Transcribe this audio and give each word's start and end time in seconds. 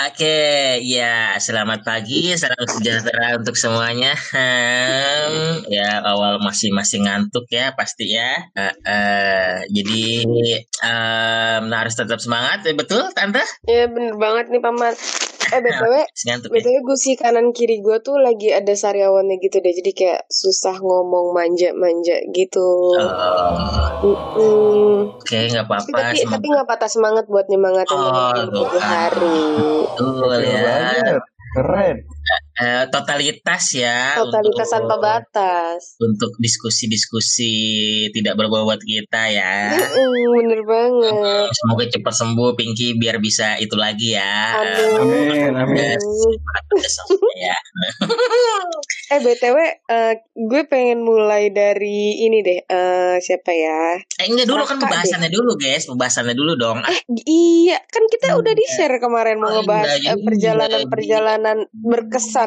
Oke, 0.00 0.80
ya 0.80 1.36
selamat 1.36 1.84
pagi, 1.84 2.32
salam 2.32 2.64
sejahtera 2.64 3.36
untuk 3.36 3.52
semuanya. 3.52 4.16
Ya 5.68 6.00
awal 6.00 6.40
masih 6.40 6.72
masih 6.72 7.04
ngantuk 7.04 7.44
ya 7.52 7.76
pasti 7.76 8.16
ya. 8.16 8.48
Uh, 8.56 8.72
uh, 8.80 9.54
jadi 9.68 10.04
um, 10.82 11.68
harus 11.68 11.94
tetap 11.94 12.16
semangat, 12.16 12.64
ya, 12.64 12.72
betul 12.72 13.12
tante? 13.12 13.44
Ya 13.68 13.92
bener 13.92 14.16
banget 14.16 14.48
nih 14.48 14.64
paman. 14.64 14.96
Eh 15.50 15.60
btw, 15.60 15.94
ya? 15.98 16.34
btw 16.38 16.76
gusi 16.86 17.18
kanan 17.18 17.50
kiri 17.50 17.82
gue 17.82 17.98
tuh 18.00 18.16
lagi 18.22 18.54
ada 18.54 18.70
sariawannya 18.70 19.42
gitu 19.42 19.58
deh, 19.58 19.74
jadi 19.74 19.90
kayak 19.92 20.20
susah 20.30 20.78
ngomong 20.78 21.34
manja-manja 21.34 22.22
gitu. 22.30 22.68
Oh, 22.94 23.90
Mm-mm. 24.00 25.12
Oke, 25.18 25.36
nggak 25.50 25.66
apa-apa. 25.66 25.90
Tapi 25.90 26.24
tapi 26.24 26.46
nggak 26.48 26.68
patah 26.68 26.90
semangat 26.90 27.26
buat 27.26 27.46
nyemangatin 27.50 27.98
Oh, 27.98 28.80
hari. 28.80 29.42
Betul 29.98 30.40
ya. 30.46 31.18
Keren. 31.50 31.96
Eh, 32.60 32.84
totalitas 32.88 33.64
ya. 33.72 34.20
Totalitas 34.20 34.68
untuk- 34.68 34.84
tanpa 34.84 34.96
batas. 35.00 35.96
Untuk 35.96 36.36
diskusi-diskusi 36.36 37.52
tidak 38.12 38.36
berbobot 38.36 38.76
kita 38.78 39.32
ya. 39.32 39.72
Bener 40.30 40.60
banget. 40.62 41.48
Semoga 41.50 41.84
cepat 41.88 42.14
sembuh 42.14 42.52
Pinky 42.52 42.94
biar 42.94 43.16
bisa 43.16 43.56
itu 43.56 43.72
lagi 43.74 44.12
ya. 44.12 44.60
Amin, 45.00 45.56
amin. 45.56 45.96
ya. 47.34 47.56
Eh 49.10 49.18
btw, 49.18 49.58
eh, 49.90 50.14
gue 50.30 50.62
pengen 50.70 51.02
mulai 51.02 51.50
dari 51.50 52.22
ini 52.22 52.40
deh. 52.40 52.62
eh 52.62 53.18
siapa 53.18 53.50
ya? 53.50 53.98
Eh 53.98 54.30
enggak 54.30 54.46
dulu 54.46 54.62
kan 54.62 54.78
Raka 54.78 54.86
pembahasannya 54.86 55.30
dulu 55.34 55.58
guys, 55.58 55.90
pembahasannya 55.90 56.38
dulu 56.38 56.54
dong. 56.54 56.78
Eh 56.86 56.98
iya, 57.26 57.82
kan 57.90 58.06
kita 58.06 58.38
udah 58.38 58.54
di 58.54 58.62
share 58.70 59.02
kemarin 59.02 59.42
mau 59.42 59.50
Oh, 59.50 59.66
ngebahas 59.66 59.98
eh, 59.98 60.06
iya. 60.06 60.14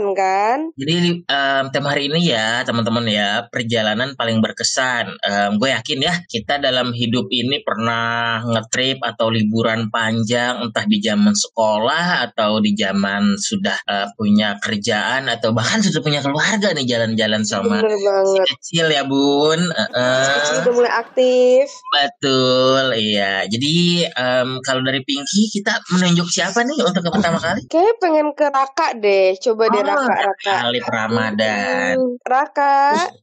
Berkesan 0.04 0.20
kan? 0.20 0.60
Jadi 0.76 0.94
em, 1.24 1.64
tema 1.72 1.88
hari 1.96 2.12
ini 2.12 2.20
ya 2.28 2.68
teman-teman 2.68 3.06
ya 3.08 3.48
perjalanan 3.48 4.16
paling 4.20 4.44
berkesan. 4.44 5.16
Em, 5.24 5.52
gue 5.56 5.70
yakin 5.72 6.00
ya 6.04 6.14
kita 6.28 6.60
dalam 6.60 6.92
hidup 6.92 7.32
ini 7.32 7.64
pernah 7.64 8.44
ngetrip 8.44 9.00
atau 9.00 9.32
liburan 9.32 9.88
panjang 9.88 10.60
entah 10.60 10.86
di 10.86 11.00
zaman 11.00 11.32
sekolah 11.32 12.28
atau 12.32 12.60
di 12.60 12.76
zaman 12.76 13.40
sudah 13.40 13.78
eh, 13.88 14.08
punya 14.20 14.60
kerjaan 14.60 15.32
atau 15.32 15.56
bahkan 15.56 15.80
sudah 15.80 16.04
punya 16.04 16.20
keluarga 16.20 16.76
nih 16.76 16.86
jalan-jalan 16.88 17.44
sama 17.48 17.80
Bener 17.80 17.96
si 18.28 18.40
kecil 18.44 18.92
ya 18.92 19.08
bun. 19.08 19.60
Eh, 19.72 19.90
eh. 19.96 20.36
Kecil 20.44 20.56
udah 20.68 20.74
mulai 20.74 20.94
aktif. 21.00 21.66
Betul, 21.94 22.84
iya. 23.00 23.46
Jadi 23.48 24.06
em, 24.08 24.60
kalau 24.66 24.82
dari 24.84 25.00
Pinky 25.06 25.48
kita 25.52 25.80
menunjuk 25.94 26.28
siapa 26.28 26.66
nih 26.66 26.80
untuk 26.84 27.06
ke 27.06 27.12
pertama 27.12 27.38
kali? 27.38 27.62
Kayak 27.70 27.96
pengen 28.02 28.28
ke 28.34 28.46
Raka 28.50 28.98
deh. 28.98 29.36
Coba 29.38 29.70
deh 29.70 29.84
Oh, 29.84 29.93
Raka, 29.94 30.26
Raka. 30.26 30.56
Alif 30.66 30.86
Ramadan. 30.90 31.96
Raka, 32.26 32.74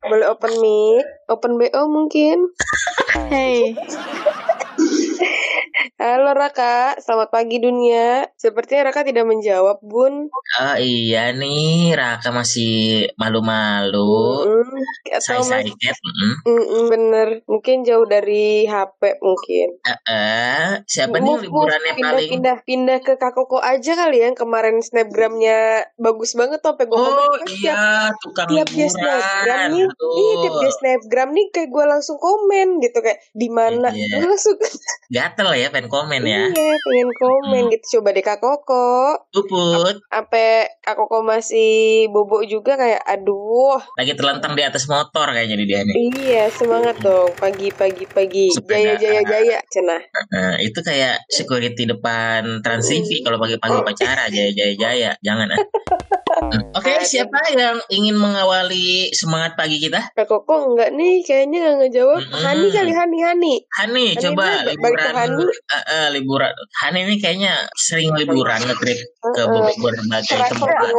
boleh 0.07 0.27
open 0.31 0.53
mic, 0.63 1.05
open 1.27 1.53
BO 1.59 1.83
mungkin. 1.91 2.39
Hey, 3.31 3.75
Halo 5.81 6.37
Raka, 6.37 6.93
selamat 7.01 7.33
pagi 7.33 7.57
dunia. 7.57 8.29
Sepertinya 8.37 8.93
Raka 8.93 9.01
tidak 9.01 9.25
menjawab, 9.25 9.81
Bun. 9.81 10.29
Oh 10.29 10.77
iya 10.77 11.33
nih, 11.33 11.97
Raka 11.97 12.29
masih 12.29 13.09
malu-malu. 13.17 14.45
Mm, 14.45 14.77
mas- 15.09 15.73
mm. 16.05 16.35
Mm-mm, 16.45 16.83
bener, 16.93 17.29
mungkin 17.49 17.81
jauh 17.89 18.05
dari 18.05 18.69
HP 18.69 19.25
mungkin. 19.25 19.81
Eh, 19.81 19.99
eh, 20.05 20.69
siapa 20.85 21.17
nih 21.17 21.25
Move, 21.25 21.49
move, 21.49 21.65
liburannya 21.65 21.93
pindah, 21.97 22.13
paling? 22.13 22.29
pindah, 22.29 22.57
pindah 22.61 22.99
ke 23.01 23.13
Kakoko 23.17 23.57
aja 23.57 23.93
kali 23.97 24.21
ya. 24.21 24.29
Kemarin 24.37 24.85
snapgramnya 24.85 25.89
bagus 25.97 26.37
banget 26.37 26.61
tuh, 26.61 26.77
sampai 26.77 26.93
gue 26.93 26.99
Oh 27.01 27.41
iya, 27.57 28.13
tukang 28.21 28.53
tiap 28.53 28.69
dia 28.69 28.85
snapgram 28.85 29.49
liburan. 29.49 29.69
nih, 29.73 29.87
iya 29.89 30.35
tiap 30.45 30.55
dia 30.61 30.73
snapgram 30.77 31.29
nih 31.33 31.47
kayak 31.57 31.69
gue 31.73 31.85
langsung 31.89 32.19
komen 32.21 32.69
gitu 32.85 32.99
kayak 33.01 33.25
di 33.33 33.49
mana, 33.49 33.89
Iya. 33.89 34.29
Langsung 34.29 34.61
Gatel 35.11 35.49
ya, 35.57 35.69
pengen 35.71 35.87
komen 35.87 36.23
ya. 36.23 36.45
iya 36.47 36.75
pengen 36.77 37.11
komen 37.13 37.63
Hmm. 37.63 37.71
gitu. 37.71 37.85
Coba 37.97 38.09
deh 38.11 38.21
Kak 38.21 38.39
Koko, 38.39 39.17
Puput, 39.29 39.97
apa 40.09 40.45
Kak 40.79 40.95
Koko 40.95 41.21
masih 41.21 41.71
bobo 42.07 42.43
juga 42.43 42.75
kayak 42.75 43.03
aduh, 43.03 43.79
lagi 43.95 44.13
terlentang 44.13 44.53
di 44.53 44.63
atas 44.63 44.85
motor 44.85 45.27
kayaknya 45.29 45.57
di 45.57 45.67
dia 45.67 45.81
nih. 45.81 45.95
iya 46.17 46.45
semangat 46.49 46.99
dong 46.99 47.31
pagi 47.35 47.71
pagi 47.71 48.05
pagi, 48.05 48.51
jaya 48.51 48.95
Sepeda. 48.95 48.99
jaya 48.99 49.21
jaya, 49.25 49.59
cenah. 49.67 50.03
Nah, 50.29 50.55
itu 50.59 50.79
kayak 50.79 51.25
security 51.27 51.85
depan 51.85 52.61
Trans 52.61 52.85
TV 52.85 53.21
kalau 53.21 53.37
pagi-pagi 53.37 53.77
upacara 53.77 54.27
jaya 54.27 54.51
jaya 54.51 54.75
jaya. 54.75 55.11
Jangan 55.21 55.49
ah. 55.51 55.59
Hmm. 56.41 56.73
Oke, 56.73 56.93
Ada. 56.97 57.05
siapa 57.05 57.39
yang 57.53 57.77
ingin 57.93 58.17
mengawali 58.17 59.13
semangat 59.13 59.55
pagi 59.61 59.77
kita? 59.77 60.11
Kak 60.17 60.25
Koko 60.25 60.73
enggak 60.73 60.97
nih, 60.97 61.21
kayaknya 61.21 61.59
nggak 61.61 61.77
ngejawab. 61.85 62.21
Mm-mm. 62.25 62.41
Hani 62.41 62.67
kali 62.73 62.93
Hani 62.97 63.19
Hani. 63.21 63.55
Hani, 63.77 64.07
Hani 64.17 64.23
coba 64.25 64.45
dulu, 64.65 64.81
balik 64.81 64.99
ke 64.99 65.09
liburan. 65.13 65.15
Hani. 65.15 65.45
Eh, 65.51 65.85
eh, 65.85 66.07
liburan. 66.17 66.53
Hani 66.81 66.99
ini 67.05 67.15
kayaknya 67.21 67.53
sering 67.77 68.11
liburan 68.17 68.61
ngetrip 68.65 68.99
ke 69.21 69.43
berbagai 69.81 70.37
tempat. 70.49 70.91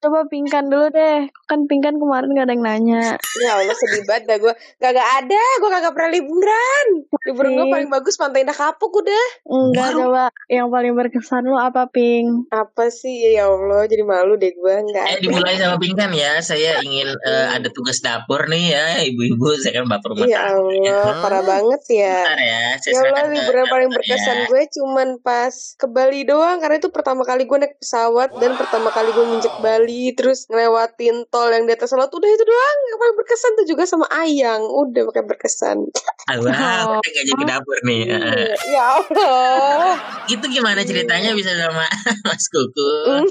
coba 0.00 0.18
pingkan 0.32 0.64
dulu 0.72 0.86
deh. 0.88 1.28
Kan 1.44 1.68
pingkan 1.68 2.00
kemarin 2.00 2.32
gak 2.32 2.46
ada 2.48 2.54
yang 2.56 2.64
nanya. 2.64 3.04
Ya 3.44 3.52
Allah 3.60 3.76
sedih 3.76 4.02
banget 4.08 4.24
dah 4.28 4.36
gue 4.40 4.54
Gak, 4.80 4.92
ada 4.94 5.42
Gue 5.60 5.70
kagak 5.70 5.92
pernah 5.94 6.10
liburan 6.12 6.86
Liburan 7.28 7.50
gue 7.54 7.66
paling 7.70 7.90
bagus 7.90 8.14
Pantai 8.16 8.42
Indah 8.44 8.56
Kapuk 8.56 8.92
udah 8.92 9.26
Enggak 9.46 9.88
coba. 9.94 10.24
Yang 10.48 10.68
paling 10.68 10.92
berkesan 10.96 11.44
lu 11.46 11.56
apa, 11.56 11.88
Ping? 11.88 12.48
Apa 12.50 12.90
sih 12.92 13.32
Ya 13.32 13.48
Allah 13.48 13.86
Jadi 13.86 14.02
malu 14.04 14.36
deh 14.36 14.52
gue 14.52 14.76
Gak 14.84 15.04
Eh, 15.08 15.18
dimulai 15.20 15.54
sama 15.54 15.76
Pingkan 15.76 16.10
ya. 16.10 16.38
Saya 16.38 16.78
ingin 16.80 17.08
eh, 17.10 17.46
ada 17.50 17.68
tugas 17.68 17.98
dapur 17.98 18.46
nih 18.46 18.64
ya, 18.70 18.86
ibu-ibu. 19.02 19.54
Saya 19.56 19.78
kan 19.78 19.86
bapak 19.86 20.08
rumah 20.08 20.24
Ya 20.24 20.42
tangga. 20.46 20.94
Allah 20.94 21.14
Parah 21.18 21.42
banget 21.42 21.82
ya 21.88 22.16
Bentar 22.20 22.38
ya, 22.38 22.62
saya 22.76 22.92
Ya 22.92 23.00
Allah 23.08 23.26
liburan 23.28 23.64
paling 23.66 23.90
berkesan 23.90 24.36
ya. 24.36 24.46
gue 24.46 24.62
cuman 24.70 25.08
pas 25.18 25.50
ke 25.74 25.86
Bali 25.86 26.22
doang 26.22 26.58
Karena 26.58 26.76
itu 26.76 26.88
pertama 26.88 27.22
kali 27.22 27.44
gue 27.44 27.58
naik 27.58 27.76
pesawat 27.76 28.30
Dan 28.34 28.54
pertama 28.54 28.88
kali 28.88 29.10
gue 29.10 29.24
nginjek 29.24 29.54
Bali 29.58 30.12
Terus 30.12 30.46
ngelewatin 30.46 31.26
tol 31.26 31.48
yang 31.48 31.64
di 31.64 31.72
atas 31.72 31.92
laut 31.92 32.08
Udah 32.08 32.26
itu 32.26 32.44
doang 32.44 32.78
Yang 32.86 32.98
paling 32.98 33.16
berkesan 33.16 33.50
tuh 33.54 33.66
juga 33.66 33.82
sama 33.84 34.06
Ayang 34.10 34.62
Udah 34.64 35.02
pakai 35.06 35.24
berkesan 35.24 35.78
Ah, 36.24 36.36
Wow, 36.38 36.54
Oh. 36.90 37.00
gak 37.00 37.24
jadi 37.24 37.42
dapur 37.46 37.78
nih. 37.82 38.02
Eh. 38.04 38.52
Ya 38.68 38.84
Allah 38.94 39.96
Itu 40.26 40.44
gimana 40.46 40.80
ceritanya 40.80 41.32
bisa 41.32 41.50
sama 41.52 41.84
Mas 42.26 42.44
Kuku? 42.46 42.92
Hmm. 43.08 43.24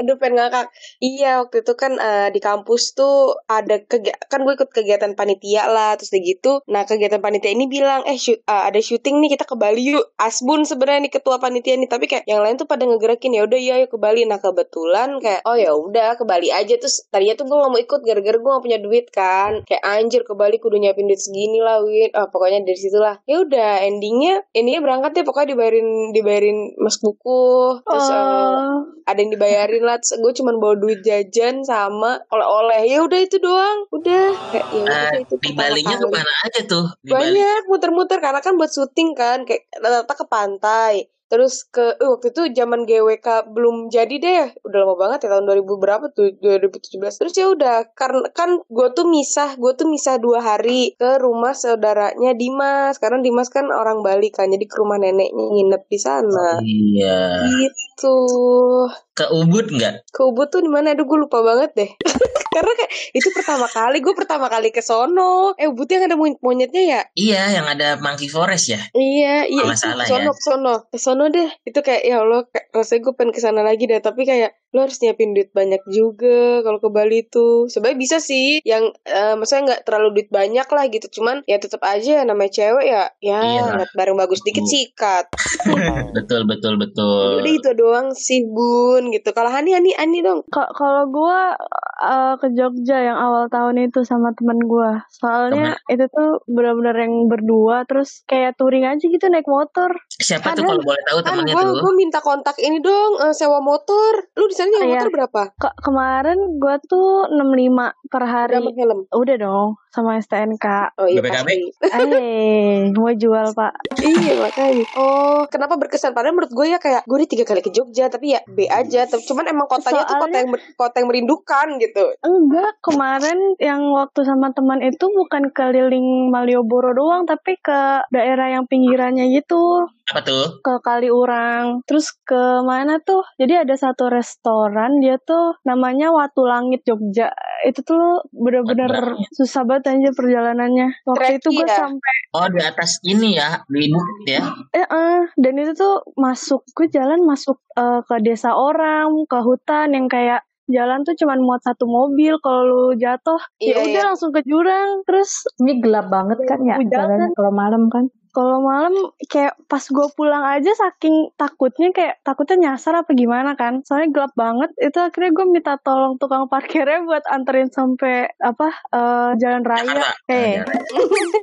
Aduh 0.00 0.16
pengen 0.20 0.40
ngakak. 0.40 0.68
Iya 1.00 1.44
waktu 1.44 1.62
itu 1.62 1.72
kan 1.76 1.92
eh, 1.96 2.28
di 2.34 2.40
kampus 2.40 2.96
tuh 2.96 3.38
ada 3.46 3.80
kegiatan 3.84 4.20
kan 4.26 4.42
gue 4.42 4.54
ikut 4.58 4.70
kegiatan 4.72 5.12
panitia 5.14 5.70
lah 5.70 5.94
terus 5.94 6.10
udah 6.10 6.22
gitu. 6.22 6.52
Nah 6.66 6.82
kegiatan 6.88 7.20
panitia 7.22 7.52
ini 7.52 7.70
bilang 7.70 8.02
eh 8.08 8.18
shoot, 8.18 8.40
eh, 8.42 8.62
ada 8.68 8.80
syuting 8.80 9.22
nih 9.22 9.36
kita 9.38 9.44
ke 9.46 9.54
Bali 9.54 9.94
yuk. 9.94 10.04
Asbun 10.18 10.66
sebenarnya 10.66 11.06
nih 11.06 11.12
ketua 11.20 11.36
panitia 11.38 11.78
nih 11.78 11.88
tapi 11.88 12.10
kayak 12.10 12.24
yang 12.26 12.42
lain 12.42 12.56
tuh 12.58 12.66
pada 12.66 12.82
ngegerakin 12.82 13.36
ya 13.36 13.42
udah 13.46 13.58
iya 13.60 13.74
yuk 13.84 13.94
ke 13.94 13.98
Bali. 14.00 14.26
Nah 14.26 14.42
kebetulan 14.42 15.20
kayak 15.22 15.46
oh 15.46 15.56
ya 15.56 15.70
udah 15.76 16.18
ke 16.18 16.24
Bali 16.26 16.50
aja 16.50 16.74
terus 16.80 17.06
tadinya 17.12 17.38
tuh 17.38 17.46
gue 17.46 17.56
gak 17.56 17.70
mau 17.70 17.80
ikut 17.80 18.00
gara-gara 18.02 18.36
gue 18.40 18.50
gak 18.50 18.64
punya 18.64 18.78
duit 18.82 19.06
kan. 19.12 19.62
Kayak 19.68 19.82
anjir 19.86 20.22
ke 20.26 20.32
Bali 20.34 20.56
kudu 20.58 20.80
nyiapin 20.80 21.06
duit 21.06 21.20
segini 21.20 21.60
lah 21.62 21.84
Win. 21.84 22.10
Ah 22.16 22.26
pokoknya 22.26 22.64
dari 22.66 22.78
situ 22.78 22.98
lah. 22.98 23.20
Ya 23.28 23.42
udah 23.44 23.84
endingnya 23.86 24.42
endingnya 24.50 24.82
berangkat 24.82 25.10
deh 25.16 25.24
pokoknya 25.24 25.54
dibayarin 25.54 26.10
dibayarin 26.10 26.58
mas 26.80 26.98
buku 26.98 27.80
terus 27.84 28.06
Oh, 28.16 28.82
ada 29.06 29.18
yang 29.18 29.30
dibayarin 29.30 29.45
lah. 29.82 29.96
Terus 30.02 30.18
gue 30.18 30.32
cuman 30.42 30.54
bawa 30.58 30.74
duit 30.78 31.00
jajan 31.06 31.62
sama 31.62 32.18
oleh-oleh. 32.32 32.86
Ya 32.88 32.98
udah 33.02 33.20
itu 33.20 33.36
doang. 33.38 33.86
Udah. 33.94 34.34
Kayak 34.50 34.66
ya 34.72 34.82
udah 34.82 35.10
eh, 35.14 35.22
itu 35.22 35.34
di 35.38 35.50
Balinya 35.54 35.94
kali. 35.96 36.02
ke 36.02 36.08
mana 36.10 36.32
aja 36.46 36.60
tuh? 36.66 36.86
Di 37.00 37.10
Bali. 37.12 37.22
banyak 37.38 37.62
muter-muter. 37.70 38.18
Karena 38.18 38.40
kan 38.42 38.58
buat 38.58 38.70
syuting 38.70 39.14
kan. 39.14 39.46
Kayak 39.46 39.70
rata-rata 39.78 40.14
ke 40.14 40.26
pantai 40.26 40.94
terus 41.26 41.64
ke 41.64 41.94
eh, 41.94 42.06
waktu 42.06 42.30
itu 42.30 42.42
zaman 42.52 42.82
GWK 42.82 43.26
belum 43.48 43.88
jadi 43.88 44.14
deh 44.16 44.44
udah 44.62 44.78
lama 44.80 44.94
banget 44.96 45.26
ya 45.26 45.34
tahun 45.34 45.46
2000 45.48 45.66
berapa 45.76 46.04
tuh 46.10 46.30
2017 46.36 47.02
terus 47.02 47.34
ya 47.34 47.46
udah 47.48 47.90
karena 47.92 48.30
kan 48.30 48.62
gue 48.62 48.88
tuh 48.92 49.04
misah 49.04 49.54
gue 49.54 49.72
tuh 49.72 49.86
misah 49.86 50.16
dua 50.16 50.38
hari 50.40 50.94
ke 50.94 51.18
rumah 51.18 51.50
saudaranya 51.52 52.32
Dimas 52.32 52.96
karena 52.96 53.18
Dimas 53.18 53.48
kan 53.48 53.66
orang 53.66 54.00
Bali 54.00 54.28
kan 54.28 54.46
jadi 54.46 54.62
ke 54.62 54.76
rumah 54.76 54.96
neneknya 54.96 55.46
nginep 55.48 55.82
di 55.84 55.98
sana 55.98 56.58
Iya. 56.60 57.18
gitu 57.50 58.06
Tuh. 58.06 58.86
Ke 59.12 59.26
Ubud 59.30 59.72
nggak? 59.72 60.12
Ke 60.12 60.20
Ubud 60.22 60.46
tuh 60.46 60.60
di 60.60 60.68
mana? 60.68 60.92
Aduh 60.92 61.04
gue 61.04 61.18
lupa 61.18 61.40
banget 61.40 61.72
deh. 61.72 61.90
Karena 62.54 62.72
kayak 62.72 62.92
itu 63.12 63.28
pertama 63.32 63.64
kali 63.66 64.00
gue 64.00 64.12
pertama 64.12 64.46
kali 64.46 64.68
ke 64.68 64.80
sono. 64.80 65.56
Eh 65.56 65.64
Ubud 65.64 65.84
yang 65.86 66.04
ada 66.04 66.12
monyet- 66.14 66.40
monyetnya 66.40 66.82
ya? 66.86 67.00
Iya, 67.14 67.42
yang 67.54 67.66
ada 67.66 67.96
Monkey 67.96 68.28
Forest 68.28 68.68
ya. 68.68 68.80
Iya, 68.92 69.48
iya 69.48 69.62
itu 69.62 69.72
ke 69.72 69.76
sono, 69.76 70.02
ya. 70.20 70.28
ke 70.28 70.42
sono. 70.42 70.74
Ke 70.86 70.98
sono 70.98 71.15
deh. 71.26 71.48
Itu 71.64 71.80
kayak 71.80 72.02
ya 72.04 72.20
Allah, 72.20 72.44
kayak, 72.46 72.66
rasanya 72.70 73.00
gue 73.02 73.12
pengen 73.16 73.32
ke 73.32 73.40
sana 73.40 73.60
lagi 73.64 73.88
deh, 73.88 73.98
tapi 73.98 74.22
kayak 74.22 74.52
lo 74.74 74.84
harus 74.84 75.00
nyiapin 75.00 75.32
duit 75.32 75.48
banyak 75.50 75.80
juga 75.88 76.60
kalau 76.60 76.76
ke 76.76 76.88
Bali 76.92 77.24
tuh. 77.24 77.64
Sebenarnya 77.66 77.96
bisa 77.96 78.16
sih 78.20 78.60
yang 78.60 78.92
eh, 79.02 79.32
maksudnya 79.32 79.72
nggak 79.72 79.82
terlalu 79.88 80.20
duit 80.20 80.28
banyak 80.28 80.68
lah 80.68 80.84
gitu. 80.86 81.06
Cuman 81.08 81.40
ya 81.48 81.56
tetap 81.56 81.80
aja 81.80 82.20
namanya 82.22 82.52
cewek 82.52 82.84
ya, 82.84 83.04
ya 83.24 83.40
Iya. 83.40 83.88
bareng 83.96 84.18
bagus 84.18 84.44
dikit 84.44 84.60
Betul. 84.60 84.72
sikat. 84.76 85.24
betul, 86.16 86.40
betul, 86.44 86.74
betul. 86.76 87.40
Udah 87.40 87.52
itu 87.52 87.70
doang 87.72 88.12
sih 88.12 88.44
Bun 88.44 89.08
gitu. 89.10 89.32
Kalau 89.32 89.48
Hani 89.48 89.72
Hani 89.72 89.96
Hani 89.96 90.20
dong. 90.20 90.44
Ka- 90.52 90.68
Kalau 90.76 91.08
gua 91.08 91.56
uh, 92.02 92.34
ke 92.36 92.52
Jogja 92.52 93.00
yang 93.00 93.16
awal 93.16 93.48
tahun 93.48 93.88
itu 93.88 94.04
sama 94.04 94.36
temen 94.36 94.60
gua. 94.66 95.06
Soalnya 95.08 95.80
itu 95.88 96.04
tuh 96.10 96.44
benar-benar 96.44 96.96
yang 97.00 97.30
berdua 97.30 97.86
terus 97.88 98.26
kayak 98.26 98.58
touring 98.60 98.84
aja 98.84 99.00
gitu 99.00 99.24
naik 99.30 99.46
motor. 99.48 99.94
Siapa 100.20 100.52
tuh 100.52 100.66
kalau 100.66 100.82
boleh 100.82 101.02
tahu 101.06 101.18
Kan 101.18 101.32
temennya 101.32 101.54
gue 101.54 101.62
tuh? 101.64 101.76
gue 101.78 101.92
minta 101.94 102.18
kontak 102.18 102.56
ini 102.58 102.78
dong 102.78 103.12
eh, 103.20 103.30
sewa 103.30 103.58
motor. 103.60 104.12
Lu 104.32 104.44
di 104.44 104.52
sana 104.52 104.68
nyewa 104.68 104.82
Iya. 104.82 104.92
motor 104.96 105.10
berapa? 105.10 105.42
Ke- 105.54 105.76
kemarin 105.80 106.38
gua 106.56 106.76
tuh 106.80 107.30
65 107.30 107.94
per 108.06 108.22
hari. 108.24 108.58
Sama 108.58 108.72
helm. 108.72 109.00
Udah 109.08 109.36
dong 109.36 109.68
sama 109.96 110.20
STNK. 110.20 110.66
Oh 110.94 111.08
iya 111.08 111.18
BPKB? 111.18 111.48
pasti. 111.80 112.04
Eh, 112.12 112.92
mau 112.92 113.08
jual 113.10 113.46
pak. 113.50 113.72
iya 113.98 114.36
makanya. 114.36 114.84
Oh 114.92 115.48
kenapa 115.48 115.74
berkesan? 115.74 116.12
Padahal 116.12 116.36
menurut 116.36 116.52
gue 116.52 116.66
ya 116.68 116.76
kayak 116.76 117.02
gue 117.02 117.16
udah 117.16 117.30
tiga 117.30 117.44
kali 117.44 117.60
ke 117.60 117.70
Jogja 117.70 118.06
tapi 118.06 118.36
ya 118.36 118.40
B 118.46 118.66
aja. 118.66 119.04
Tapi 119.04 119.24
cuman 119.24 119.48
emang 119.48 119.64
kotanya 119.66 120.04
tuh 120.04 120.14
kota 120.14 120.24
Soalnya- 120.26 120.40
yang 120.42 120.50
kota 120.74 120.96
yang 120.96 121.08
merindukan 121.08 121.66
gitu. 121.78 122.04
Enggak, 122.20 122.72
kemarin 122.80 123.38
yang 123.58 123.80
waktu 123.90 124.20
sama 124.22 124.52
teman 124.52 124.80
itu 124.80 125.06
bukan 125.06 125.48
keliling 125.50 126.28
Malioboro 126.28 126.92
doang, 126.92 127.24
tapi 127.24 127.56
ke 127.56 127.80
daerah 128.10 128.50
yang 128.50 128.64
pinggirannya 128.66 129.30
gitu, 129.32 129.86
Apa 130.06 130.20
tuh? 130.20 130.60
ke 130.60 130.74
Kaliurang. 130.80 131.80
Terus 131.84 132.12
ke 132.18 132.36
mana 132.60 132.98
tuh? 132.98 133.22
Jadi 133.36 133.56
ada 133.56 133.74
satu 133.74 134.08
restoran, 134.08 134.98
dia 134.98 135.16
tuh 135.18 135.54
namanya 135.62 136.10
Watu 136.10 136.42
Langit 136.42 136.82
Jogja. 136.82 137.30
Itu 137.62 137.80
tuh 137.82 138.26
bener-bener 138.30 138.90
susah 139.30 139.62
banget 139.62 139.85
aja 139.88 140.10
perjalanannya. 140.10 140.88
Waktu 141.02 141.38
itu 141.38 141.48
Treki 141.48 141.56
gue 141.56 141.66
ya? 141.66 141.76
sampai, 141.78 142.14
Oh, 142.32 142.46
di 142.46 142.60
atas 142.60 142.90
ini 143.02 143.34
ya, 143.34 143.64
di 143.64 143.88
bukit 143.88 144.18
ya. 144.28 144.42
eh, 144.72 144.84
eh, 144.84 145.20
dan 145.34 145.54
itu 145.56 145.72
tuh 145.72 146.04
masuk, 146.14 146.66
gue 146.68 146.86
jalan 146.88 147.22
masuk 147.22 147.56
eh, 147.72 148.00
ke 148.02 148.16
desa 148.20 148.52
orang, 148.52 149.08
ke 149.24 149.38
hutan 149.38 149.90
yang 149.90 150.06
kayak 150.06 150.42
jalan 150.66 151.00
tuh 151.00 151.14
cuman 151.14 151.38
muat 151.38 151.62
satu 151.62 151.86
mobil 151.86 152.42
kalau 152.42 152.62
lu 152.66 152.98
jatuh 152.98 153.38
ya 153.56 153.70
Iya, 153.70 153.76
udah 153.78 153.86
iya. 153.86 154.02
langsung 154.04 154.34
ke 154.34 154.42
jurang 154.42 155.06
terus 155.06 155.46
Ini 155.56 155.78
gelap 155.78 156.10
banget 156.10 156.42
kan 156.42 156.58
ya 156.60 156.74
Hujan. 156.76 157.30
kalau 157.32 157.52
malam 157.54 157.86
kan. 157.86 158.10
Kalau 158.36 158.60
malam 158.60 158.92
kayak 159.32 159.56
pas 159.64 159.80
gue 159.80 160.06
pulang 160.12 160.44
aja 160.44 160.68
saking 160.76 161.32
takutnya 161.40 161.88
kayak 161.88 162.20
takutnya 162.20 162.68
nyasar 162.68 163.00
apa 163.00 163.16
gimana 163.16 163.56
kan. 163.56 163.80
Soalnya 163.80 164.12
gelap 164.12 164.32
banget. 164.36 164.76
Itu 164.76 165.00
akhirnya 165.00 165.32
gue 165.32 165.46
minta 165.48 165.80
tolong 165.80 166.20
tukang 166.20 166.44
parkirnya 166.52 167.00
buat 167.08 167.24
anterin 167.32 167.72
sampai 167.72 168.28
apa 168.36 168.68
eh, 168.92 169.30
jalan 169.40 169.64
raya. 169.64 170.04
Eh. 170.28 170.60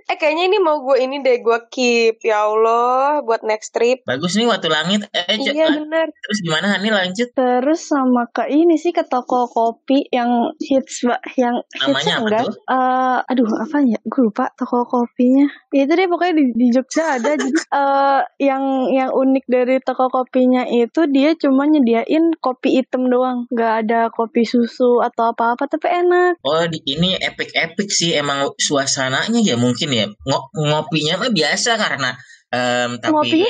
Eh 0.03 0.19
kayaknya 0.19 0.51
ini 0.51 0.57
mau 0.59 0.83
gue 0.83 0.99
ini 0.99 1.23
deh 1.23 1.41
gue 1.41 1.59
keep. 1.71 2.21
Ya 2.21 2.45
Allah 2.45 3.23
buat 3.23 3.41
next 3.41 3.73
trip. 3.73 4.03
Bagus 4.05 4.35
nih 4.35 4.45
Watu 4.45 4.69
Langit. 4.69 5.09
Eh, 5.09 5.39
Iya 5.39 5.73
bener. 5.73 6.11
terus 6.13 6.39
gimana 6.43 6.77
Hani 6.77 6.93
lanjut? 6.93 7.31
terus 7.33 7.87
sama 7.87 8.27
ke 8.29 8.45
ini 8.51 8.75
sih 8.75 8.91
ke 8.91 9.07
toko 9.07 9.47
kopi 9.47 10.05
yang 10.11 10.53
hits 10.59 11.07
mbak 11.07 11.23
yang 11.33 11.55
hits 11.71 11.87
Namanya 11.87 12.13
apa 12.13 12.21
enggak? 12.21 12.41
tuh? 12.45 12.53
Eh, 12.67 13.17
aduh 13.31 13.49
apa 13.57 13.77
ya 13.81 13.99
gue 14.03 14.21
lupa 14.21 14.45
toko 14.53 14.83
kopinya. 14.85 15.47
Ya 15.71 15.87
itu 15.87 15.93
deh 15.95 16.05
pokoknya 16.05 16.33
di, 16.35 16.45
di 16.53 16.67
Jogja 16.83 17.15
ada 17.15 17.39
jadi 17.39 17.47
eh, 17.47 18.21
yang 18.43 18.91
yang 18.91 19.15
unik 19.15 19.47
dari 19.47 19.79
toko 19.79 20.11
kopinya 20.11 20.67
itu 20.67 21.07
dia 21.07 21.31
cuma 21.39 21.63
nyediain 21.63 22.35
kopi 22.43 22.83
hitam 22.83 23.07
doang. 23.07 23.47
Nggak 23.47 23.73
ada 23.87 24.01
kopi 24.11 24.43
susu 24.43 24.99
atau 24.99 25.31
apa-apa 25.31 25.71
tapi 25.71 25.87
enak. 25.87 26.43
Oh, 26.43 26.67
di, 26.67 26.83
ini 26.83 27.15
epic-epic 27.15 27.87
sih 27.87 28.11
emang 28.19 28.51
suasananya 28.59 29.39
ya 29.39 29.55
mungkin 29.55 29.95
ya. 29.95 30.11
Ngo- 30.27 30.51
ngopinya 30.51 31.23
mah 31.23 31.31
biasa 31.31 31.79
karena 31.79 32.19
em, 32.51 32.99
tapi 32.99 33.15
ngopinya 33.15 33.47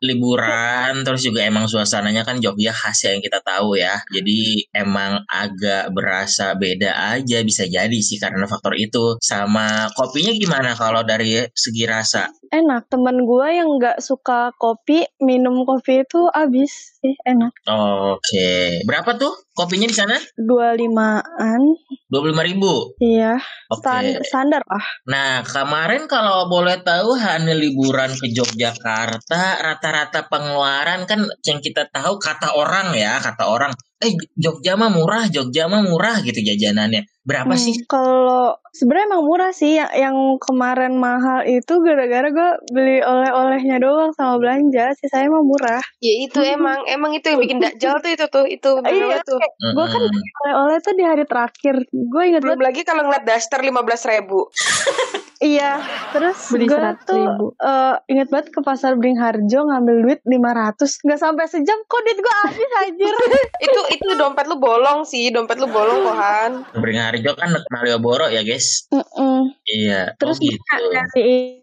liburan 0.00 1.02
terus 1.02 1.22
juga 1.22 1.42
emang 1.42 1.64
suasananya 1.64 2.22
kan 2.22 2.38
Jogja 2.38 2.70
khas 2.70 3.04
ya 3.04 3.10
yang 3.12 3.20
kita 3.20 3.40
tahu 3.40 3.74
ya. 3.74 3.98
Jadi 4.08 4.66
emang 4.70 5.22
agak 5.24 5.90
berasa 5.90 6.54
beda 6.54 7.14
aja 7.14 7.40
bisa 7.40 7.64
jadi 7.64 7.98
sih 7.98 8.16
karena 8.16 8.44
faktor 8.44 8.74
itu. 8.74 9.16
Sama 9.18 9.88
kopinya 9.92 10.32
gimana 10.32 10.72
kalau 10.72 11.02
dari 11.02 11.38
segi 11.52 11.84
rasa? 11.84 12.30
enak 12.48 12.88
temen 12.88 13.28
gue 13.28 13.48
yang 13.52 13.76
nggak 13.76 14.00
suka 14.00 14.56
kopi 14.56 15.04
minum 15.20 15.68
kopi 15.68 16.00
itu 16.00 16.32
abis 16.32 16.96
sih 16.96 17.12
enak 17.20 17.52
Oke. 17.68 18.80
Berapa 18.88 19.14
tuh 19.14 19.36
kopinya 19.52 19.84
di 19.84 19.92
sana? 19.92 20.16
dua 20.32 20.72
limaan 20.72 21.60
25.000 22.08 22.48
ribu. 22.48 22.96
iya 23.04 23.36
stan- 23.68 24.16
standar 24.24 24.64
lah 24.64 24.80
Nah, 25.04 25.44
kemarin 25.44 26.08
kalau 26.08 26.48
boleh 26.48 26.80
tahu 26.80 27.20
Hani 27.20 27.52
liburan 27.52 28.16
ke 28.16 28.32
Yogyakarta, 28.32 29.60
rata-rata 29.88 30.28
pengeluaran 30.28 31.08
kan 31.08 31.24
yang 31.48 31.58
kita 31.64 31.88
tahu 31.88 32.20
kata 32.20 32.52
orang 32.52 32.92
ya, 32.92 33.16
kata 33.24 33.48
orang, 33.48 33.72
eh 34.04 34.12
Jogja 34.36 34.76
mah 34.76 34.92
murah, 34.92 35.26
Jogja 35.32 35.64
mah 35.66 35.80
murah 35.80 36.20
gitu 36.20 36.44
jajanannya. 36.44 37.08
Berapa 37.24 37.52
Hmm, 37.52 37.60
sih? 37.60 37.74
Kalau 37.88 38.56
sebenarnya 38.72 39.06
emang 39.12 39.22
murah 39.24 39.52
sih, 39.52 39.76
yang, 39.80 39.90
yang 39.92 40.16
kemarin 40.40 40.96
mahal 40.96 41.44
itu 41.44 41.80
gara-gara 41.80 42.28
gue 42.28 42.50
beli 42.72 43.00
oleh-olehnya 43.00 43.80
doang 43.80 44.12
sama 44.16 44.36
belanja, 44.40 44.92
sih 44.96 45.08
saya 45.08 45.28
mah 45.28 45.44
murah. 45.44 45.82
Ya 46.04 46.14
itu 46.24 46.40
emang 46.40 46.84
emang 46.88 47.12
itu 47.16 47.28
yang 47.32 47.40
bikin 47.40 47.58
dakjal 47.60 48.00
tuh 48.00 48.12
itu 48.12 48.24
tuh 48.28 48.44
itu 48.44 48.70
Iya, 48.88 49.20
tuh. 49.24 49.40
Gue 49.72 49.86
kan 49.88 50.02
oleh-oleh 50.44 50.76
tuh 50.84 50.94
di 50.96 51.04
hari 51.04 51.24
terakhir. 51.24 51.74
Gue 51.88 52.22
inget 52.28 52.44
Belum 52.44 52.60
lagi 52.60 52.84
kalau 52.84 53.08
ngeliat 53.08 53.24
daster 53.24 53.60
lima 53.64 53.80
belas 53.84 54.04
ribu. 54.04 54.48
iya. 55.42 55.78
Terus 56.14 56.38
gue 56.50 56.66
100.000. 56.66 57.04
tuh 57.04 57.54
eh, 57.58 57.94
inget 58.10 58.28
banget 58.32 58.48
ke 58.54 58.60
pasar 58.64 58.96
Beringharjo 58.96 59.68
ngambil 59.68 59.96
duit 60.02 60.20
500 60.26 61.06
Gak 61.06 61.20
sampai 61.20 61.46
sejam 61.46 61.78
kok 61.86 62.00
duit 62.02 62.18
gue 62.18 62.34
habis 62.44 62.70
anjir. 62.84 63.12
itu 63.66 63.80
itu 63.94 64.08
dompet 64.18 64.46
lu 64.50 64.56
bolong 64.58 65.06
sih, 65.06 65.30
dompet 65.30 65.60
lu 65.60 65.68
bolong 65.70 66.02
kohan. 66.06 66.50
Beringharjo 66.74 67.32
kan 67.38 67.50
Malioboro 67.70 68.26
ya 68.32 68.42
guys. 68.42 68.88
Mm-mm. 68.90 69.54
Iya. 69.68 70.16
Terus 70.16 70.38
oh 70.38 70.44
gitu. 70.44 70.58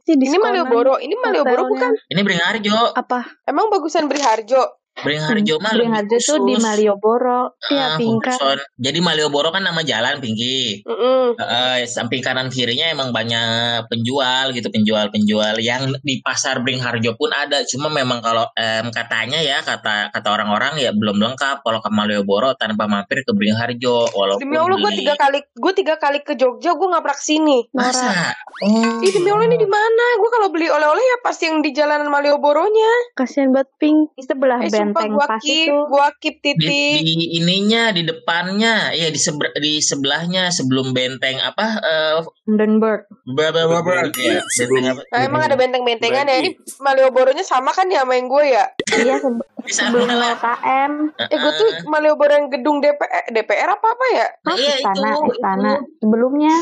si 0.05 0.13
Ini 0.15 0.37
Malioboro, 0.37 1.01
ini 1.01 1.15
Malioboro 1.17 1.67
bukan? 1.71 1.91
Ini 2.11 2.21
Beringharjo. 2.21 2.93
Apa? 2.93 3.25
Emang 3.49 3.73
bagusan 3.73 4.07
Beriharjo. 4.07 4.84
Beringharjo 4.95 5.59
mah 5.59 5.75
lebih 5.75 5.91
Beringharjo 5.91 6.17
tuh 6.23 6.37
di. 6.47 6.55
Malioboro. 6.55 7.41
Ah, 7.51 7.67
Iya, 7.67 7.87
Pingkan. 7.99 8.37
khusus. 8.39 8.59
Jadi 8.79 8.99
Malioboro 9.03 9.51
kan 9.51 9.63
nama 9.63 9.81
jalan 9.83 10.23
Pinky. 10.23 10.85
Mm-mm. 10.87 11.35
Eh, 11.35 11.83
samping 11.83 12.23
kanan 12.23 12.47
kirinya 12.47 12.87
emang 12.87 13.11
banyak 13.11 13.91
penjual 13.91 14.55
gitu 14.55 14.71
penjual-penjual 14.71 15.59
yang 15.59 15.91
di 15.99 16.23
pasar 16.23 16.63
Beringharjo 16.63 17.19
pun 17.19 17.33
ada 17.35 17.65
cuma 17.67 17.91
memang 17.91 18.23
kalau 18.23 18.47
em, 18.55 18.87
katanya 18.93 19.41
ya 19.41 19.59
kata 19.59 20.13
kata 20.15 20.27
orang-orang 20.31 20.79
ya 20.79 20.95
belum 20.95 21.19
lengkap 21.19 21.59
kalau 21.59 21.83
ke 21.83 21.89
Malioboro 21.91 22.55
tanpa 22.55 22.87
mampir 22.87 23.25
ke 23.27 23.31
Beringharjo 23.35 24.15
walaupun 24.15 24.47
Demi 24.47 24.55
Allah 24.55 24.77
gue 24.79 24.93
tiga 24.95 25.15
kali 25.17 25.39
gue 25.43 25.73
tiga 25.75 25.95
kali 25.99 26.19
ke 26.23 26.33
Jogja 26.39 26.71
gue 26.71 26.87
nggak 26.87 27.03
pernah 27.03 27.17
ke 27.17 27.25
sini. 27.25 27.57
masa 27.75 28.31
oh 28.63 29.03
Ih 29.03 29.11
demi 29.11 29.27
Allah 29.27 29.51
ini 29.51 29.59
di 29.59 29.67
mana? 29.67 30.05
Gue 30.15 30.29
kalau 30.31 30.47
beli 30.47 30.71
oleh-oleh 30.71 31.03
ya 31.03 31.17
pasti 31.19 31.51
yang 31.51 31.59
di 31.59 31.75
jalanan 31.75 32.07
Malioboronya. 32.07 33.11
Kasihan 33.19 33.51
banget 33.51 33.67
Pink. 33.75 34.15
Di 34.15 34.23
sebelah 34.23 34.63
Eh 34.63 34.71
sumpah 34.85 35.01
benteng 35.01 35.11
gue 35.11 35.25
pas 35.25 35.41
keep, 35.41 35.67
itu. 35.67 35.77
gue 35.85 36.07
keep 36.21 36.35
di, 36.37 36.51
titik. 36.53 36.99
di 37.01 37.13
ininya 37.37 37.83
di 37.89 38.01
depannya 38.05 38.93
ya 38.93 39.07
di 39.09 39.19
seber- 39.19 39.55
di 39.57 39.81
sebelahnya 39.81 40.53
sebelum 40.53 40.93
benteng 40.93 41.41
apa 41.41 41.65
eh 41.81 42.17
Hindenburg. 42.45 43.09
ya 43.33 43.49
benteng 43.49 44.85
apa 44.85 45.01
Nah, 45.09 45.21
emang 45.25 45.41
ada 45.41 45.55
benteng-bentengan 45.55 46.29
ya. 46.29 46.35
Ini 46.43 46.49
Malioboronya 46.77 47.41
sama 47.41 47.71
kan 47.71 47.89
ya 47.89 48.03
sama 48.03 48.15
yang 48.15 48.27
gue 48.29 48.43
ya? 48.45 48.65
Iya 48.95 49.15
di 49.65 49.73
sana 49.73 49.97
sebelum 49.97 50.09
lah 50.13 50.37
LKM. 50.37 50.91
Eh 51.25 51.37
gue 51.41 51.51
tuh 51.57 51.69
Malioboro 51.89 52.31
yang 52.37 52.47
gedung 52.53 52.77
DPR, 52.79 53.33
DPR 53.33 53.69
apa 53.73 53.87
apa 53.87 54.05
ya? 54.13 54.27
Nah, 54.45 54.53
iya 54.53 54.73
itu 54.77 54.85
Istana, 54.85 55.09
istana. 55.25 55.71
itu. 55.73 56.05
Sebelumnya 56.05 56.55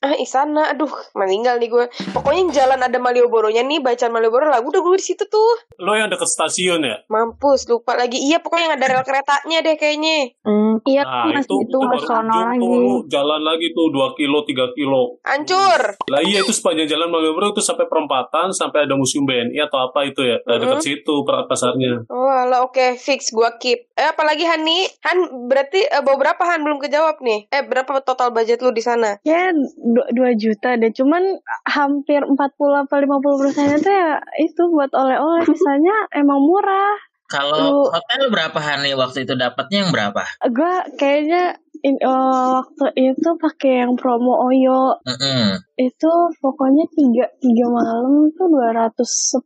Ah 0.00 0.16
Istana, 0.16 0.72
aduh 0.72 0.88
meninggal 1.12 1.60
nih 1.60 1.68
gue. 1.68 1.84
Pokoknya 2.16 2.40
yang 2.40 2.52
jalan 2.56 2.80
ada 2.80 2.96
Malioboronya 2.96 3.60
nih, 3.60 3.84
bacaan 3.84 4.08
Malioboro 4.08 4.48
lah. 4.48 4.64
Udah 4.64 4.80
gue 4.80 4.96
di 4.96 5.04
situ 5.04 5.28
tuh. 5.28 5.52
Lo 5.76 5.92
yang 5.92 6.08
deket 6.08 6.24
stasiun 6.24 6.80
ya? 6.80 7.04
Mampus, 7.12 7.68
lupa 7.70 7.94
lagi. 7.94 8.18
Iya, 8.18 8.42
pokoknya 8.42 8.64
yang 8.66 8.74
ada 8.74 8.86
rel 8.88 9.04
keretanya 9.06 9.58
deh 9.62 9.76
kayaknya. 9.76 10.34
Hmm, 10.42 10.82
iya 10.84 11.02
Nah, 11.02 11.38
itu, 11.38 11.56
itu 11.62 11.78
sono 12.00 12.26
lagi. 12.50 12.58
tuh, 12.58 13.06
jalan 13.06 13.40
lagi 13.40 13.66
tuh 13.70 13.86
2 13.88 14.12
kilo, 14.12 14.42
3 14.42 14.66
kilo. 14.72 15.22
Hancur. 15.22 15.80
Lah 16.06 16.20
iya 16.20 16.40
itu 16.40 16.50
sepanjang 16.50 16.88
jalan 16.88 17.06
Malioboro 17.06 17.50
itu 17.50 17.62
sampai 17.62 17.86
perempatan 17.86 18.50
sampai 18.50 18.84
ada 18.84 18.94
museum 18.94 19.22
BNI 19.22 19.58
atau 19.60 19.78
apa 19.80 20.02
itu 20.02 20.20
ya. 20.20 20.42
Nah, 20.42 20.58
dekat 20.58 20.78
Mhm. 20.78 20.84
situ 20.84 21.14
per- 21.22 21.46
pasarnya. 21.46 22.02
Oh, 22.06 22.26
alah, 22.26 22.62
oke, 22.62 22.96
fix 22.96 23.30
gua 23.30 23.54
keep. 23.56 23.86
Eh, 23.92 24.08
apalagi 24.08 24.42
Hani? 24.42 24.88
Han 25.02 25.18
berarti 25.46 25.80
eh, 25.82 26.00
bawa 26.00 26.16
berapa 26.18 26.42
Han 26.42 26.60
belum 26.60 26.80
kejawab 26.80 27.20
nih? 27.20 27.46
Eh, 27.48 27.62
berapa 27.62 28.00
total 28.00 28.30
budget 28.30 28.58
lu 28.58 28.70
di 28.70 28.80
sana? 28.80 29.20
Ya 29.22 29.52
2 30.10 30.32
juta 30.34 30.74
deh. 30.74 30.90
Cuman 30.90 31.22
hampir 31.64 32.20
40 32.20 32.40
apa 32.78 32.94
50 32.96 33.36
persennya 33.36 33.78
tuh 33.78 33.92
ya 33.92 34.10
itu 34.40 34.62
buat 34.66 34.90
oleh-oleh. 34.90 35.44
Sisanya 35.44 35.94
emang 36.12 36.40
murah. 36.40 36.96
Kalau 37.30 37.86
hotel 37.94 38.26
berapa 38.26 38.58
Hani 38.58 38.90
waktu 38.98 39.22
itu 39.22 39.38
dapatnya 39.38 39.86
yang 39.86 39.90
berapa? 39.94 40.26
Gue 40.50 40.74
kayaknya 40.98 41.62
in- 41.82 41.98
eh, 41.98 42.08
waktu 42.52 42.84
itu 42.94 43.28
pakai 43.36 43.72
yang 43.80 43.94
promo 43.94 44.36
Oyo 44.42 45.00
Mm-mm. 45.02 45.58
itu 45.76 46.10
pokoknya 46.36 46.84
tiga 46.90 47.24
tiga 47.36 47.66
malam 47.66 48.28
tuh 48.30 48.46
210 48.46 49.40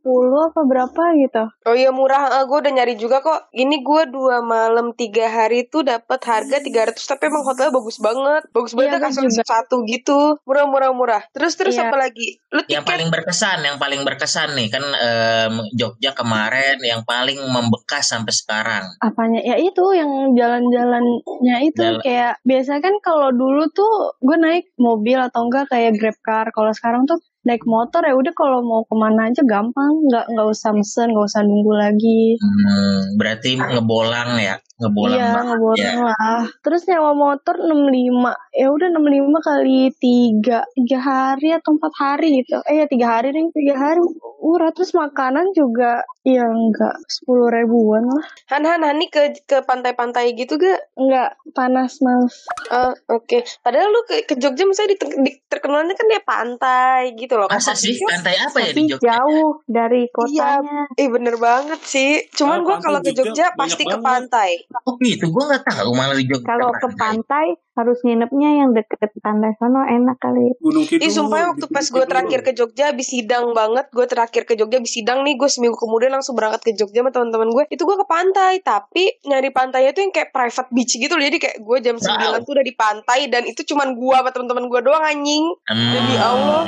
apa 0.45 0.61
berapa 0.61 1.03
gitu. 1.17 1.43
Oh 1.63 1.73
iya 1.73 1.89
murah, 1.89 2.27
eh, 2.33 2.43
gue 2.43 2.57
udah 2.57 2.73
nyari 2.73 2.95
juga 2.95 3.19
kok. 3.19 3.47
Ini 3.51 3.79
gue 3.79 4.03
dua 4.09 4.39
malam 4.41 4.91
tiga 4.91 5.25
hari 5.25 5.65
tuh 5.65 5.81
dapat 5.81 6.19
harga 6.21 6.59
300 6.59 6.99
tapi 7.01 7.23
emang 7.25 7.43
hotelnya 7.43 7.71
bagus 7.71 7.97
banget, 7.97 8.41
bagus 8.49 8.73
banget 8.73 8.91
Iya, 8.91 8.97
ya 8.97 9.05
kasur 9.05 9.23
juga. 9.25 9.43
satu 9.45 9.75
gitu, 9.85 10.19
murah 10.43 10.65
murah 10.65 10.91
murah. 10.91 11.21
Terus 11.31 11.55
terus 11.55 11.73
Iya. 11.73 11.87
apa 11.87 11.97
lagi? 11.97 12.43
Lu 12.49 12.61
Yang 12.65 12.85
paling 12.85 13.07
berkesan, 13.09 13.59
yang 13.61 13.77
paling 13.77 14.01
berkesan 14.01 14.49
nih 14.53 14.67
kan 14.67 14.83
em, 14.83 15.53
Jogja 15.73 16.11
kemarin 16.11 16.77
yang 16.81 17.01
paling 17.03 17.39
membekas 17.41 18.07
sampai 18.07 18.31
sekarang. 18.31 18.83
Apanya? 18.99 19.39
Ya 19.39 19.55
itu 19.55 19.83
yang 19.93 20.11
jalan-jalannya 20.33 21.57
itu 21.63 21.79
Jalan. 21.81 22.01
kayak 22.01 22.24
biasa 22.41 22.81
kan 22.81 22.95
kalau 23.03 23.29
dulu 23.29 23.69
tuh 23.71 24.17
gue 24.23 24.37
naik 24.39 24.65
mobil 24.79 25.17
atau 25.19 25.45
enggak 25.45 25.69
kayak 25.69 25.97
grab 25.99 26.17
car. 26.25 26.47
Kalau 26.49 26.71
sekarang 26.73 27.05
tuh 27.05 27.19
naik 27.45 27.61
motor 27.69 28.01
ya 28.01 28.17
udah 28.17 28.33
kalau 28.33 28.65
mau 28.65 28.81
ke 28.83 28.95
mana 28.97 29.29
aja 29.29 29.45
gampang, 29.45 29.93
nggak 30.09 30.25
nggak 30.33 30.47
usah 30.49 30.73
mesen, 30.73 31.13
nggak 31.13 31.27
usah 31.29 31.41
nunggu 31.45 31.73
lagi. 31.77 32.23
Hmm, 32.41 33.21
berarti 33.21 33.49
ngebolang 33.61 34.41
ya, 34.41 34.57
ngebolang 34.75 35.15
iya, 35.15 35.31
banget 35.31 35.45
ngeborong 35.55 35.79
ya. 35.79 35.93
lah. 36.03 36.41
Terus 36.59 36.81
nyawa 36.83 37.11
motor 37.13 37.55
65. 37.57 38.35
Ya 38.51 38.67
udah 38.67 38.87
65 38.91 39.39
kali 39.41 39.79
3 39.95 40.59
3 40.67 40.99
hari 40.99 41.49
atau 41.51 41.71
4 41.73 41.93
hari 41.95 42.27
gitu. 42.39 42.59
Eh 42.65 42.75
ya 42.77 42.85
3 42.85 43.07
hari 43.09 43.27
nih, 43.31 43.47
3 43.49 43.71
hari 43.73 43.99
murah. 44.37 44.71
Terus 44.71 44.91
makanan 44.91 45.51
juga 45.51 46.03
ya 46.21 46.43
enggak 46.43 46.95
10 47.07 47.47
ribuan 47.47 48.03
lah. 48.03 48.25
Han 48.49 48.63
Han 48.63 48.83
Hani 48.83 49.07
ke 49.07 49.31
ke 49.41 49.61
pantai-pantai 49.61 50.35
gitu 50.35 50.55
gak? 50.55 50.91
Enggak 50.93 51.39
panas 51.51 51.97
mas. 51.99 52.43
Ah, 52.67 52.91
oke. 53.07 53.47
Padahal 53.61 53.87
lu 53.87 54.01
ke, 54.03 54.25
ke 54.25 54.35
Jogja 54.35 54.65
misalnya 54.65 54.93
di, 54.93 54.97
di- 55.23 55.39
terkenalnya 55.47 55.93
kan 55.93 56.05
dia 56.05 56.19
pantai 56.19 57.15
gitu 57.15 57.35
loh. 57.35 57.47
Masa 57.47 57.71
sih 57.73 57.95
pantai 57.95 58.35
apa 58.35 58.57
ya 58.59 58.69
di 58.69 58.75
Tapi 58.75 58.91
Jogja? 58.91 59.07
jauh 59.15 59.63
dari 59.65 60.03
Iya, 60.05 60.11
kotanya. 60.59 60.81
eh 60.93 61.07
bener 61.07 61.35
banget 61.37 61.79
sih. 61.81 62.27
Cuman 62.33 62.59
Ah, 62.59 62.61
gua 62.61 62.75
pantai 62.75 62.83
kalau 62.83 62.99
ke 63.01 63.11
Jogja 63.13 63.45
pasti 63.55 63.83
ke 63.83 63.95
banget. 63.95 64.03
pantai. 64.03 64.51
Oh 64.85 64.95
gitu, 65.01 65.29
gue 65.29 65.43
nggak 65.45 65.65
tahu 65.65 65.89
malah 65.93 66.15
di 66.17 66.25
Jogja. 66.29 66.45
Kalau 66.45 66.69
ke 66.73 66.87
pantai 66.97 67.47
harus 67.75 67.99
nginepnya 68.01 68.49
yang 68.55 68.69
deket 68.71 69.11
pantai 69.17 69.51
sono 69.53 69.81
enak 69.81 70.17
kali. 70.17 70.55
Gunung 70.57 70.83
Kidul. 70.83 71.01
Ih 71.01 71.11
sumpah 71.11 71.37
ya, 71.37 71.45
waktu 71.51 71.65
pas 71.67 71.83
gue 71.83 71.95
Kidul. 71.97 72.07
terakhir 72.07 72.39
ke 72.41 72.51
Jogja 72.51 72.83
habis 72.87 73.07
sidang 73.07 73.51
banget 73.51 73.85
Gue 73.89 74.05
terakhir 74.05 74.43
ke 74.43 74.53
Jogja 74.53 74.77
habis 74.77 74.91
sidang 74.91 75.21
nih 75.21 75.35
Gue 75.35 75.45
seminggu 75.45 75.75
kemudian 75.75 76.09
langsung 76.09 76.33
berangkat 76.33 76.61
ke 76.61 76.71
Jogja 76.73 76.99
sama 76.99 77.09
teman-teman 77.09 77.47
gue 77.49 77.63
Itu 77.69 77.83
gue 77.83 77.95
ke 77.95 78.05
pantai 78.05 78.59
Tapi 78.59 79.03
nyari 79.23 79.49
pantainya 79.49 79.91
tuh 79.91 80.01
yang 80.01 80.11
kayak 80.11 80.31
private 80.31 80.69
beach 80.71 80.93
gitu 80.93 81.11
loh 81.11 81.23
Jadi 81.23 81.37
kayak 81.37 81.57
gue 81.59 81.77
jam 81.81 81.95
9 81.95 82.07
tuh 82.41 82.51
udah 82.53 82.63
di 82.63 82.73
pantai 82.73 83.19
Dan 83.27 83.43
itu 83.43 83.61
cuman 83.65 83.93
gue 83.93 84.15
sama 84.15 84.29
teman-teman 84.29 84.65
gue 84.65 84.81
doang 84.81 85.03
anjing 85.03 85.45
Hmm, 85.65 85.91
Demi 85.91 86.15
Allah. 86.15 86.63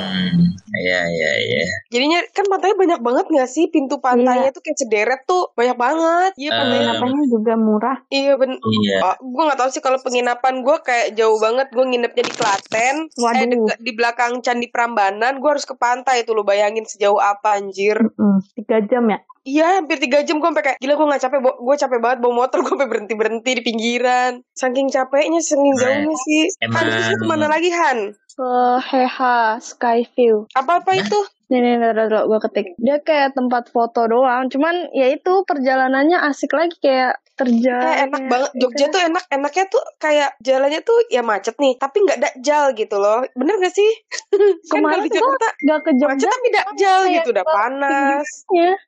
Iya 0.68 1.00
iya 1.02 1.30
iya. 1.40 1.64
Jadinya 1.88 2.18
kan 2.28 2.44
pantainya 2.46 2.76
banyak 2.76 3.00
banget 3.00 3.26
gak 3.30 3.48
sih 3.48 3.66
Pintu 3.68 3.98
pantainya 3.98 4.50
tuh 4.50 4.60
kayak 4.60 4.76
cederet 4.76 5.20
tuh 5.24 5.48
Banyak 5.52 5.76
banget 5.76 6.32
Iya 6.36 6.50
Eh, 6.50 6.58
Penginapannya 6.60 7.24
juga 7.26 7.52
murah. 7.54 7.96
Iya 8.08 8.34
bener 8.34 8.58
Iya. 8.58 8.96
Oh, 9.00 9.14
gue 9.22 9.42
gak 9.44 9.56
tahu 9.56 9.70
sih 9.70 9.80
kalau 9.80 9.98
penginapan 9.98 10.60
gue 10.60 10.76
kayak 10.78 10.97
jauh 11.10 11.36
banget 11.36 11.68
gue 11.68 11.84
nginepnya 11.84 12.22
di 12.22 12.32
Klaten 12.32 12.96
eh 13.06 13.16
Waduh. 13.16 13.46
deket- 13.46 13.80
di 13.80 13.92
belakang 13.92 14.32
Candi 14.38 14.66
Prambanan 14.66 15.36
gue 15.36 15.48
harus 15.48 15.62
ke 15.62 15.74
pantai 15.74 16.22
tuh 16.22 16.32
lo 16.32 16.42
bayangin 16.42 16.84
sejauh 16.84 17.16
apa 17.16 17.56
anjir 17.56 17.98
Mm, 18.12 18.38
tiga 18.54 18.78
jam 18.82 19.04
ya. 19.06 19.18
Iya 19.42 19.80
hampir 19.80 19.96
tiga 19.96 20.20
jam 20.20 20.36
gue 20.36 20.44
sampai 20.46 20.60
kayak 20.62 20.78
gila 20.78 20.92
gue 20.94 21.06
nggak 21.06 21.22
capek 21.22 21.38
gue 21.40 21.76
capek 21.78 21.98
banget 21.98 22.18
bawa 22.18 22.34
motor 22.38 22.58
gue 22.60 22.68
sampai 22.70 22.84
berhenti 22.86 23.14
berhenti 23.14 23.50
di 23.50 23.62
pinggiran 23.62 24.32
saking 24.52 24.88
capeknya 24.88 25.40
saking 25.40 25.72
Keren. 25.72 26.04
jauhnya 26.04 26.16
sih 26.20 26.42
Han 26.60 26.84
Emang- 26.84 27.08
lu 27.08 27.16
ke 27.16 27.26
mana 27.26 27.46
lagi 27.46 27.70
Han 27.70 27.98
Ke 28.30 28.50
Heha 28.84 29.38
Skyview. 29.58 30.46
apa 30.52 30.78
apa 30.78 30.90
itu 30.94 31.18
Nih, 31.48 31.60
nih, 31.64 31.74
nih, 31.80 31.90
nih, 31.96 32.22
gue 32.28 32.38
ketik. 32.44 32.66
Dia 32.76 32.96
kayak 33.00 33.32
tempat 33.32 33.72
foto 33.72 34.04
doang. 34.04 34.52
Cuman 34.52 34.92
ya 34.92 35.08
itu 35.08 35.32
perjalanannya 35.48 36.20
asik 36.28 36.52
lagi 36.52 36.76
kayak 36.76 37.16
terjal. 37.38 37.78
kayak 37.78 37.98
enak 38.10 38.22
banget 38.26 38.50
Jogja 38.58 38.86
tuh 38.90 39.00
enak 39.06 39.24
enaknya 39.30 39.64
tuh 39.70 39.84
kayak 40.02 40.30
jalannya 40.42 40.80
tuh 40.82 40.98
ya 41.06 41.22
macet 41.22 41.54
nih 41.62 41.78
tapi 41.78 42.02
nggak 42.02 42.18
dakjal 42.18 42.74
gitu 42.74 42.96
loh 42.98 43.22
bener 43.38 43.54
gak 43.62 43.74
sih 43.78 43.90
kan 44.74 44.82
Kemarin 44.82 45.06
kalau 45.06 45.06
di 45.06 45.10
Jakarta 45.14 45.48
Gak 45.62 45.78
ke 45.86 45.90
macet 45.94 46.02
Jogja 46.02 46.28
tapi 46.34 46.48
dakjal 46.50 47.00
gitu 47.14 47.28
udah 47.30 47.46
panas 47.46 48.26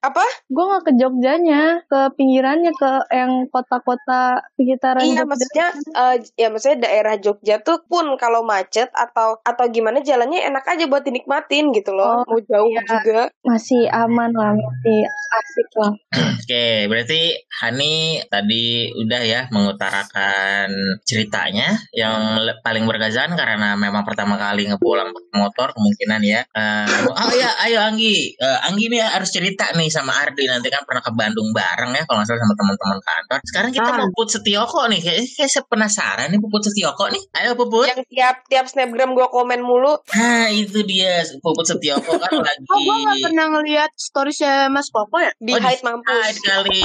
apa 0.03 0.25
Gue 0.51 0.65
gak 0.67 0.83
ke 0.83 0.93
Jogjanya, 0.99 1.63
ke 1.87 2.01
pinggirannya, 2.19 2.73
ke 2.75 2.91
yang 3.15 3.47
kota-kota 3.55 4.43
sekitaran 4.59 4.99
Iya 5.07 5.23
Jogja. 5.23 5.31
maksudnya 5.31 5.67
eh, 5.95 6.15
ya 6.35 6.49
maksudnya 6.51 6.79
daerah 6.91 7.15
Jogja 7.23 7.63
tuh 7.63 7.79
pun 7.87 8.19
kalau 8.19 8.43
macet 8.43 8.91
atau 8.91 9.39
atau 9.47 9.65
gimana 9.71 10.03
jalannya 10.03 10.43
enak 10.51 10.67
aja 10.67 10.91
buat 10.91 11.07
dinikmatin 11.07 11.71
gitu 11.71 11.95
loh. 11.95 12.27
Oh, 12.27 12.27
Mau 12.27 12.43
jauh 12.51 12.75
iya. 12.75 12.83
juga. 12.83 13.21
masih 13.47 13.87
aman 13.89 14.31
lah, 14.35 14.53
masih 14.53 15.01
asik 15.31 15.69
lah. 15.79 15.93
Oke, 16.37 16.91
berarti 16.91 17.39
Hani 17.63 18.19
tadi 18.27 18.91
udah 18.99 19.23
ya 19.23 19.41
mengutarakan 19.55 20.69
ceritanya 21.07 21.79
yang 21.95 22.41
paling 22.67 22.85
berkesan 22.85 23.39
karena 23.39 23.79
memang 23.79 24.03
pertama 24.03 24.35
kali 24.35 24.67
ngepulang 24.67 25.15
pakai 25.15 25.35
motor 25.39 25.69
kemungkinan 25.73 26.21
ya. 26.27 26.41
Eh, 26.51 27.07
oh 27.07 27.33
ya, 27.37 27.51
ayo 27.69 27.79
Anggi, 27.87 28.35
Eh, 28.41 28.59
Anggi 28.67 28.89
nih 28.89 29.05
harus 29.05 29.31
cerita 29.31 29.69
nih 29.77 29.93
sama 29.93 30.17
Ardi 30.17 30.49
nanti 30.49 30.73
kan 30.73 30.83
pernah 30.89 31.05
ke 31.05 31.13
Bandung 31.13 31.53
bareng 31.53 31.93
ya 31.93 32.03
kalau 32.09 32.21
nggak 32.21 32.29
salah 32.33 32.43
sama 32.43 32.55
teman-teman 32.57 32.99
kantor. 33.05 33.39
Sekarang 33.45 33.71
kita 33.71 33.91
Ah. 33.91 33.99
mau 34.01 34.25
Setioko 34.31 34.87
nih, 34.87 35.01
kayak, 35.03 35.27
kayak 35.37 35.51
saya 35.51 35.65
penasaran 35.67 36.27
nih 36.31 36.39
Puput 36.39 36.63
Setioko 36.63 37.11
nih. 37.11 37.23
Ayo 37.43 37.59
Puput. 37.59 37.87
Yang 37.91 38.03
tiap 38.09 38.37
tiap 38.47 38.67
snapgram 38.71 39.13
gua 39.13 39.27
komen 39.29 39.61
mulu. 39.61 39.99
Nah 40.15 40.49
itu 40.49 40.81
dia 40.87 41.21
Puput 41.43 41.67
Setioko 41.67 42.17
kan 42.17 42.31
lagi. 42.41 42.63
Oh, 42.67 42.79
gue 42.79 42.97
gak 43.01 43.19
pernah 43.23 43.47
ngeliat 43.51 43.91
storiesnya 43.95 44.55
Mas 44.67 44.89
Koko 44.89 45.17
ya? 45.17 45.31
Di 45.37 45.53
Oh, 45.53 45.59
hide 45.59 45.83
mampus. 45.83 46.25
Sekali 46.35 46.81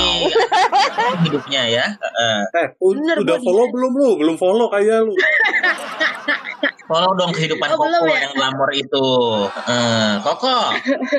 hidupnya 1.26 1.62
ya. 1.66 1.86
Heeh. 1.92 2.40
Eh, 2.56 2.68
Bener, 2.78 3.16
udah 3.20 3.38
follow 3.40 3.66
belum 3.70 3.92
lu? 3.94 4.10
Belum 4.18 4.36
follow 4.36 4.68
kayak 4.68 5.04
lu. 5.04 5.14
Follow 6.86 7.18
dong 7.18 7.34
kehidupan 7.34 7.66
Oh, 7.68 7.82
Koko 7.82 8.06
ya? 8.06 8.30
yang 8.30 8.34
glamor 8.38 8.70
itu. 8.70 9.08
Eh, 9.66 10.14
Koko, 10.22 10.70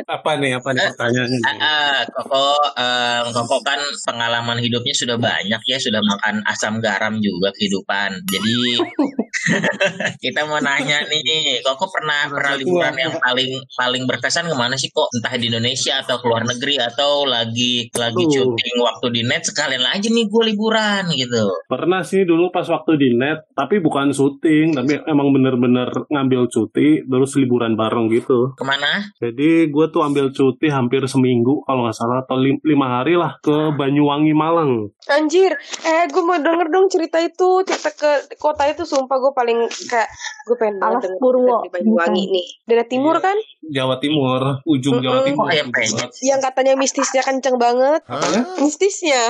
Apa 0.06 0.38
nih? 0.38 0.54
Apa 0.54 0.70
nih 0.70 0.86
pertanyaannya? 0.86 1.40
ah, 1.42 1.58
ah, 1.58 1.98
Koko, 2.06 2.46
eh, 2.72 3.20
Koko 3.34 3.56
kan 3.66 3.82
pengalaman 4.06 4.62
hidupnya 4.62 4.94
sudah 4.94 5.18
banyak 5.18 5.58
ya, 5.66 5.76
sudah 5.76 5.98
makan 5.98 6.38
asam 6.46 6.78
garam 6.78 7.18
juga 7.18 7.50
kehidupan. 7.52 8.22
Jadi 8.24 8.78
kita 10.24 10.46
mau 10.46 10.58
nanya 10.58 11.06
nih, 11.06 11.62
Koko 11.62 11.88
pernah 11.90 12.26
pernah 12.30 12.54
liburan 12.58 12.94
yang 12.98 13.14
paling 13.18 13.50
paling 13.74 14.02
berkesan 14.04 14.50
ke 14.50 14.56
mana 14.56 14.74
sih 14.74 14.90
kok? 14.90 15.08
Entah 15.14 15.34
di 15.38 15.46
Indonesia 15.48 16.02
atau 16.02 16.18
ke 16.18 16.26
luar 16.26 16.44
negeri 16.46 16.76
atau 16.82 17.24
lagi 17.24 17.88
lagi 17.94 18.24
Aduh. 18.26 18.32
syuting 18.32 18.76
waktu 18.82 19.06
di 19.14 19.22
net 19.26 19.42
sekalian 19.46 19.84
aja 19.86 20.08
nih 20.08 20.26
gue 20.26 20.42
liburan 20.52 21.04
gitu. 21.14 21.44
Pernah 21.70 22.02
sih 22.02 22.26
dulu 22.26 22.50
pas 22.50 22.66
waktu 22.66 22.98
di 22.98 23.14
net, 23.14 23.46
tapi 23.54 23.78
bukan 23.78 24.10
syuting, 24.10 24.74
tapi 24.74 24.98
emang 25.06 25.30
bener-bener 25.30 25.88
ngambil 26.10 26.50
cuti, 26.50 27.06
terus 27.06 27.36
liburan 27.38 27.78
bareng 27.78 28.10
gitu. 28.10 28.54
Ke 28.58 28.64
mana? 28.66 29.12
Jadi 29.22 29.70
gue 29.70 29.86
tuh 29.90 30.02
ambil 30.02 30.30
cuti 30.34 30.68
hampir 30.70 31.06
seminggu 31.06 31.62
kalau 31.64 31.86
nggak 31.86 31.96
salah, 31.96 32.22
atau 32.26 32.36
lim- 32.38 32.62
lima 32.66 33.00
hari 33.00 33.14
lah 33.14 33.38
ke 33.40 33.74
Banyuwangi 33.76 34.34
Malang. 34.34 34.90
Anjir, 35.06 35.54
eh 35.86 36.04
gue 36.10 36.22
mau 36.22 36.38
denger 36.38 36.66
dong 36.72 36.86
cerita 36.90 37.22
itu, 37.22 37.62
cerita 37.62 37.90
ke 37.94 38.10
kota 38.40 38.66
itu 38.66 38.82
sumpah 38.82 39.16
gue 39.20 39.32
paling 39.36 39.58
kayak 39.84 40.08
gue 40.48 40.56
pengen 40.56 40.80
banget 40.80 41.04
Alas 41.04 41.20
Purwo, 41.20 41.56
di 41.60 41.68
Banyuwangi 41.68 42.24
bukan. 42.24 42.34
nih. 42.34 42.46
Daerah 42.64 42.86
timur 42.88 43.14
Iya. 43.14 43.22
kan? 43.22 43.36
Jawa 43.66 43.96
Timur, 43.98 44.40
ujung 44.62 45.02
Jawa. 45.02 45.26
Timur. 45.26 45.44
Oh, 45.44 45.50
ya, 45.50 45.66
banget. 45.66 46.08
Yang 46.22 46.40
katanya 46.40 46.72
mistisnya 46.78 47.20
kenceng 47.20 47.58
banget. 47.58 47.98
Apanya? 48.06 48.40
Mistisnya. 48.56 49.22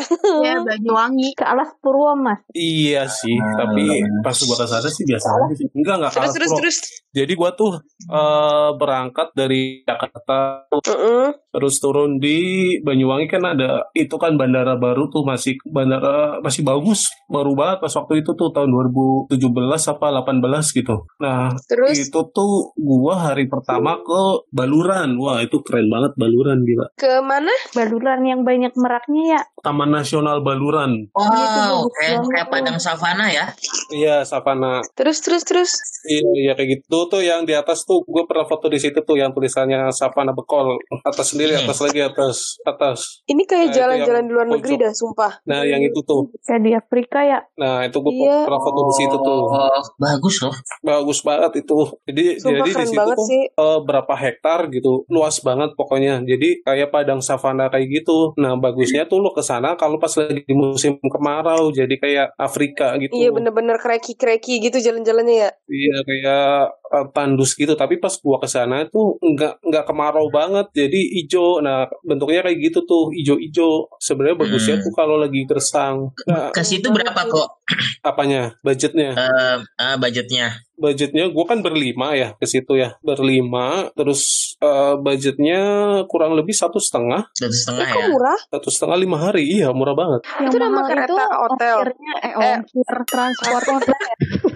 Ya, 0.45 0.55
Banyuwangi. 0.69 1.33
Ke 1.33 1.43
Alas 1.43 1.73
Purwo 1.81 2.13
mas. 2.15 2.39
Iya 2.53 3.09
sih, 3.09 3.33
tapi 3.57 3.85
pas 4.21 4.37
gua 4.39 4.57
ke 4.57 4.67
sana 4.67 4.87
sih 4.87 5.03
biasa 5.03 5.27
aja 5.33 5.55
sih. 5.55 5.67
Enggak, 5.73 5.95
enggak 5.99 6.13
Terus 6.13 6.23
kalah 6.23 6.37
terus 6.37 6.51
terus. 6.55 6.77
Jadi 7.11 7.33
gua 7.33 7.51
tuh 7.53 7.81
eh, 8.07 8.71
berangkat 8.77 9.33
dari 9.33 9.81
Jakarta 9.83 10.69
Mm-mm. 10.71 11.33
Terus 11.57 11.81
turun 11.81 12.21
di 12.21 12.37
Banyuwangi 12.85 13.33
kan 13.33 13.57
ada 13.57 13.89
itu 13.97 14.13
kan 14.21 14.37
bandara 14.37 14.77
baru 14.77 15.09
tuh 15.09 15.25
masih 15.25 15.57
bandara 15.65 16.37
masih 16.45 16.61
bagus 16.61 17.09
baru 17.33 17.57
banget 17.57 17.81
pas 17.81 17.93
waktu 17.97 18.21
itu 18.21 18.37
tuh 18.37 18.53
tahun 18.53 18.69
2017 18.69 19.41
apa 19.89 20.07
18 20.21 20.77
gitu 20.77 20.97
nah 21.17 21.49
Terus 21.65 21.97
itu 21.97 22.21
tuh 22.29 22.77
gua 22.77 23.33
hari 23.33 23.49
pertama 23.49 23.97
ke 24.05 24.23
Baluran 24.53 25.17
wah 25.17 25.41
itu 25.41 25.65
keren 25.65 25.89
banget 25.89 26.13
Baluran 26.21 26.61
gila 26.61 26.93
ke 26.95 27.25
mana? 27.25 27.53
Baluran 27.73 28.21
yang 28.23 28.41
banyak 28.43 28.77
meraknya 28.77 29.23
ya. 29.39 29.41
Taman 29.63 29.89
Nasional 29.89 30.45
Baluran 30.45 31.09
Wow, 31.17 31.89
kayak 31.97 32.21
banget 32.21 32.31
kayak 32.35 32.47
tuh. 32.47 32.53
padang 32.53 32.79
savana 32.79 33.27
ya. 33.31 33.47
iya 33.91 34.17
Savana 34.23 34.83
Terus 34.99 35.23
terus 35.23 35.43
terus. 35.47 35.71
Iya, 36.07 36.31
iya 36.43 36.53
kayak 36.53 36.83
gitu 36.83 36.99
tuh 37.09 37.23
yang 37.23 37.47
di 37.47 37.55
atas 37.55 37.83
tuh 37.83 38.03
gue 38.05 38.25
pernah 38.27 38.45
foto 38.45 38.67
di 38.69 38.79
situ 38.79 39.01
tuh 39.03 39.17
yang 39.17 39.31
tulisannya 39.31 39.91
Savana 39.91 40.35
Bekol 40.35 40.77
atas 41.03 41.33
sendiri 41.33 41.46
atas 41.53 41.79
lagi 41.79 42.01
atas 42.01 42.37
atas. 42.63 42.99
Ini 43.25 43.43
kayak 43.43 43.67
Nah, 43.67 43.75
jalan-jalan 43.77 44.17
yang 44.17 44.27
di 44.27 44.33
luar 44.33 44.49
negeri 44.49 44.75
dah, 44.77 44.93
sumpah. 44.93 45.33
Nah 45.45 45.63
yang 45.63 45.79
itu 45.81 46.01
tuh, 46.01 46.33
Kayak 46.41 46.63
di 46.63 46.73
Afrika 46.73 47.19
ya. 47.21 47.41
nah 47.55 47.83
itu 47.83 47.97
gue 47.97 48.13
Iya. 48.13 48.43
pernah 48.43 48.61
foto 48.61 48.81
di 48.83 48.95
situ 48.97 49.17
tuh, 49.17 49.41
Oh, 49.47 49.81
bagus 49.97 50.37
loh. 50.41 50.55
bagus 50.81 51.19
banget 51.21 51.53
itu. 51.59 51.79
Jadi 52.05 52.25
Sumpah 52.37 52.51
jadi 52.57 52.71
di 52.73 52.85
situ 52.85 52.97
banget 52.97 53.17
tuh 53.17 53.27
sih. 53.27 53.43
eh, 53.49 53.79
berapa 53.81 54.15
hektar 54.17 54.61
gitu, 54.69 54.93
luas 55.07 55.37
banget 55.41 55.71
pokoknya. 55.73 56.23
Jadi 56.23 56.49
kayak 56.63 56.89
padang 56.89 57.21
savana 57.21 57.67
kayak 57.67 57.87
gitu. 57.93 58.33
Nah 58.37 58.55
bagusnya 58.57 59.05
tuh 59.05 59.19
lo 59.19 59.31
ke 59.31 59.43
sana 59.43 59.75
kalau 59.75 59.97
pas 59.97 60.11
lagi 60.13 60.41
di 60.41 60.55
musim 60.55 60.97
kemarau, 60.99 61.69
jadi 61.71 61.95
kayak 61.95 62.27
Afrika 62.37 62.97
gitu. 62.97 63.13
Iya 63.13 63.31
bener-bener 63.31 63.77
kreki-kreki 63.77 64.59
gitu 64.63 64.79
jalan-jalannya 64.81 65.37
ya. 65.39 65.51
Iya 65.67 65.97
kayak 66.03 66.49
eh, 66.89 67.07
tandus 67.11 67.53
gitu 67.53 67.75
tapi 67.75 67.97
pas 67.97 68.15
gua 68.17 68.39
ke 68.39 68.47
sana 68.47 68.87
tuh 68.87 69.19
nggak 69.19 69.59
nggak 69.61 69.85
kemarau 69.85 70.29
banget 70.29 70.71
jadi 70.73 71.01
ijo 71.37 71.61
nah 71.61 71.79
bentuknya 72.01 72.41
kayak 72.41 72.59
gitu 72.63 72.79
tuh 72.83 73.13
ijo-ijo 73.13 73.93
sebenarnya 73.99 74.37
bagusnya 74.39 74.75
Hmm. 74.75 74.83
tuh 74.83 74.93
kalau 74.95 75.17
lagi 75.17 75.45
gersang 75.45 76.09
nah, 76.25 76.49
Ke 76.51 76.63
situ 76.63 76.89
berapa 76.89 77.21
kok 77.23 77.61
apanya 78.03 78.57
budgetnya 78.59 79.13
eh, 79.13 79.57
ah, 79.77 79.97
budgetnya? 79.97 80.65
budgetnya 80.75 81.29
gua 81.29 81.45
kan 81.47 81.61
berlima 81.61 82.13
ya 82.13 82.33
ke 82.33 82.45
situ 82.45 82.73
ya 82.75 82.97
berlima 83.01 83.89
terus 83.93 84.23
eh, 84.59 84.95
budgetnya 84.95 85.61
kurang 86.07 86.33
lebih 86.33 86.53
satu 86.53 86.77
setengah 86.77 87.29
Satu 87.31 87.45
Eh, 87.45 87.53
setengah 87.55 87.89
ya. 87.91 88.07
murah? 88.07 88.39
satu 88.47 88.69
setengah 88.69 88.97
lima 88.99 89.17
hari 89.19 89.45
iya 89.51 89.69
murah 89.71 89.93
banget 89.93 90.21
Yang 90.39 90.49
Itu 90.49 90.57
nama 90.59 90.81
kereta 90.85 91.13
itu 91.13 91.17
hotel. 91.35 91.77
eh, 92.19 92.27
Eh. 92.27 92.35
ongkir 92.55 92.97
transportnya 93.05 93.79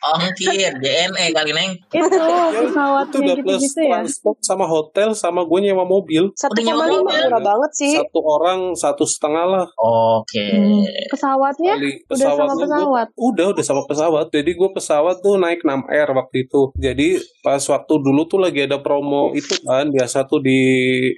Ongkir, 0.00 0.72
JNE 0.74 1.26
kali 1.30 1.52
neng. 1.52 1.70
itu 1.90 2.08
itu 2.08 2.60
pesawatnya 2.64 3.18
udah 3.18 3.36
plus 3.36 3.60
gitu-gitu 3.60 3.80
ya. 3.82 3.90
transport 3.94 4.38
sama 4.40 4.64
hotel 4.64 5.08
sama 5.12 5.42
gue 5.42 5.58
nyewa 5.60 5.84
mobil 5.84 6.32
Satu 6.32 6.56
lima 6.56 6.72
mobil. 6.74 7.04
murah 7.04 7.38
banget 7.38 7.70
sih. 7.74 7.92
satu 7.94 8.20
orang 8.20 8.58
satu 8.72 9.04
setengah 9.04 9.44
lah 9.46 9.66
Oke. 9.76 10.44
Hmm. 10.48 10.84
Pesawatnya 11.08 11.72
kali 11.74 11.92
udah 12.06 12.16
sama 12.18 12.32
pesawatnya 12.38 12.48
gua- 12.48 12.64
pesawat. 12.64 13.08
Udah, 13.14 13.46
udah 13.50 13.64
sama 13.64 13.82
pesawat. 13.84 14.26
Jadi 14.30 14.50
gue 14.50 14.68
pesawat 14.70 15.16
tuh 15.18 15.34
naik 15.36 15.60
6R 15.60 16.08
waktu 16.14 16.36
itu. 16.42 16.60
Jadi 16.74 17.08
pas 17.38 17.60
waktu 17.60 17.94
dulu 17.94 18.24
tuh 18.24 18.38
lagi 18.38 18.60
ada 18.62 18.78
promo 18.78 19.30
itu 19.32 19.52
kan. 19.60 19.88
Biasa 19.88 20.24
tuh 20.24 20.40
di 20.40 20.60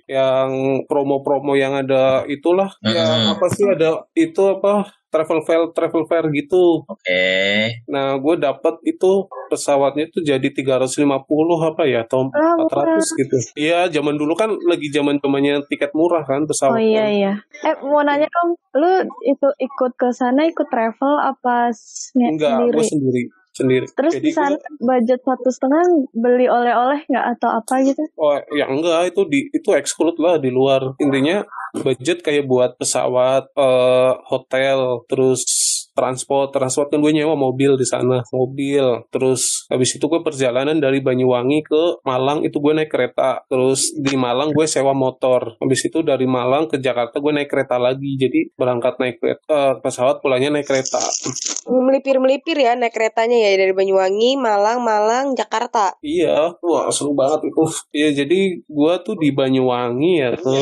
yang 0.06 0.50
promo-promo 0.84 1.54
yang 1.54 1.74
ada 1.76 2.24
itulah. 2.26 2.70
Yang 2.80 2.98
Mm-mm. 3.20 3.32
apa 3.32 3.46
sih 3.48 3.66
ada 3.66 3.88
itu 4.12 4.42
apa 4.50 4.90
travel 5.10 5.42
fair 5.42 5.62
travel 5.74 6.02
fair 6.06 6.24
gitu. 6.30 6.86
Oke. 6.86 7.22
Nah, 7.86 8.16
gue 8.16 8.34
dapat 8.38 8.78
itu 8.82 9.26
pesawatnya 9.50 10.06
tuh 10.08 10.22
jadi 10.22 10.46
350 10.46 11.04
apa 11.60 11.82
ya 11.84 12.06
atau 12.06 12.30
Ah, 12.30 12.54
400 12.56 13.10
gitu. 13.18 13.36
Iya, 13.54 13.90
zaman 13.90 14.14
dulu 14.14 14.32
kan 14.32 14.54
lagi 14.64 14.88
zaman-zamannya 14.88 15.66
tiket 15.66 15.90
murah 15.92 16.22
kan 16.22 16.46
pesawat. 16.46 16.78
Oh 16.78 16.80
iya 16.80 17.02
kan. 17.02 17.10
iya. 17.10 17.32
Eh 17.66 17.74
mau 17.82 18.00
nanya 18.00 18.26
dong, 18.26 18.48
lu 18.74 18.90
itu 19.24 19.48
ikut 19.58 19.92
ke 19.94 20.08
sana 20.10 20.46
ikut 20.46 20.70
travel 20.70 21.18
apa 21.18 21.70
s- 21.70 22.14
ny- 22.14 22.30
Enggak, 22.30 22.54
sendiri? 22.56 22.72
gue 22.72 22.86
sendiri. 22.86 23.22
Sendiri. 23.50 23.86
Terus 23.90 24.12
Jadi 24.14 24.24
di 24.24 24.32
sana 24.32 24.56
budget 24.78 25.20
satu 25.20 25.50
setengah 25.50 25.82
beli 26.14 26.46
oleh-oleh 26.46 27.02
nggak 27.04 27.26
atau 27.36 27.50
apa 27.50 27.82
gitu? 27.82 28.06
Oh 28.14 28.38
ya 28.54 28.70
enggak 28.70 29.10
itu 29.10 29.26
di 29.26 29.50
itu 29.50 29.74
exclude 29.74 30.16
lah 30.22 30.38
di 30.38 30.48
luar 30.48 30.94
intinya 30.96 31.42
budget 31.74 32.22
kayak 32.26 32.46
buat 32.46 32.76
pesawat 32.76 33.50
eh 33.54 34.12
hotel 34.28 35.06
terus 35.06 35.42
transport 36.00 36.54
transport 36.54 36.88
kan 36.88 37.02
gue 37.02 37.12
nyewa 37.12 37.36
mobil 37.36 37.76
di 37.76 37.86
sana 37.86 38.22
mobil. 38.32 39.04
Terus 39.12 39.66
habis 39.68 39.92
itu 39.94 40.04
gue 40.06 40.20
perjalanan 40.24 40.78
dari 40.78 41.02
Banyuwangi 41.02 41.60
ke 41.66 41.82
Malang 42.06 42.46
itu 42.46 42.56
gue 42.56 42.72
naik 42.72 42.90
kereta. 42.90 43.44
Terus 43.50 43.92
di 43.98 44.14
Malang 44.16 44.54
gue 44.54 44.64
sewa 44.64 44.94
motor. 44.96 45.60
Habis 45.60 45.90
itu 45.90 46.00
dari 46.00 46.24
Malang 46.24 46.70
ke 46.70 46.80
Jakarta 46.80 47.18
gue 47.20 47.32
naik 47.34 47.50
kereta 47.50 47.76
lagi. 47.76 48.16
Jadi 48.16 48.54
berangkat 48.54 48.96
naik 48.96 49.16
kereta 49.20 49.44
eh, 49.50 49.74
pesawat 49.82 50.24
pulangnya 50.24 50.60
naik 50.60 50.66
kereta. 50.66 51.02
Melipir-melipir 51.68 52.56
ya 52.56 52.72
naik 52.78 52.94
keretanya 52.96 53.36
ya 53.36 53.60
dari 53.60 53.74
Banyuwangi, 53.76 54.40
Malang, 54.40 54.80
Malang, 54.82 55.36
Jakarta. 55.36 55.98
Iya, 56.00 56.56
wah 56.64 56.88
seru 56.90 57.12
banget 57.12 57.50
itu. 57.50 57.64
Iya, 57.92 58.24
jadi 58.24 58.62
gua 58.70 59.02
tuh 59.02 59.18
di 59.18 59.34
Banyuwangi 59.34 60.12
ya 60.22 60.30
ke 60.34 60.58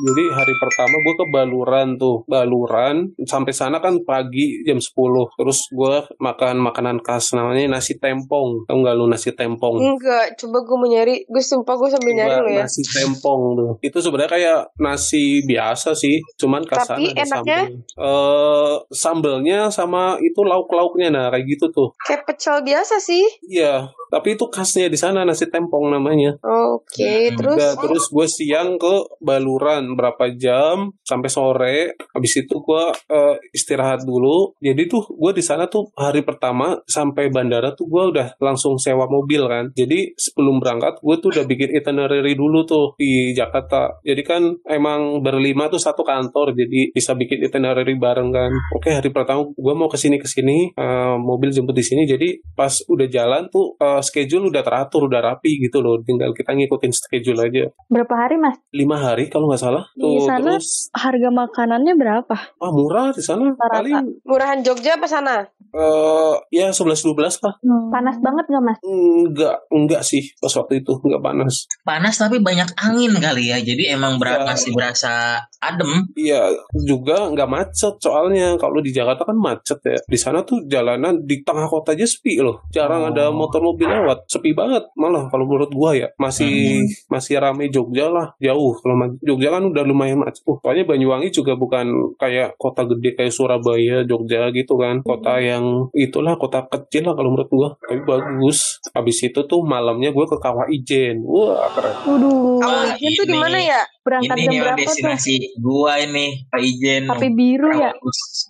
jadi 0.00 0.24
hari 0.32 0.54
pertama 0.56 0.96
gua 1.02 1.14
ke 1.20 1.26
Baluran 1.28 1.88
tuh. 2.00 2.24
Baluran 2.24 3.12
sampai 3.24 3.52
sana 3.52 3.78
kan 3.78 4.00
pagi 4.04 4.64
jam 4.64 4.80
10. 4.80 4.90
Terus 5.36 5.58
gua 5.72 6.04
makan 6.16 6.62
makanan 6.62 7.04
khas 7.04 7.36
namanya 7.36 7.78
nasi 7.78 7.96
tempong. 8.00 8.64
Tahu 8.64 8.76
nggak 8.80 8.94
lu 8.96 9.06
nasi 9.06 9.32
tempong? 9.36 9.76
Enggak, 9.80 10.36
coba 10.40 10.58
gue 10.64 10.76
mau 10.76 10.88
nyari. 10.88 11.14
Gue 11.28 11.42
sumpah 11.42 11.74
gue 11.76 11.88
sambil 11.92 12.12
nyari 12.16 12.36
lo 12.40 12.50
ya. 12.50 12.64
nasi 12.64 12.82
tempong 12.84 13.40
tuh. 13.56 13.70
Itu 13.84 13.98
sebenarnya 14.00 14.30
kayak 14.30 14.60
nasi 14.80 15.44
biasa 15.44 15.92
sih, 15.96 16.20
cuman 16.40 16.62
kasar 16.64 16.96
Tapi 16.96 17.12
enaknya? 17.14 17.60
sambel. 17.68 18.00
Eh 18.00 18.74
sambelnya 18.92 19.60
sama 19.72 20.16
itu 20.22 20.40
lauk-lauknya 20.42 21.08
nah 21.12 21.28
kayak 21.32 21.46
gitu 21.46 21.66
tuh. 21.74 21.88
Kayak 22.06 22.24
pecel 22.26 22.62
biasa 22.64 22.96
sih. 23.02 23.24
Iya, 23.46 23.90
tapi 24.10 24.34
itu 24.34 24.44
khasnya 24.50 24.90
di 24.90 24.98
sana 24.98 25.22
nasi 25.22 25.46
tempong 25.46 25.88
namanya. 25.88 26.34
Oke, 26.42 27.30
Hmm. 27.30 27.36
terus 27.38 27.54
Udah, 27.56 27.72
terus 27.78 28.04
gue 28.10 28.26
siang 28.26 28.76
ke 28.76 28.94
Baluran 29.20 29.94
berapa 29.94 30.32
jam 30.34 30.90
sampai 31.06 31.30
sore. 31.30 31.78
Habis 32.10 32.42
itu 32.42 32.54
gue 32.58 32.84
eh, 33.10 33.36
istirahat 33.54 34.02
dulu. 34.02 34.54
Jadi 34.58 34.82
tuh 34.86 35.06
gue 35.06 35.32
di 35.32 35.44
sana 35.44 35.66
tuh 35.66 35.90
hari 35.94 36.22
pertama 36.22 36.78
sampai 36.86 37.30
bandara 37.30 37.72
tuh 37.74 37.86
gue 37.86 38.02
udah 38.16 38.28
langsung 38.40 38.76
sewa 38.76 39.06
mobil 39.06 39.46
kan. 39.46 39.70
Jadi 39.72 40.14
sebelum 40.16 40.58
berangkat 40.58 40.98
gue 40.98 41.16
tuh 41.18 41.28
udah 41.30 41.44
bikin 41.46 41.70
itinerary 41.74 42.34
dulu 42.34 42.66
tuh 42.66 42.86
di 42.96 43.30
Jakarta. 43.30 44.00
Jadi 44.02 44.22
kan 44.26 44.42
emang 44.66 45.20
berlima 45.20 45.68
tuh 45.68 45.78
satu 45.78 46.02
kantor. 46.02 46.56
Jadi 46.56 46.90
bisa 46.90 47.14
bikin 47.14 47.44
itinerary 47.44 47.94
bareng 47.94 48.30
kan. 48.32 48.50
Oke 48.74 48.90
hari 48.90 49.10
pertama 49.12 49.46
gue 49.46 49.74
mau 49.76 49.86
ke 49.86 49.98
sini 50.00 50.16
ke 50.18 50.26
sini 50.26 50.72
eh, 50.74 51.16
mobil 51.20 51.52
jemput 51.52 51.76
di 51.76 51.84
sini. 51.84 52.08
Jadi 52.08 52.40
pas 52.56 52.72
udah 52.88 53.06
jalan 53.06 53.46
tuh 53.52 53.76
eh, 53.76 53.99
schedule 54.00 54.46
udah 54.46 54.60
teratur 54.60 55.04
udah 55.04 55.20
rapi 55.22 55.60
gitu 55.60 55.78
loh. 55.78 56.00
Tinggal 56.00 56.30
kita 56.30 56.52
ngikutin 56.52 56.90
schedule 56.90 57.40
aja 57.40 57.68
Berapa 57.86 58.14
hari 58.18 58.36
mas? 58.36 58.56
lima 58.70 58.96
hari 58.96 59.26
kalau 59.26 59.46
nggak 59.46 59.60
salah. 59.60 59.84
Di 59.92 60.20
sana 60.20 60.56
terus 60.56 60.88
harga 60.92 61.28
makanannya 61.28 61.94
berapa? 61.94 62.36
ah 62.56 62.70
murah 62.70 63.10
di 63.10 63.20
sana 63.20 63.50
paling 63.52 64.22
murahan 64.22 64.60
Jogja 64.60 64.94
apa 64.94 65.06
sana? 65.06 65.46
eh 65.70 66.34
ya 66.50 66.68
11 66.68 66.82
12 67.06 67.14
lah. 67.40 67.54
Panas 67.88 68.16
banget 68.18 68.44
nggak 68.46 68.64
mas? 68.64 68.78
Enggak, 68.82 69.56
enggak 69.68 70.02
sih 70.02 70.34
pas 70.36 70.50
waktu 70.52 70.80
itu 70.80 70.98
enggak 71.00 71.22
panas. 71.22 71.70
Panas 71.80 72.14
tapi 72.16 72.38
banyak 72.38 72.74
angin 72.76 73.14
kali 73.14 73.48
ya. 73.48 73.58
Jadi 73.58 73.86
emang 73.88 74.16
berat 74.16 74.40
Ya. 74.40 74.46
masih 74.48 74.70
berasa 74.72 75.12
adem. 75.58 76.10
Iya, 76.12 76.50
juga 76.80 77.28
nggak 77.28 77.46
macet 77.46 77.94
soalnya 77.98 78.56
kalau 78.56 78.80
di 78.80 78.90
Jakarta 78.90 79.22
kan 79.22 79.36
macet 79.36 79.78
ya. 79.80 79.98
Di 80.00 80.16
sana 80.16 80.42
tuh 80.42 80.64
jalanan 80.64 81.22
di 81.22 81.40
tengah 81.40 81.66
kota 81.66 81.92
aja 81.92 82.02
sepi 82.02 82.38
loh. 82.38 82.66
Jarang 82.70 83.00
Oh. 83.00 83.08
ada 83.08 83.30
motor 83.30 83.60
mobil 83.60 83.86
lewat. 83.90 84.18
Sepi 84.30 84.54
banget 84.54 84.86
malah 84.94 85.26
kalau 85.28 85.44
menurut 85.46 85.70
gua 85.72 85.90
ya. 85.96 86.08
Masih 86.16 86.50
Hmm. 86.50 86.86
masih 87.10 87.34
rame 87.42 87.66
Jogja 87.72 88.06
lah, 88.06 88.32
jauh. 88.38 88.76
Kalau 88.78 88.94
Jogja 89.20 89.48
kan 89.50 89.62
udah 89.66 89.82
lumayan 89.82 90.22
macet. 90.22 90.42
Uh, 90.46 90.58
soalnya 90.62 90.86
Banyuwangi 90.86 91.28
juga 91.30 91.58
bukan 91.58 92.14
kayak 92.16 92.54
kota 92.56 92.86
gede 92.86 93.18
kayak 93.18 93.34
Surabaya, 93.34 94.06
Jogja 94.06 94.50
gitu 94.54 94.78
kan. 94.78 95.02
Kota 95.02 95.38
yang 95.42 95.90
itulah 95.92 96.38
kota 96.38 96.64
kecil 96.66 97.10
lah 97.10 97.14
kalau 97.18 97.34
menurut 97.34 97.50
gua. 97.50 97.68
Tapi 97.82 98.02
bagus. 98.06 98.78
Habis 98.94 99.18
itu 99.26 99.40
tuh 99.44 99.60
malamnya 99.66 100.14
gua 100.14 100.26
ke 100.26 100.36
Kawah 100.38 100.66
Ijen. 100.70 101.22
Wah, 101.26 101.68
keren. 101.74 101.94
Waduh, 102.06 102.62
Awal 102.62 102.86
Wah, 102.90 102.96
Ijen 102.96 103.12
tuh 103.18 103.26
di 103.26 103.36
mana 103.36 103.58
ya? 103.58 103.80
Berangkat 104.10 104.34
Ini 104.34 104.42
jam 104.42 104.50
nih 104.50 104.58
berapa 104.58 104.74
tuh? 104.74 104.86
destinasi 104.90 105.34
gua 105.62 105.92
ini 106.02 106.26
Pak 106.50 106.60
Ijen. 106.66 107.02
Api 107.06 107.28
biru 107.30 107.70
ya? 107.70 107.90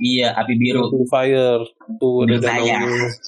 Iya, 0.00 0.28
api 0.32 0.54
biru. 0.56 0.88
Blue 0.88 1.08
Fire 1.12 1.62
tuh 2.00 2.24
danaunya. 2.24 2.80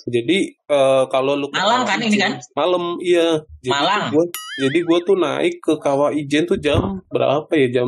Jadi 0.08 0.38
eh, 0.56 1.02
kalau 1.12 1.36
lu 1.36 1.52
Kawah 1.52 1.84
kan 1.84 2.00
ini 2.00 2.16
kan? 2.16 2.40
Malam 2.56 2.96
iya. 3.04 3.44
Jadi 3.62 3.70
Malang. 3.70 4.10
Gua, 4.10 4.26
jadi 4.58 4.78
gue 4.82 4.98
tuh 5.02 5.16
naik 5.16 5.54
ke 5.58 5.74
Kawah 5.78 6.10
Ijen 6.10 6.42
tuh 6.44 6.58
jam 6.58 6.98
berapa 7.08 7.46
ya? 7.54 7.80
Jam 7.80 7.86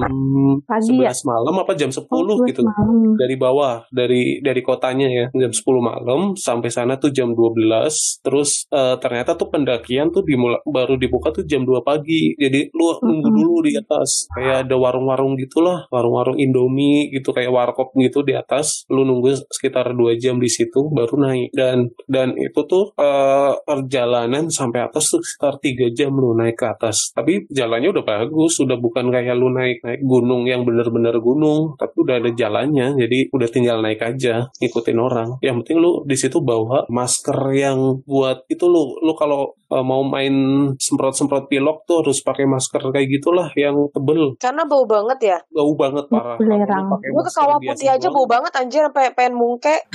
Pagi 0.64 0.86
11 0.86 1.02
ya? 1.02 1.12
malam 1.26 1.54
apa 1.58 1.74
jam 1.74 1.90
10 1.90 2.06
Oh, 2.06 2.38
gitu. 2.46 2.62
malam. 2.62 3.18
Dari 3.18 3.34
bawah, 3.34 3.82
dari 3.90 4.38
dari 4.38 4.62
kotanya 4.62 5.04
ya. 5.04 5.26
Jam 5.34 5.50
10 5.50 5.60
malam 5.80 6.20
sampai 6.34 6.70
sana 6.70 6.94
tuh 6.94 7.10
jam 7.10 7.34
12. 7.34 8.22
Terus 8.22 8.70
eh, 8.70 8.96
ternyata 8.96 9.34
tuh 9.34 9.50
pendakian 9.50 10.08
tuh 10.08 10.22
dimulai 10.22 10.62
baru 10.64 10.94
dibuka 10.94 11.34
tuh 11.34 11.42
jam 11.42 11.66
2 11.66 11.82
pagi. 11.82 12.38
Jadi 12.38 12.70
lu 12.70 12.94
nunggu 13.02 13.28
Mm-mm. 13.28 13.34
dulu 13.34 13.56
di 13.60 13.72
atas. 13.74 14.30
kayak 14.30 14.66
ada 14.66 14.76
warung-warung 14.78 15.34
gitulah 15.34 15.90
warung-warung 15.90 16.38
Indomie 16.38 17.10
gitu 17.10 17.30
kayak 17.30 17.50
warkop 17.50 17.90
gitu 17.94 18.22
di 18.22 18.32
atas 18.32 18.86
lu 18.86 19.02
nunggu 19.02 19.34
sekitar 19.50 19.90
dua 19.92 20.14
jam 20.14 20.38
di 20.38 20.46
situ 20.46 20.86
baru 20.90 21.18
naik 21.18 21.50
dan 21.50 21.90
dan 22.06 22.32
itu 22.36 22.60
tuh 22.64 22.94
eh, 22.94 23.52
perjalanan 23.64 24.46
sampai 24.48 24.86
atas 24.86 25.10
tuh 25.10 25.20
sekitar 25.20 25.58
tiga 25.64 25.88
jam 25.96 26.12
lu 26.12 26.36
naik 26.36 26.60
ke 26.60 26.66
atas. 26.68 27.16
Tapi 27.16 27.48
jalannya 27.48 27.88
udah 27.96 28.04
bagus 28.04 28.60
udah 28.60 28.76
bukan 28.76 29.08
kayak 29.08 29.32
lu 29.32 29.48
naik 29.48 29.80
naik 29.80 30.04
gunung 30.04 30.44
yang 30.44 30.68
bener-bener 30.68 31.16
gunung 31.24 31.72
tapi 31.80 31.94
udah 32.04 32.20
ada 32.20 32.30
jalannya 32.36 32.92
jadi 33.00 33.32
udah 33.32 33.48
tinggal 33.48 33.80
naik 33.80 34.04
aja 34.04 34.52
ngikutin 34.60 34.98
orang. 35.00 35.28
Yang 35.40 35.64
penting 35.64 35.78
lu 35.80 36.04
di 36.04 36.16
situ 36.20 36.44
bawa 36.44 36.84
masker 36.92 37.38
yang 37.56 38.04
buat 38.04 38.44
itu 38.52 38.68
lu 38.68 39.00
lu 39.00 39.12
kalau 39.16 39.56
eh, 39.72 39.84
mau 39.84 40.04
main 40.04 40.34
semprot-semprot 40.76 41.48
pilok 41.48 41.88
tuh 41.88 42.04
harus 42.04 42.20
pakai 42.20 42.44
masker 42.44 42.82
kayak 42.92 43.08
gitulah 43.08 43.48
yang 43.56 43.88
tebel. 43.94 44.36
Karena 44.36 44.68
bau 44.68 44.84
banget 44.84 45.18
ya. 45.22 45.38
bau 45.54 45.72
banget 45.78 46.04
parah. 46.10 46.36
Belerang. 46.36 46.90
Gue 47.00 47.22
ke 47.22 47.32
kawah 47.32 47.58
putih 47.62 47.88
aja 47.88 48.08
bau 48.10 48.26
banget 48.26 48.52
anjir 48.58 48.82
sampai 48.84 49.14
pengen 49.14 49.38
mungke. 49.38 49.86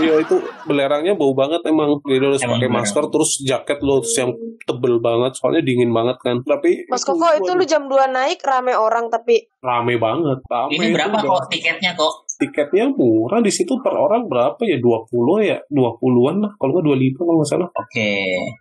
iya 0.00 0.22
itu 0.22 0.40
belerangnya 0.64 1.18
bau 1.18 1.34
banget 1.34 1.60
emang. 1.66 1.98
Jadi 2.06 2.16
lu 2.16 2.26
harus 2.32 2.44
pakai 2.46 2.70
masker 2.70 3.04
terus 3.10 3.30
jaket 3.42 3.78
lu 3.82 4.00
terus 4.00 4.16
yang 4.16 4.30
tebel 4.64 4.94
banget 5.02 5.09
soalnya 5.34 5.62
dingin 5.66 5.90
banget 5.90 6.16
kan. 6.22 6.42
Tapi 6.46 6.86
Mas 6.86 7.02
Koko 7.02 7.26
itu 7.34 7.50
lu 7.56 7.64
jam 7.66 7.90
2 7.90 8.10
naik 8.10 8.38
rame 8.46 8.72
orang 8.78 9.10
tapi 9.10 9.50
rame 9.60 9.98
banget 9.98 10.38
rame 10.46 10.70
Ini 10.76 10.86
itu 10.86 10.94
berapa 10.94 11.16
kok 11.18 11.50
tiketnya 11.50 11.92
kok? 11.98 12.29
Tiketnya 12.40 12.88
murah 12.90 13.44
di 13.44 13.52
situ 13.52 13.76
per 13.84 13.92
orang 13.92 14.24
berapa 14.26 14.58
ya 14.64 14.80
20 14.80 15.44
ya 15.44 15.58
20-an 15.68 16.36
lah 16.40 16.52
kalau 16.56 16.80
nggak 16.80 16.86
25 16.88 17.20
kalau 17.20 17.34
nggak 17.38 17.50
salah 17.50 17.68
Oke. 17.76 18.10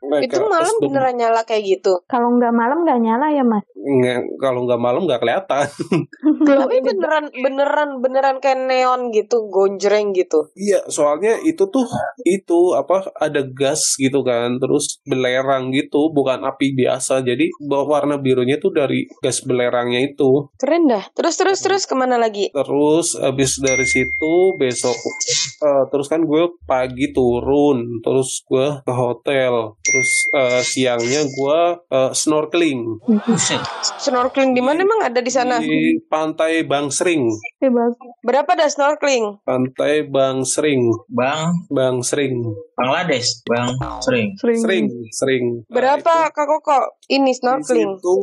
Naik 0.05 0.27
itu 0.27 0.39
malam 0.43 0.75
beneran 0.83 1.15
nyala 1.15 1.41
kayak 1.47 1.63
gitu. 1.65 2.03
Kalau 2.05 2.35
nggak 2.35 2.51
malam 2.51 2.83
nggak 2.83 2.99
nyala 2.99 3.27
ya 3.31 3.43
mas? 3.45 3.63
Nge- 3.79 4.37
kalau 4.37 4.67
nggak 4.67 4.81
malam 4.81 5.07
nggak 5.07 5.21
kelihatan 5.23 5.67
Tapi 6.49 6.75
beneran 6.83 7.25
beneran 7.31 7.89
beneran 8.03 8.35
kayak 8.43 8.67
neon 8.67 9.09
gitu, 9.15 9.47
gonjreng 9.47 10.11
gitu. 10.11 10.51
iya 10.53 10.83
soalnya 10.91 11.39
itu 11.41 11.63
tuh 11.71 11.87
itu 12.27 12.75
apa 12.75 13.07
ada 13.15 13.39
gas 13.45 13.95
gitu 13.95 14.19
kan 14.21 14.59
terus 14.59 14.99
belerang 15.07 15.71
gitu 15.71 16.11
bukan 16.11 16.43
api 16.43 16.75
biasa 16.75 17.23
jadi 17.23 17.47
warna 17.63 18.19
birunya 18.19 18.59
tuh 18.59 18.75
dari 18.75 19.07
gas 19.23 19.45
belerangnya 19.45 20.03
itu 20.03 20.51
Keren 20.59 20.89
dah. 20.89 21.03
Terus 21.15 21.35
terus 21.39 21.59
terus 21.63 21.83
ke 21.87 21.95
mana 21.95 22.19
lagi? 22.19 22.51
terus 22.51 23.15
habis 23.15 23.61
dari 23.69 23.85
situ 23.85 24.57
besok 24.57 24.97
eh, 25.61 25.83
terus 25.93 26.09
kan 26.09 26.25
gue 26.25 26.49
pagi 26.65 27.13
turun 27.13 28.01
terus 28.01 28.41
gue 28.49 28.81
ke 28.81 28.93
hotel 28.93 29.77
terus 29.85 30.09
eh, 30.33 30.61
siangnya 30.65 31.21
gue 31.29 31.59
eh, 31.89 32.11
snorkeling. 32.11 33.01
Snorkeling 34.01 34.51
di 34.57 34.61
mana 34.63 34.81
emang 34.81 35.01
ada 35.05 35.19
di 35.21 35.31
sana? 35.31 35.61
di 35.61 36.01
pantai 36.09 36.65
Bangsering. 36.65 37.29
Berapa 38.25 38.51
dah 38.57 38.69
snorkeling? 38.69 39.43
pantai 39.45 40.07
Bangsering 40.07 40.89
Bang, 41.11 41.67
Bangsering 41.69 42.41
Bangladesh, 42.73 43.43
Bang, 43.45 43.75
sering. 43.99 44.33
Sering. 44.39 44.59
sering 44.63 44.85
sering 45.11 45.45
Nah, 45.67 45.75
Berapa 45.75 46.31
Kak 46.31 46.45
Koko? 46.47 46.79
Ini 47.09 47.33
Di 47.33 47.37
snorkeling. 47.41 47.99
situ 47.99 48.15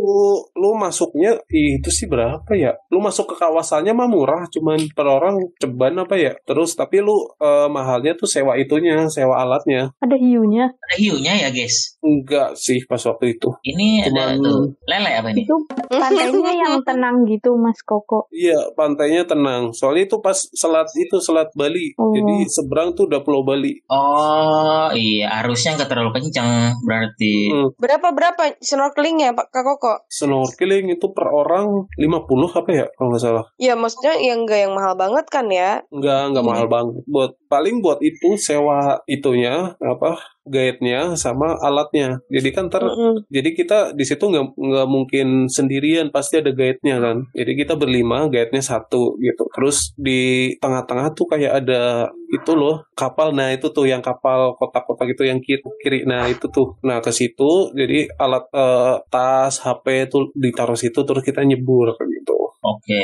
lu 0.56 0.70
masuknya 0.78 1.36
itu 1.50 1.90
sih 1.90 2.06
berapa 2.06 2.46
ya? 2.54 2.72
Lu 2.88 3.02
masuk 3.02 3.34
ke 3.34 3.36
kawasannya 3.36 3.92
mah 3.92 4.08
murah, 4.08 4.46
cuman 4.48 4.78
per 4.94 5.06
orang 5.10 5.35
ceban 5.60 5.96
apa 5.98 6.14
ya? 6.16 6.32
Terus 6.44 6.74
tapi 6.76 7.00
lu 7.00 7.16
eh, 7.38 7.68
mahalnya 7.68 8.16
tuh 8.16 8.28
sewa 8.28 8.56
itunya, 8.56 9.06
sewa 9.08 9.42
alatnya. 9.42 9.92
Ada 10.00 10.16
hiunya. 10.16 10.72
Ada 10.72 10.94
hiunya 10.98 11.32
ya, 11.46 11.48
guys. 11.52 11.98
Enggak 12.00 12.54
sih 12.58 12.82
pas 12.86 13.00
waktu 13.04 13.38
itu. 13.38 13.48
Ini 13.62 14.08
ada 14.10 14.36
Cuman- 14.36 14.42
tuh 14.42 14.58
lele 14.86 15.10
apa 15.16 15.28
ini? 15.32 15.44
Itu 15.44 15.56
pantainya 15.90 16.52
yang 16.54 16.74
tenang 16.82 17.26
gitu 17.26 17.54
mas 17.58 17.78
Koko. 17.82 18.30
Iya, 18.30 18.72
pantainya 18.74 19.26
tenang. 19.26 19.74
Soalnya 19.74 20.08
itu 20.08 20.18
pas 20.22 20.36
selat 20.36 20.88
itu 20.96 21.18
selat 21.18 21.50
Bali. 21.54 21.92
Oh. 21.98 22.14
Jadi 22.14 22.46
seberang 22.48 22.94
tuh 22.94 23.10
udah 23.10 23.20
Pulau 23.22 23.42
Bali. 23.42 23.82
Oh 23.90 24.88
iya, 24.94 25.42
arusnya 25.42 25.76
nggak 25.76 25.90
terlalu 25.90 26.10
kencang 26.16 26.74
berarti. 26.86 27.34
Hmm. 27.52 27.68
Berapa 27.76 28.14
berapa 28.14 28.42
snorkelingnya 28.62 29.34
Pak 29.34 29.50
Kak 29.50 29.64
Koko? 29.66 29.94
Snorkeling 30.08 30.94
itu 30.94 31.10
per 31.10 31.26
orang 31.28 31.90
50 31.98 32.58
apa 32.58 32.70
ya 32.72 32.86
kalau 32.94 33.08
nggak 33.12 33.22
salah. 33.22 33.44
Ya 33.58 33.74
maksudnya 33.74 34.14
yang 34.18 34.46
enggak 34.46 34.60
yang 34.66 34.72
mahal 34.74 34.94
banget 34.94 35.25
kan 35.28 35.46
ya? 35.48 35.80
Enggak, 35.90 36.20
enggak 36.32 36.44
Iya. 36.44 36.50
mahal 36.50 36.66
banget. 36.66 36.94
Buat 37.06 37.32
paling 37.46 37.78
buat 37.80 37.98
itu 38.00 38.34
sewa 38.36 38.98
itunya 39.06 39.74
apa 39.78 40.18
guide-nya 40.46 41.18
sama 41.18 41.58
alatnya. 41.58 42.22
Jadi 42.30 42.48
kan 42.54 42.70
ter 42.70 42.78
Mm-mm. 42.78 43.26
jadi 43.26 43.50
kita 43.50 43.78
di 43.98 44.04
situ 44.06 44.22
nggak 44.22 44.54
nggak 44.54 44.86
mungkin 44.86 45.50
sendirian, 45.50 46.14
pasti 46.14 46.38
ada 46.38 46.54
guide-nya 46.54 47.02
kan. 47.02 47.16
Jadi 47.34 47.52
kita 47.58 47.74
berlima, 47.74 48.30
guide-nya 48.30 48.62
satu 48.62 49.18
gitu. 49.18 49.42
Terus 49.50 49.90
di 49.98 50.54
tengah-tengah 50.62 51.18
tuh 51.18 51.26
kayak 51.26 51.52
ada 51.66 51.82
itu 52.30 52.52
loh 52.54 52.86
kapal. 52.94 53.34
Nah 53.34 53.50
itu 53.50 53.70
tuh 53.70 53.86
yang 53.86 54.02
kapal 54.02 54.54
kotak-kotak 54.54 55.14
itu 55.14 55.22
yang 55.26 55.42
kiri, 55.42 55.62
kiri. 55.82 55.98
Nah 56.06 56.30
itu 56.30 56.46
tuh. 56.46 56.78
Nah 56.86 57.02
ke 57.02 57.10
situ 57.10 57.74
jadi 57.74 58.06
alat 58.16 58.46
eh, 58.54 58.94
tas, 59.10 59.58
HP 59.58 60.06
tuh 60.06 60.30
ditaruh 60.34 60.78
situ 60.78 61.02
terus 61.02 61.22
kita 61.26 61.42
nyebur 61.42 61.90
kayak 61.98 62.10
gitu. 62.22 62.34
Oke, 62.66 63.02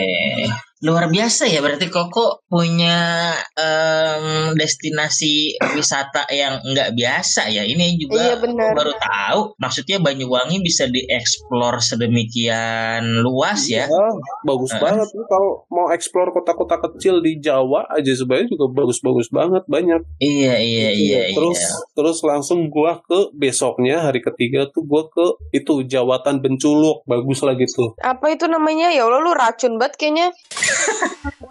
luar 0.83 1.07
biasa 1.07 1.47
ya 1.47 1.63
berarti 1.63 1.87
Koko 1.87 2.43
punya 2.51 3.31
em, 3.55 4.51
destinasi 4.59 5.55
wisata 5.79 6.27
yang 6.35 6.59
nggak 6.59 6.99
biasa 6.99 7.47
ya. 7.55 7.63
Ini 7.63 7.95
juga 8.03 8.19
Iya, 8.19 8.35
benar. 8.43 8.75
baru 8.75 8.93
tahu. 8.99 9.41
Maksudnya 9.63 10.03
Banyuwangi 10.03 10.59
bisa 10.59 10.91
dieksplor 10.91 11.79
sedemikian 11.79 13.23
luas 13.23 13.71
ya. 13.71 13.87
Iya, 13.87 14.07
bagus 14.43 14.75
Heeh. 14.75 14.83
banget 14.83 15.09
Lu 15.15 15.25
kalau 15.31 15.63
mau 15.71 15.87
explore 15.95 16.35
kota-kota 16.35 16.83
kecil 16.91 17.23
di 17.23 17.39
Jawa 17.39 17.87
aja 17.95 18.11
sebenarnya 18.11 18.51
juga 18.51 18.67
bagus-bagus 18.75 19.31
banget 19.31 19.63
banyak. 19.71 20.03
Iya 20.19 20.59
iya 20.59 20.91
iya. 20.91 21.21
terus 21.31 21.63
iya. 21.63 21.95
terus 21.95 22.19
langsung 22.27 22.67
gua 22.75 22.99
ke 23.07 23.31
besoknya 23.39 24.03
hari 24.11 24.19
ketiga 24.19 24.67
tuh 24.75 24.83
gua 24.83 25.07
ke 25.07 25.27
itu 25.55 25.87
Jawatan 25.87 26.43
Benculuk 26.43 27.07
bagus 27.07 27.39
lah 27.47 27.55
gitu. 27.55 27.95
Apa 28.03 28.35
itu 28.35 28.51
namanya? 28.51 28.91
Ya 28.91 29.07
Allah 29.07 29.23
lu 29.23 29.31
racun 29.31 29.79
banget 29.79 29.95
kayaknya. 29.95 30.35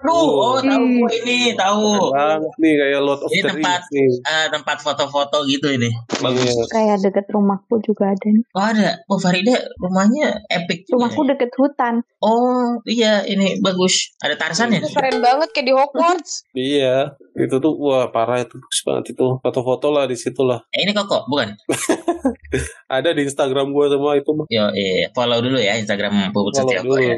Aduh, 0.01 0.25
oh, 0.33 0.57
tahu 0.57 0.85
gua 0.97 1.09
ini 1.13 1.53
tahu. 1.53 2.09
Banget 2.09 2.53
nih 2.57 2.73
kayak 2.73 2.99
Lord 3.05 3.21
of 3.21 3.29
Ini 3.29 3.41
tempat- 3.45 3.85
nih. 3.93 4.09
Eh, 4.25 4.47
tempat 4.49 4.77
foto-foto 4.81 5.45
gitu 5.45 5.69
ini. 5.69 5.93
Bagus. 6.17 6.57
Kayak 6.73 7.05
deket 7.05 7.29
rumahku 7.29 7.77
juga 7.85 8.09
ada 8.09 8.27
nih. 8.27 8.43
Oh 8.51 8.65
ada. 8.65 8.89
Oh 9.05 9.21
Farida 9.21 9.61
rumahnya 9.77 10.41
epic 10.49 10.89
juga. 10.89 11.05
Rumahku 11.05 11.21
ya? 11.21 11.29
deket 11.37 11.51
hutan. 11.53 11.93
Oh 12.17 12.81
iya 12.83 13.21
ini 13.23 13.61
bagus. 13.61 14.09
Ada 14.17 14.41
Tarsan 14.41 14.73
ya? 14.73 14.81
Keren 14.81 15.21
banget 15.21 15.53
kayak 15.53 15.65
di 15.69 15.73
Hogwarts. 15.77 16.49
Iya, 16.57 17.13
itu 17.37 17.55
tuh 17.61 17.73
wah 17.77 18.09
parah 18.09 18.41
itu 18.41 18.57
bagus 18.57 18.79
banget 18.81 19.13
itu. 19.13 19.25
Foto-foto 19.37 19.93
lah 19.93 20.09
di 20.09 20.17
situ 20.17 20.41
lah. 20.41 20.65
Eh, 20.73 20.81
ini 20.81 20.97
Koko 20.97 21.29
bukan? 21.29 21.53
Ada 22.91 23.15
di 23.15 23.23
Instagram 23.23 23.71
gua 23.71 23.87
semua 23.87 24.17
itu 24.17 24.27
mah. 24.35 24.43
Yo, 24.51 24.65
iya, 24.75 25.07
follow 25.15 25.39
dulu 25.39 25.55
ya 25.55 25.79
Instagram 25.79 26.33
Puput 26.35 26.51
Kalau 26.51 26.67
Setioko 26.67 26.93
dulu. 26.99 27.15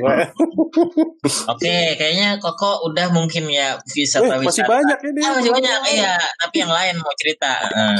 Ya. 1.94 1.96
Oke, 1.96 2.02
kayaknya 2.02 2.30
Koko 2.38 2.72
udah 2.84 3.08
mungkin 3.10 3.46
ya 3.48 3.76
Eh, 3.76 3.94
wisata 3.96 4.26
masih 4.36 4.50
wisata. 4.60 4.70
banyak 4.72 5.00
ini. 5.06 5.22
Ah, 5.22 5.32
masih 5.36 5.52
banyak, 5.52 5.80
iya. 5.92 6.14
Tapi 6.18 6.56
yang 6.58 6.72
lain 6.72 6.96
mau 6.98 7.14
cerita. 7.14 7.52
Eh. 7.64 7.98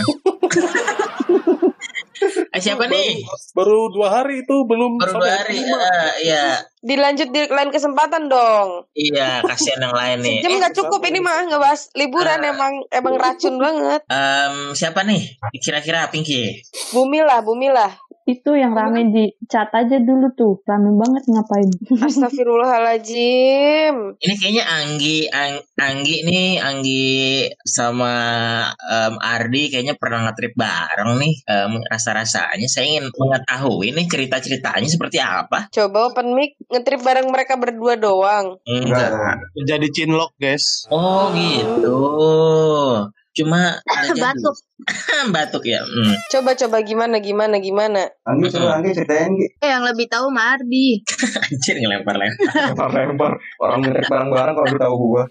Eh, 2.50 2.62
siapa 2.64 2.86
nih? 2.86 3.22
Baru 3.54 3.90
dua 3.90 4.10
hari 4.16 4.42
itu 4.42 4.56
belum 4.64 4.98
Baru 4.98 5.20
dua 5.20 5.30
hari. 5.38 5.60
Eh, 5.60 6.12
iya, 6.24 6.62
Dilanjut 6.80 7.30
di 7.30 7.48
lain 7.48 7.70
kesempatan 7.70 8.28
dong. 8.28 8.88
iya. 8.92 9.40
Kasihan 9.42 9.80
yang 9.82 9.96
lain 9.96 10.18
nih. 10.20 10.38
Sejam 10.40 10.52
Eh, 10.52 10.60
nggak 10.60 10.76
cukup 10.76 11.02
ini 11.06 11.20
mah 11.20 11.46
ngebahas 11.46 11.88
liburan 11.94 12.40
Ah. 12.40 12.50
emang 12.50 12.74
emang 12.90 13.16
racun 13.16 13.56
banget. 13.56 14.02
em, 14.06 14.56
siapa 14.74 15.02
nih? 15.02 15.22
Kira-kira 15.58 16.10
Pinky. 16.10 16.60
Bumi 16.92 17.22
lah, 17.22 17.40
bumi 17.40 17.70
lah. 17.70 17.92
Itu 18.24 18.56
yang 18.56 18.72
rame 18.72 19.12
di 19.12 19.36
chat 19.52 19.68
aja 19.76 20.00
dulu 20.00 20.32
tuh. 20.32 20.64
Rame 20.64 20.96
banget 20.96 21.28
ngapain. 21.28 21.68
Astagfirullahaladzim. 22.08 24.16
Ini 24.16 24.34
kayaknya 24.40 24.64
Anggi, 24.64 25.28
Ang- 25.28 25.64
Anggi 25.76 26.24
nih, 26.24 26.56
Anggi 26.64 27.04
sama 27.68 28.16
em, 28.80 29.20
Ardi 29.20 29.68
kayaknya 29.68 30.00
pernah 30.00 30.24
ngetrip 30.30 30.56
bareng 30.56 31.20
nih. 31.20 31.34
Em, 31.52 31.84
rasa-rasanya 31.92 32.68
saya 32.72 32.88
ingin 32.88 33.12
mengetahui 33.12 33.92
nih 33.92 34.08
cerita-ceritanya 34.08 34.88
seperti 34.88 35.20
apa. 35.20 35.68
Coba 35.68 36.08
open 36.08 36.32
mic 36.32 36.56
ngetrip 36.72 37.04
bareng 37.04 37.28
mereka 37.28 37.60
berdua 37.60 38.00
doang. 38.00 38.56
Enggak. 38.64 39.36
Jadi 39.68 39.88
cinlok 39.92 40.32
guys. 40.40 40.88
Oh 40.88 41.28
gitu. 41.36 42.00
Cuma. 43.34 43.82
Batuk. 44.24 44.56
Batuk 45.34 45.64
ya. 45.64 45.80
Hmm. 45.86 46.16
Coba 46.34 46.58
coba 46.58 46.82
gimana 46.82 47.22
gimana 47.22 47.62
gimana. 47.62 48.10
Anggi 48.26 48.50
coba 48.52 48.82
Anggi 48.82 48.92
ceritain 48.98 49.32
Gi. 49.38 49.48
Eh 49.62 49.70
yang 49.70 49.86
lebih 49.86 50.10
tahu 50.10 50.28
Mardi. 50.34 51.00
Anjir 51.46 51.76
ngelempar-lempar. 51.80 52.74
Lempar-lempar. 52.74 53.32
Orang 53.62 53.80
ngetrip 53.86 54.08
bareng-bareng 54.10 54.56
kalau 54.58 54.78
tahu 54.82 54.96
gua. 54.98 55.24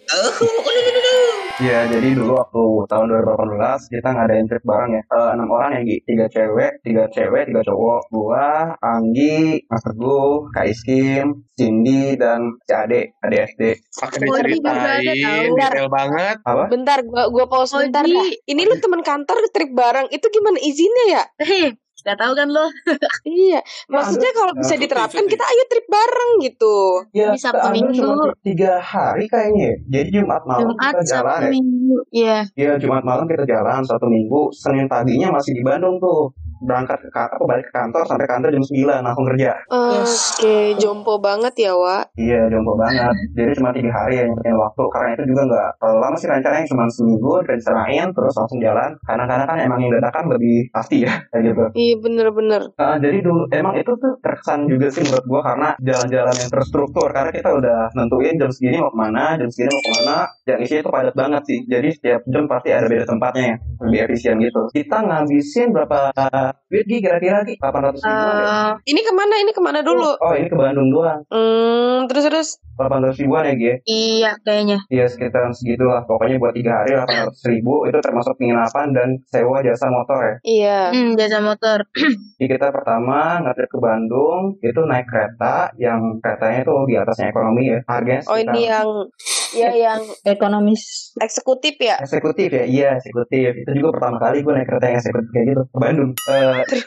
Iya, 1.62 1.84
jadi 1.86 2.16
dulu 2.16 2.32
waktu 2.42 2.64
tahun 2.90 3.06
2018 3.12 3.92
kita 3.92 4.08
ngadain 4.08 4.46
trip 4.48 4.64
bareng 4.64 4.90
ya. 4.98 5.02
Eh, 5.04 5.30
enam 5.36 5.48
orang 5.52 5.70
ya, 5.78 5.80
Gi. 5.84 5.96
Tiga 6.08 6.26
cewek, 6.32 6.72
tiga 6.82 7.04
cewek, 7.12 7.42
tiga 7.52 7.62
cowok. 7.62 8.02
Gua, 8.08 8.72
Anggi, 8.80 9.60
Mas 9.68 9.84
Teguh, 9.84 10.48
Kak 10.50 10.66
Iskim, 10.66 11.44
Cindy, 11.54 12.16
dan 12.16 12.56
si 12.64 12.72
Ade, 12.72 13.14
Ade 13.20 13.36
SD. 13.52 13.62
Pakai 13.94 14.18
Oh, 14.26 14.40
diceritain 14.40 15.52
detail 15.52 15.86
banget. 15.92 16.36
Apa? 16.42 16.64
Bentar, 16.72 16.98
gua 17.04 17.28
gua 17.28 17.44
pause 17.46 17.84
bentar 17.84 18.08
dah. 18.08 18.28
Ini 18.48 18.62
lu 18.64 18.74
teman 18.80 19.04
kantor 19.04 19.31
trip 19.52 19.70
bareng, 19.72 20.06
itu 20.10 20.26
gimana 20.28 20.58
izinnya 20.58 21.04
ya? 21.08 21.22
Heh, 21.40 21.68
gak 22.02 22.18
tahu 22.18 22.32
kan 22.34 22.48
lo? 22.50 22.66
Iya, 23.22 23.62
maksudnya 23.86 24.30
kalau 24.34 24.52
bisa 24.58 24.74
diterapkan 24.74 25.24
kita 25.30 25.44
ayo 25.46 25.62
trip 25.70 25.86
bareng 25.86 26.30
gitu. 26.42 26.76
Ya, 27.14 27.30
Di 27.30 27.38
Sabtu 27.38 27.68
Minggu. 27.70 27.94
cuma 27.94 28.34
tiga 28.42 28.82
hari 28.82 29.30
kayaknya. 29.30 29.70
ya. 29.70 29.74
Jadi 30.00 30.08
Jumat 30.18 30.42
malam 30.42 30.74
Jumat 30.74 30.82
kita 30.82 31.02
jalan 31.06 31.30
Sabtu 31.30 31.46
ya. 31.46 31.50
Minggu. 31.54 31.96
Iya. 32.10 32.38
Iya, 32.58 32.72
Jumat 32.82 33.02
malam 33.06 33.24
kita 33.30 33.44
jalan 33.46 33.80
satu 33.86 34.06
minggu. 34.10 34.40
Senin 34.52 34.86
paginya 34.90 35.28
masih 35.32 35.54
di 35.54 35.62
Bandung 35.62 35.96
tuh. 36.02 36.34
Berangkat 36.62 36.98
ke 37.02 37.10
kantor, 37.10 37.44
balik 37.50 37.66
ke 37.68 37.74
kantor, 37.74 38.02
sampai 38.06 38.26
kantor 38.30 38.48
jam 38.54 38.64
9, 38.64 39.02
langsung 39.02 39.26
kerja. 39.34 39.50
Oke, 39.66 40.56
jompo 40.78 41.18
banget 41.18 41.54
ya, 41.58 41.72
Wak. 41.74 42.14
Iya, 42.14 42.46
jompo 42.48 42.78
banget. 42.78 43.10
Jadi 43.34 43.50
cuma 43.58 43.70
tiga 43.74 43.90
hari 43.90 44.22
yang 44.22 44.30
nyempetin 44.30 44.54
waktu. 44.54 44.82
Karena 44.94 45.08
itu 45.18 45.22
juga 45.26 45.42
nggak 45.50 45.68
terlalu 45.82 45.98
lama 45.98 46.16
sih 46.16 46.28
rencananya 46.30 46.66
cuma 46.70 46.84
seminggu, 46.86 47.32
rencanain, 47.42 48.08
terus 48.14 48.34
langsung 48.38 48.58
jalan. 48.62 48.90
Kadang-kadang 49.02 49.48
kan 49.50 49.58
emang 49.58 49.78
yang 49.82 49.92
dadakan 49.98 50.24
lebih 50.30 50.70
pasti 50.70 50.96
ya, 51.02 51.12
kayak 51.34 51.42
gitu. 51.50 51.64
Iya 51.74 51.94
bener-bener. 51.98 52.62
Nah, 52.78 52.96
jadi 53.02 53.18
dulu 53.20 53.42
emang 53.50 53.74
itu 53.76 53.92
tuh 53.98 54.12
terkesan 54.22 54.70
juga 54.70 54.86
sih 54.88 55.02
menurut 55.02 55.26
gua 55.26 55.40
karena 55.42 55.68
jalan-jalan 55.82 56.34
yang 56.38 56.50
terstruktur 56.50 57.08
karena 57.10 57.30
kita 57.34 57.50
udah 57.50 57.78
nentuin 57.98 58.34
jam 58.38 58.50
segini 58.54 58.78
mau 58.78 58.92
ke 58.92 58.98
mana, 58.98 59.24
jam 59.40 59.48
segini 59.50 59.70
mau 59.72 59.82
ke 59.82 59.92
mana, 59.98 60.16
yang 60.46 60.58
isinya 60.62 60.80
itu 60.86 60.90
padat 60.92 61.14
banget 61.16 61.42
sih. 61.48 61.58
Jadi 61.66 61.88
setiap 61.90 62.20
jam 62.28 62.44
pasti 62.46 62.68
ada 62.70 62.86
beda 62.86 63.04
tempatnya 63.08 63.44
ya, 63.44 63.56
lebih 63.88 63.98
efisien 64.06 64.36
gitu. 64.38 64.62
Kita 64.70 64.98
ngabisin 65.02 65.68
berapa 65.72 66.00
duit 66.66 66.84
Gi, 66.84 66.98
kira-kira 66.98 67.42
Gi? 67.42 67.54
800 67.56 67.98
ribuan 67.98 68.34
ya? 68.34 68.46
Eh, 68.46 68.70
Ini 68.88 69.00
ke 69.00 69.12
mana? 69.12 69.34
Ini 69.38 69.52
ke 69.52 69.60
mana 69.60 69.78
dulu? 69.80 70.10
Oh 70.16 70.32
ini 70.32 70.46
ke 70.46 70.54
Bandung 70.54 70.88
doang, 70.88 71.20
Hmm, 71.28 72.06
terus 72.06 72.24
terus. 72.24 72.48
800 72.74 73.14
ribuan 73.16 73.44
ya 73.44 73.54
Gi? 73.54 73.64
ya? 73.64 73.76
iya 73.84 74.30
kayaknya. 74.40 74.78
Iya 74.88 75.04
sekitaran 75.06 75.52
segitu 75.52 75.84
lah. 75.84 76.02
Pokoknya 76.02 76.36
buat 76.36 76.52
tiga 76.52 76.82
hari 76.82 76.96
800 76.96 77.36
ribu 77.46 77.84
itu 77.84 77.98
termasuk 77.98 78.34
penginapan 78.34 78.86
dan 78.90 79.08
sewa 79.24 79.60
jasa 79.60 79.86
motor 79.86 80.18
ya. 80.18 80.34
Iya. 80.42 80.78
Hmm, 80.90 81.10
jasa 81.14 81.38
motor. 81.38 81.78
Jadi 82.40 82.48
kita 82.48 82.68
pertama 82.68 83.38
ngetrip 83.40 83.68
ke 83.68 83.78
Bandung 83.78 84.56
itu 84.58 84.80
naik 84.82 85.06
kereta 85.06 85.70
yang 85.76 86.18
keretanya 86.18 86.60
itu 86.62 86.74
di 86.88 86.94
atasnya 86.96 87.28
ekonomi 87.28 87.62
ya. 87.68 87.78
Harganya 87.86 88.22
Oh 88.26 88.34
sekitar 88.34 88.54
ini 88.56 88.60
yang 88.66 88.88
ya 89.52 89.70
yang 89.72 90.00
Ekonomis. 90.24 91.12
eksekutif 91.20 91.76
ya. 91.78 91.96
eksekutif 92.00 92.48
ya. 92.50 92.64
Iya 92.64 92.88
eksekutif. 92.98 93.50
Itu 93.64 93.70
juga 93.78 93.88
pertama 94.00 94.16
kali 94.20 94.42
gue 94.42 94.52
naik 94.52 94.66
kereta 94.68 94.86
yang 94.88 94.98
eksekutif 94.98 95.30
kayak 95.32 95.46
gitu 95.52 95.62
ke 95.68 95.76
Bandung. 95.78 96.10
Eh, 96.28 96.60
terus 96.68 96.84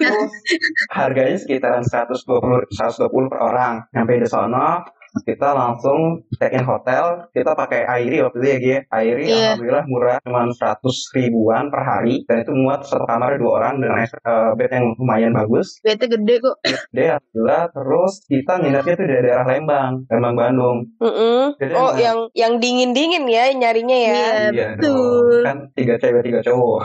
harganya 0.91 1.38
sekitaran 1.38 1.84
120 1.86 2.67
120 2.73 3.32
per 3.32 3.39
orang. 3.39 3.73
Sampai 3.93 4.21
di 4.21 4.28
sono 4.28 4.84
kita 5.17 5.49
langsung 5.49 5.99
check 6.34 6.51
in 6.51 6.62
hotel 6.62 7.32
kita 7.32 7.54
pakai 7.54 7.86
Airi 7.86 8.19
waktu 8.19 8.36
itu 8.36 8.47
ya 8.47 8.58
Gi. 8.58 8.75
Airi 8.89 9.23
Iya. 9.25 9.56
alhamdulillah 9.56 9.86
murah 9.86 10.17
cuma 10.19 10.43
100 10.45 10.84
ribuan 11.13 11.69
per 11.69 11.82
hari 11.82 12.25
dan 12.25 12.41
itu 12.41 12.51
muat 12.51 12.84
satu 12.84 13.06
kamar 13.06 13.38
dua 13.38 13.51
orang 13.58 13.80
dengan 13.80 14.04
eh, 14.04 14.49
bed 14.54 14.69
yang 14.69 14.86
lumayan 14.95 15.32
bagus 15.32 15.80
Bete 15.80 16.06
gede 16.06 16.36
kok. 16.39 16.58
Deh, 16.89 17.08
alhamdulillah. 17.10 17.63
Terus 17.69 18.13
kita 18.25 18.54
nginepnya 18.58 18.93
tuh 18.93 19.06
di 19.06 19.13
daerah 19.13 19.45
Lembang, 19.45 19.91
Lembang 20.08 20.36
Bandung. 20.36 20.78
Mm-mm. 20.97 21.56
Jadi 21.56 21.73
Oh 21.73 21.89
emang- 21.89 21.99
yang 21.99 22.17
yang 22.34 22.54
dingin 22.58 22.91
dingin 22.91 23.23
ya 23.25 23.51
nyarinya 23.51 23.97
ya. 23.97 24.10
Iya, 24.10 24.30
Iya 24.49 24.67
betul. 24.73 24.89
dong. 24.89 25.45
Kan 25.45 25.58
tiga 25.73 25.95
cewek 25.95 26.23
tiga 26.23 26.39
cowok. 26.41 26.82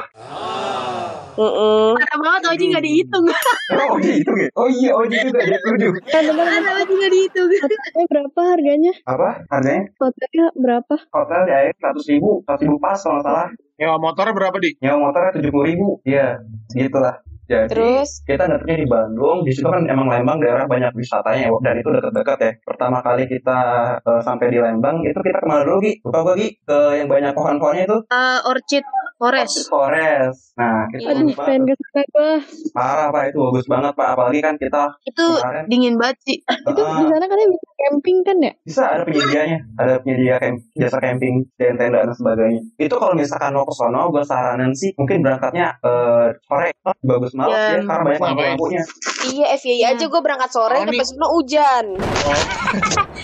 Mm-mm. 1.41 1.97
Parah 1.97 2.19
banget 2.21 2.43
Oji 2.53 2.65
gak 2.69 2.85
dihitung. 2.85 3.25
Oh 3.71 3.97
gitu 4.03 4.31
gitu. 4.37 4.53
Oh 4.59 4.69
iya, 4.69 4.91
oh 4.93 5.03
gitu 5.09 5.33
juga 5.33 5.41
dia 5.49 5.59
setuju. 5.63 5.89
Parah 6.13 6.75
Oji 6.85 6.93
gak 7.01 7.13
dihitung. 7.17 7.49
Hotelnya 7.49 8.05
berapa 8.13 8.41
harganya? 8.45 8.93
Apa? 9.09 9.29
Harganya 9.49 9.83
Hotelnya 9.97 10.47
berapa? 10.53 10.95
hotel 11.11 11.41
di 11.49 11.53
air 11.57 11.73
seratus 11.81 12.05
ribu, 12.13 12.31
seratus 12.45 12.63
ribu 12.69 12.77
pas 12.77 12.99
kalau 13.01 13.23
salah. 13.25 13.49
Nyewa 13.81 13.97
motornya 13.97 14.37
berapa 14.37 14.57
di? 14.61 14.71
Nyawa 14.85 14.99
motornya 15.09 15.31
tujuh 15.41 15.51
puluh 15.51 15.67
ribu. 15.67 15.87
Iya, 16.05 16.45
gitulah. 16.77 17.17
Jadi 17.51 17.67
Terus 17.75 18.23
kita 18.23 18.47
datangnya 18.47 18.79
di 18.79 18.87
Bandung, 18.87 19.43
di 19.43 19.51
situ 19.51 19.67
kan 19.67 19.83
emang 19.91 20.07
Lembang 20.07 20.39
daerah 20.39 20.71
banyak 20.71 20.95
wisatanya 20.95 21.51
ya, 21.51 21.59
dan 21.67 21.75
itu 21.83 21.91
udah 21.91 22.03
terdekat 22.07 22.39
ya. 22.39 22.53
Pertama 22.63 23.03
kali 23.03 23.27
kita 23.27 23.59
eh, 23.99 24.23
sampai 24.23 24.55
di 24.55 24.63
Lembang, 24.63 25.03
itu 25.03 25.19
kita 25.19 25.43
ke 25.43 25.47
mana 25.51 25.67
dulu 25.67 25.83
Gi? 25.83 25.99
Lupa 26.07 26.19
gue 26.31 26.35
Gi? 26.39 26.49
Ke 26.63 26.79
yang 27.03 27.11
banyak 27.11 27.35
pohon-pohonnya 27.35 27.91
itu? 27.91 27.99
Eh, 28.07 28.39
Orchid 28.47 28.87
Forest. 29.21 29.69
Forest. 29.69 30.57
Nah, 30.57 30.89
kita 30.89 31.13
Aduh, 31.13 31.29
lupa 31.29 31.45
pengen 31.45 31.69
ke 31.69 31.75
sana 31.77 32.03
gua. 32.09 32.33
parah 32.71 33.09
pak 33.11 33.23
itu 33.29 33.39
bagus 33.43 33.67
banget 33.67 33.93
pak 33.93 34.09
apalagi 34.11 34.41
kan 34.41 34.55
kita 34.57 34.83
Itu 35.03 35.25
kemarin 35.37 35.65
dingin 35.69 35.95
banget 35.95 36.17
sih. 36.23 36.39
Itu 36.71 36.81
di 36.81 37.05
sana 37.05 37.25
kan 37.27 37.37
bisa 37.37 37.69
camping 37.79 38.17
kan 38.23 38.37
ya? 38.39 38.53
bisa 38.61 38.83
ada 38.87 39.03
penyedianya 39.03 39.59
ada 39.75 39.95
penyedia 39.99 40.37
camp, 40.37 40.57
jasa 40.75 40.99
camping 40.99 41.49
dan 41.57 41.75
tenda 41.75 42.01
dan 42.01 42.13
sebagainya 42.13 42.61
itu 42.79 42.93
kalau 42.93 43.13
misalkan 43.13 43.51
mau 43.51 43.65
ke 43.65 43.73
sono 43.73 44.09
gue 44.09 44.21
saranin 44.23 44.71
sih 44.71 44.93
mungkin 44.95 45.21
berangkatnya 45.21 45.75
eh, 45.81 46.27
sore 46.41 46.69
Oh, 46.81 46.97
bagus 47.03 47.33
banget 47.35 47.53
Ya, 47.53 47.61
ya 47.67 47.81
karena 47.83 48.05
banyak 48.07 48.21
lampu 48.21 48.25
ngapain? 48.31 48.51
lampunya 48.51 48.83
iya 49.27 49.47
FYI 49.55 49.83
aja 49.91 50.05
gue 50.07 50.21
berangkat 50.21 50.51
sore 50.51 50.77
Oh, 50.77 50.85
nih. 50.87 51.01
sono 51.03 51.27
hujan. 51.31 51.85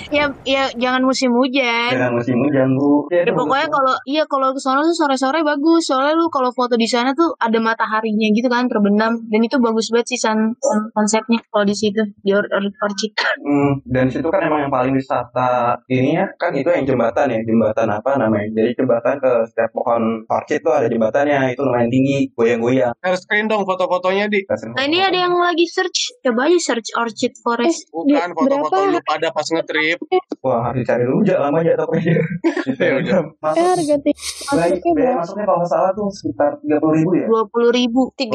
Ya, 0.08 0.24
ya 0.44 0.68
jangan 0.74 1.02
musim 1.02 1.32
hujan. 1.32 1.90
dengan 1.90 2.12
musim 2.14 2.36
hujan 2.38 2.68
bu 2.74 3.08
Ya 3.08 3.28
pokoknya 3.28 3.66
kalau 3.66 3.94
iya 4.04 4.22
kalau 4.24 4.52
ke 4.52 4.60
sana 4.60 4.80
tuh 4.82 4.92
sore-sore 4.94 5.40
bagus. 5.42 5.85
Soalnya 5.86 6.18
lu 6.18 6.26
kalau 6.34 6.50
foto 6.50 6.74
di 6.74 6.90
sana 6.90 7.14
tuh 7.14 7.30
ada 7.38 7.62
mataharinya 7.62 8.26
gitu 8.34 8.50
kan 8.50 8.66
terbenam 8.66 9.22
dan 9.30 9.40
itu 9.40 9.56
bagus 9.62 9.94
banget 9.94 10.06
sih 10.10 10.18
san, 10.18 10.58
konsepnya 10.90 11.38
kalau 11.46 11.62
di 11.62 11.76
situ 11.78 12.02
di 12.26 12.34
or, 12.34 12.42
or, 12.50 12.66
Orchid. 12.82 13.14
Hmm, 13.46 13.78
dan 13.86 14.10
situ 14.10 14.26
kan 14.26 14.42
emang 14.42 14.66
yang 14.66 14.72
paling 14.74 14.90
wisata 14.98 15.78
ini 15.86 16.18
ya 16.18 16.26
kan 16.34 16.50
itu 16.58 16.66
yang 16.66 16.82
jembatan 16.82 17.30
ya 17.30 17.40
jembatan 17.46 17.86
apa 17.86 18.18
namanya 18.18 18.50
jadi 18.50 18.74
jembatan 18.74 19.22
ke 19.22 19.32
setiap 19.46 19.70
pohon 19.70 20.26
orchid 20.26 20.60
tuh 20.66 20.74
ada 20.74 20.90
jembatannya 20.90 21.54
itu 21.54 21.62
lumayan 21.62 21.86
tinggi 21.86 22.26
goyang-goyang 22.34 22.96
Share 23.06 23.22
screen 23.22 23.46
dong 23.46 23.62
foto-fotonya 23.62 24.26
di. 24.26 24.42
Nah 24.74 24.82
ini 24.82 24.98
ada 24.98 25.14
yang 25.14 25.36
lagi 25.36 25.62
search. 25.68 26.18
Coba 26.24 26.50
aja 26.50 26.58
search 26.58 26.90
Orchid 26.96 27.38
Forest. 27.38 27.86
Bukan 27.94 28.32
Di- 28.32 28.34
foto-foto 28.34 28.82
lu 28.88 28.98
pada 29.04 29.28
pas 29.30 29.46
ngetrip. 29.46 30.00
Wah 30.42 30.70
harus 30.70 30.82
dicari 30.82 31.06
dulu 31.06 31.22
aja 31.22 31.34
lama 31.46 31.62
aja 31.62 31.78
tapi 31.78 32.02
Ya 32.82 32.92
udah. 32.98 33.20
Eh 33.20 33.24
masuk 33.38 33.66
harga 34.58 34.90
biaya, 34.96 35.14
masuknya 35.18 35.44
kalau 35.46 35.60
salah 35.76 35.92
tuh 35.92 36.08
sekitar 36.08 36.56
tiga 36.58 36.80
puluh 36.80 36.94
ribu 36.96 37.10
ya 37.14 37.26
Dua 37.28 37.44
puluh 37.44 37.68
ribu. 37.70 38.08
35 38.16 38.32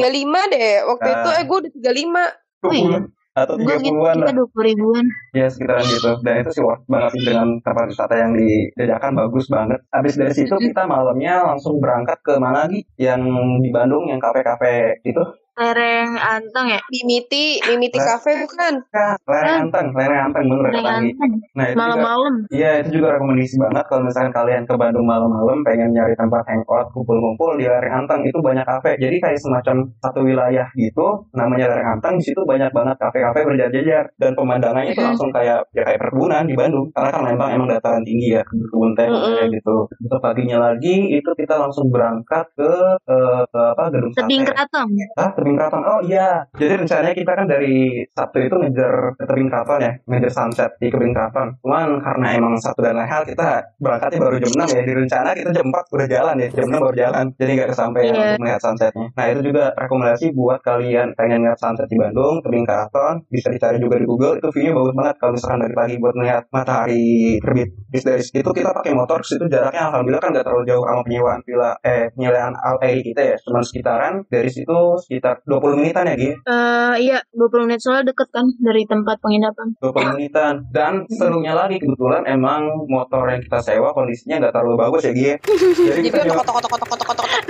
deh. 0.48 0.70
Waktu 0.84 1.02
Nah. 1.04 1.14
itu 1.16 1.28
eh 1.32 1.42
gue 1.42 1.58
udah 1.58 1.72
35. 1.74 2.22
Oh 2.62 2.70
iya. 2.72 3.00
atau 3.32 3.56
Gue 3.56 3.74
tiga 3.74 3.90
puluhan 3.90 4.16
kita 4.20 4.32
dua 4.32 4.46
puluh 4.46 4.64
ribuan. 4.68 5.04
ya 5.32 5.46
sekitaran 5.48 5.84
gitu 5.84 6.10
dan 6.20 6.34
itu 6.38 6.50
sih 6.52 6.60
worth 6.60 6.84
banget 6.84 7.10
sih 7.10 7.22
dengan 7.24 7.48
tempat 7.58 7.84
wisata 7.88 8.14
yang 8.14 8.32
dijajakan 8.36 9.12
bagus 9.16 9.46
banget 9.48 9.80
habis 9.88 10.14
dari 10.14 10.34
situ 10.36 10.52
kita 10.52 10.84
malamnya 10.84 11.40
langsung 11.42 11.80
berangkat 11.80 12.20
ke 12.20 12.36
mana 12.36 12.68
lagi 12.68 12.84
yang 13.00 13.24
di 13.58 13.72
Bandung 13.72 14.04
yang 14.06 14.20
kafe-kafe 14.20 15.00
itu 15.02 15.22
Lereng 15.52 16.16
Anteng 16.16 16.66
ya. 16.72 16.80
Mimiti, 16.88 17.60
Mimiti 17.68 18.00
Nah. 18.00 18.16
Cafe 18.16 18.40
bukan? 18.40 18.74
Kan, 18.88 19.16
lereng 19.28 19.68
anteng 19.68 19.86
lereng 19.92 20.20
anteng 20.32 20.44
bener 20.48 20.70
Lereng. 20.72 21.12
Anteng. 21.12 21.32
nah 21.52 21.64
itu 21.68 21.76
juga 21.76 21.80
Malam-malam. 21.84 22.34
Iya 22.48 22.70
itu 22.80 22.88
juga 22.96 23.08
rekomendasi 23.16 23.56
banget 23.60 23.84
kalau 23.92 24.02
misalkan 24.08 24.32
kalian 24.32 24.62
ke 24.64 24.74
Bandung 24.80 25.04
malam-malam 25.04 25.58
pengen 25.60 25.92
nyari 25.92 26.14
tempat 26.16 26.42
hangout 26.48 26.88
kumpul-kumpul 26.96 27.60
di 27.60 27.68
Lereng 27.68 27.94
Anteng 28.04 28.24
itu 28.24 28.38
banyak 28.40 28.64
kafe 28.64 28.96
jadi 28.96 29.16
kayak 29.20 29.38
semacam 29.44 29.76
satu 30.00 30.20
wilayah 30.24 30.66
gitu 30.72 31.06
namanya 31.36 31.68
Lereng 31.68 32.00
Anteng 32.00 32.14
di 32.16 32.24
situ 32.24 32.40
banyak 32.48 32.72
banget 32.72 32.96
kafe-kafe 32.96 33.44
berjajar-jajar 33.44 34.04
dan 34.16 34.32
pemandangannya 34.32 34.96
itu 34.96 35.02
langsung 35.04 35.28
kayak 35.28 35.68
ya 35.76 35.82
kayak 35.84 36.00
perkebunan 36.00 36.48
di 36.48 36.56
Bandung 36.56 36.88
karena 36.96 37.10
kan 37.12 37.22
Lembang 37.28 37.50
emang 37.52 37.68
dataran 37.68 38.02
tinggi 38.02 38.34
ya 38.34 38.42
kebun 38.42 38.96
teh 38.96 39.04
kayak 39.06 39.48
gitu 39.52 39.76
untuk 40.00 40.18
paginya 40.24 40.58
lagi 40.72 41.12
itu 41.12 41.30
kita 41.36 41.60
langsung 41.60 41.92
berangkat 41.92 42.48
ke, 42.56 42.72
eh, 43.04 43.42
ke 43.52 43.60
apa 43.76 43.84
gedung 43.92 44.12
Tebing 44.16 44.42
sate 44.42 44.48
Keraton. 44.52 44.88
ah 45.20 45.30
tebing 45.36 45.51
tebing 45.52 45.60
keraton. 45.60 45.82
Oh 45.84 46.00
iya. 46.00 46.28
Jadi 46.56 46.72
rencananya 46.80 47.14
kita 47.14 47.32
kan 47.36 47.46
dari 47.46 47.76
Sabtu 48.08 48.38
itu 48.40 48.56
ngejar 48.56 48.94
ke 49.20 49.24
tebing 49.28 49.48
keraton 49.52 49.80
ya, 49.84 49.92
ngejar 50.08 50.32
sunset 50.32 50.70
di 50.80 50.88
tebing 50.88 51.12
keraton. 51.12 51.48
Cuman 51.60 52.00
karena 52.00 52.26
emang 52.40 52.54
satu 52.56 52.80
dan 52.80 52.96
lain 52.96 53.08
hal 53.08 53.22
kita 53.28 53.76
berangkatnya 53.76 54.18
baru 54.18 54.36
jam 54.40 54.52
6 54.64 54.72
ya. 54.72 54.82
Di 54.82 54.94
rencana 54.96 55.28
kita 55.36 55.50
jam 55.52 55.66
4 55.68 55.94
udah 55.94 56.08
jalan 56.08 56.34
ya, 56.40 56.48
jam 56.48 56.66
6 56.72 56.80
baru 56.80 56.96
jalan. 56.96 57.24
Jadi 57.36 57.50
nggak 57.52 57.68
kesampaian 57.76 58.12
untuk 58.16 58.40
melihat 58.40 58.60
sunsetnya. 58.64 59.06
Nah 59.12 59.24
itu 59.28 59.40
juga 59.44 59.64
rekomendasi 59.76 60.26
buat 60.32 60.60
kalian 60.64 61.08
pengen 61.14 61.40
lihat 61.44 61.58
sunset 61.60 61.88
di 61.88 61.96
Bandung, 62.00 62.40
tebing 62.40 62.64
keraton. 62.64 63.14
Bisa 63.28 63.52
dicari 63.52 63.76
juga 63.76 64.00
di 64.00 64.06
Google. 64.08 64.40
Itu 64.40 64.48
view-nya 64.48 64.72
bagus 64.72 64.94
banget 64.96 65.16
kalau 65.20 65.32
misalkan 65.36 65.60
dari 65.68 65.74
pagi 65.76 65.94
buat 66.00 66.14
melihat 66.16 66.42
matahari 66.48 67.36
terbit. 67.42 67.68
Terus 67.92 68.04
dari 68.08 68.22
situ 68.24 68.48
kita 68.48 68.70
pakai 68.72 68.92
motor, 68.96 69.20
ke 69.20 69.28
situ 69.36 69.44
jaraknya 69.52 69.92
alhamdulillah 69.92 70.22
kan 70.22 70.30
nggak 70.32 70.44
terlalu 70.48 70.64
jauh 70.64 70.84
sama 70.88 71.02
penyewaan 71.04 71.40
villa, 71.44 71.72
eh 71.84 72.08
penyewaan 72.16 72.54
LA 72.56 72.90
kita 73.04 73.20
ya. 73.20 73.36
Cuma 73.44 73.60
sekitaran 73.60 74.24
dari 74.28 74.48
situ 74.48 74.78
sekitar 75.00 75.31
20 75.44 75.80
menitan 75.80 76.04
ya 76.08 76.14
Gi. 76.18 76.30
Eh 76.34 76.94
iya, 77.00 77.18
20 77.32 77.66
menit 77.68 77.80
soalnya 77.80 78.12
deket 78.12 78.28
kan 78.28 78.44
dari 78.60 78.82
tempat 78.84 79.16
penginapan. 79.22 79.72
20 79.80 80.16
menitan. 80.16 80.54
Dan 80.68 81.08
serunya 81.08 81.56
lagi 81.56 81.80
kebetulan 81.80 82.26
emang 82.28 82.68
motor 82.88 83.28
yang 83.30 83.40
kita 83.40 83.58
sewa 83.64 83.94
kondisinya 83.96 84.42
nggak 84.42 84.52
terlalu 84.52 84.76
bagus 84.76 85.02
ya 85.08 85.12
Gi. 85.14 85.32
Jadi 85.40 85.80
Jadi 85.92 86.00
kita 86.08 86.20
nyewa 86.26 86.42
kotok 86.42 86.54
kotok 86.58 86.70
kotok 86.74 86.86
kotok 86.88 87.06
kotok. 87.08 87.41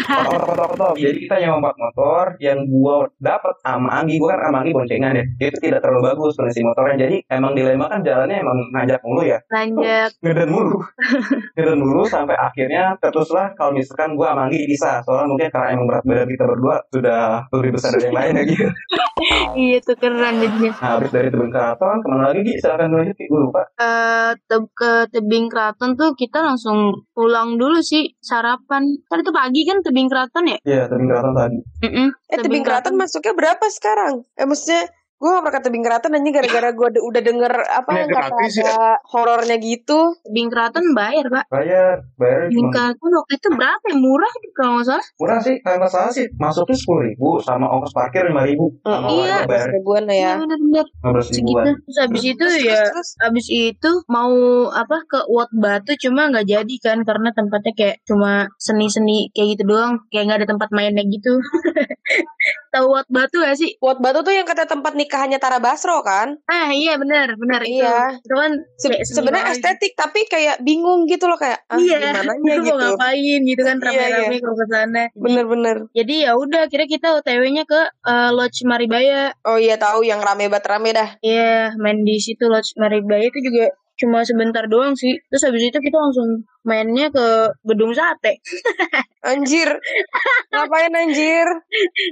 Jadi 0.92 1.18
kita 1.26 1.34
nyewa 1.40 1.56
empat 1.62 1.76
motor 1.80 2.24
yang 2.38 2.58
gua 2.68 3.08
dapat 3.18 3.54
sama 3.64 3.88
Anggi, 4.02 4.20
gua 4.20 4.36
kan 4.36 4.50
sama 4.50 4.58
Anggi 4.62 4.72
boncengan 4.76 5.12
ya. 5.16 5.24
Itu 5.38 5.58
tidak 5.58 5.80
terlalu 5.80 6.12
bagus 6.12 6.32
kondisi 6.36 6.60
motornya. 6.62 6.96
Jadi 7.08 7.16
emang 7.28 7.52
dilema 7.56 7.86
kan 7.88 8.00
jalannya 8.04 8.36
emang 8.42 8.58
nanjak 8.72 9.00
mulu 9.04 9.22
ya. 9.24 9.38
Nanjak. 9.48 10.10
Ngeden 10.22 10.48
mulu. 10.50 10.76
Ngeden 11.56 11.78
mulu 11.80 12.02
sampai 12.06 12.36
akhirnya 12.36 12.96
teruslah 13.00 13.52
kalau 13.56 13.72
misalkan 13.76 14.14
gua 14.14 14.34
sama 14.34 14.48
Anggi 14.48 14.68
bisa. 14.68 15.00
Soalnya 15.04 15.26
mungkin 15.30 15.48
karena 15.50 15.68
emang 15.74 15.86
berat 15.88 16.04
badan 16.04 16.28
kita 16.28 16.44
berdua 16.44 16.76
sudah 16.92 17.22
lebih 17.52 17.70
besar 17.76 17.90
dari 17.96 18.04
yang 18.10 18.16
lain 18.16 18.32
ya 18.32 18.42
gitu. 18.48 18.66
iya 19.62 19.78
tuh 19.82 19.96
keren 19.98 20.34
jadinya. 20.42 20.72
Nah, 20.82 20.90
habis 20.98 21.10
dari 21.14 21.28
tebing 21.30 21.52
keraton, 21.52 21.96
ke 22.02 22.08
mana 22.10 22.24
lagi 22.32 22.40
Gi? 22.42 22.54
Silakan 22.58 22.90
lanjut 22.90 23.16
Gi, 23.16 23.26
gua 23.30 23.40
lupa. 23.46 23.62
Eh 23.78 24.32
te- 24.48 24.70
ke 24.74 24.92
tebing 25.12 25.46
keraton 25.46 25.90
tuh 25.94 26.10
kita 26.18 26.42
langsung 26.42 27.06
pulang 27.14 27.56
dulu 27.60 27.78
sih 27.84 28.16
sarapan. 28.18 28.82
Tadi 29.06 29.22
itu 29.22 29.32
pagi 29.34 29.62
kan 29.68 29.78
tebing 29.84 30.01
keraton 30.10 30.44
ya? 30.48 30.58
Iya, 30.64 30.82
tebing 30.90 31.08
keraton 31.10 31.34
tadi. 31.34 31.58
Mm-mm, 31.84 32.08
Eh 32.30 32.38
tebing 32.40 32.64
keraton 32.64 32.94
masuknya 32.96 33.34
berapa 33.34 33.66
sekarang? 33.70 34.24
Eh 34.38 34.46
maksudnya 34.46 34.88
gue 35.22 35.30
gak 35.30 35.42
pernah 35.46 35.54
ke 35.54 35.60
tebing 35.62 35.84
keraton 35.86 36.18
aja 36.18 36.30
gara-gara 36.34 36.68
gue 36.74 36.88
udah 36.98 37.22
denger 37.22 37.52
apa 37.62 37.90
yang 37.94 38.08
kata 38.10 38.18
gratis 38.34 38.54
ya? 38.58 38.64
ada 38.66 38.82
horornya 39.06 39.56
gitu. 39.62 40.18
Tebing 40.26 40.48
keraton 40.50 40.84
bayar 40.98 41.26
pak. 41.30 41.44
Bayar, 41.46 41.96
bayar 42.18 42.50
Tebing 42.50 42.68
keraton 42.74 43.10
waktu 43.14 43.32
itu 43.38 43.48
berapa 43.54 43.86
ya? 43.86 43.96
Murah 44.02 44.32
gitu 44.42 44.54
kalau 44.58 44.72
nggak 44.74 44.86
salah. 44.90 45.06
murah 45.22 45.38
sih, 45.38 45.54
kalau 45.62 45.76
nggak 45.78 45.92
salah 45.94 46.10
sih 46.10 46.26
masuknya 46.34 46.74
sepuluh 46.74 47.02
ribu 47.06 47.28
sama 47.38 47.66
ongkos 47.70 47.94
parkir 47.94 48.26
lima 48.26 48.42
ribu. 48.42 48.74
Sama 48.82 49.06
Iya. 49.14 49.38
bayar 49.46 49.68
ribuan 49.70 50.02
lah 50.10 50.16
ya. 50.18 50.32
Iya 50.34 50.34
benar-benar 50.42 50.86
segitu. 51.22 51.70
Terus 51.86 51.96
habis 52.02 52.22
itu 52.26 52.42
Terus, 52.42 52.56
ya 52.58 52.74
terus, 52.82 52.90
terus. 52.90 53.08
Abis 53.22 53.46
itu 53.46 53.90
mau 54.10 54.34
apa 54.74 54.96
ke 55.06 55.18
Wat 55.30 55.50
Batu 55.54 55.94
cuma 56.02 56.32
nggak 56.34 56.46
jadi 56.50 56.74
kan 56.82 56.98
karena 57.06 57.30
tempatnya 57.30 57.72
kayak 57.78 57.96
cuma 58.02 58.50
seni-seni 58.58 59.30
kayak 59.30 59.54
gitu 59.54 59.70
doang 59.70 60.02
kayak 60.10 60.26
nggak 60.26 60.38
ada 60.42 60.48
tempat 60.50 60.68
mainnya 60.74 61.06
gitu. 61.06 61.38
Tahu 62.72 62.88
Wat 62.88 63.04
Batu 63.06 63.36
gak 63.38 63.52
sih? 63.54 63.76
Wat 63.78 64.00
Batu 64.00 64.24
tuh 64.24 64.32
yang 64.32 64.48
kata 64.48 64.64
tempat 64.64 64.96
nikahannya 64.96 65.36
Tara 65.36 65.60
Basro 65.60 66.00
kan? 66.00 66.40
Ah 66.48 66.72
iya 66.72 66.96
benar 66.96 67.36
benar. 67.36 67.60
Iya. 67.62 68.16
Itu 68.18 68.32
kan 68.32 68.52
Se- 68.80 69.04
Sebenarnya 69.04 69.52
estetik 69.52 69.92
tapi 69.92 70.24
kayak 70.24 70.64
bingung 70.64 71.04
gitu 71.04 71.28
loh 71.28 71.36
kayak 71.36 71.68
ah, 71.68 71.76
Iya, 71.76 72.16
gimana 72.16 72.32
itu 72.32 72.48
gitu. 72.64 72.72
mau 72.72 72.96
ngapain 72.96 73.40
gitu 73.44 73.62
kan 73.62 73.76
Iya, 73.76 73.84
rame-rame 73.84 74.34
iya. 74.34 74.40
kalau 74.40 74.56
ke 74.56 74.66
sana. 74.66 75.02
Bener-bener. 75.12 75.76
Jadi 75.92 76.14
ya 76.24 76.32
udah 76.32 76.62
kira 76.66 76.84
kita 76.88 77.12
OTW-nya 77.14 77.68
ke 77.68 77.80
eh, 77.86 78.30
Lodge 78.32 78.64
Maribaya. 78.64 79.36
Oh 79.44 79.60
iya 79.60 79.76
tahu 79.76 80.00
yang 80.02 80.24
rame 80.24 80.48
banget 80.48 80.64
rame 80.66 80.90
dah. 80.90 81.08
Iya, 81.20 81.76
main 81.76 82.00
di 82.00 82.16
situ 82.16 82.48
Lodge 82.48 82.72
Maribaya 82.74 83.28
itu 83.28 83.38
juga 83.44 83.68
cuma 84.02 84.20
sebentar 84.22 84.66
doang 84.66 84.92
sih. 84.92 85.14
Terus 85.28 85.46
habis 85.46 85.62
itu 85.62 85.78
kita 85.78 85.94
langsung 85.94 86.28
mainnya 86.62 87.06
ke 87.08 87.26
gedung 87.62 87.94
sate. 87.94 88.42
Anjir. 89.22 89.70
Ngapain 90.50 90.90
anjir? 90.92 91.46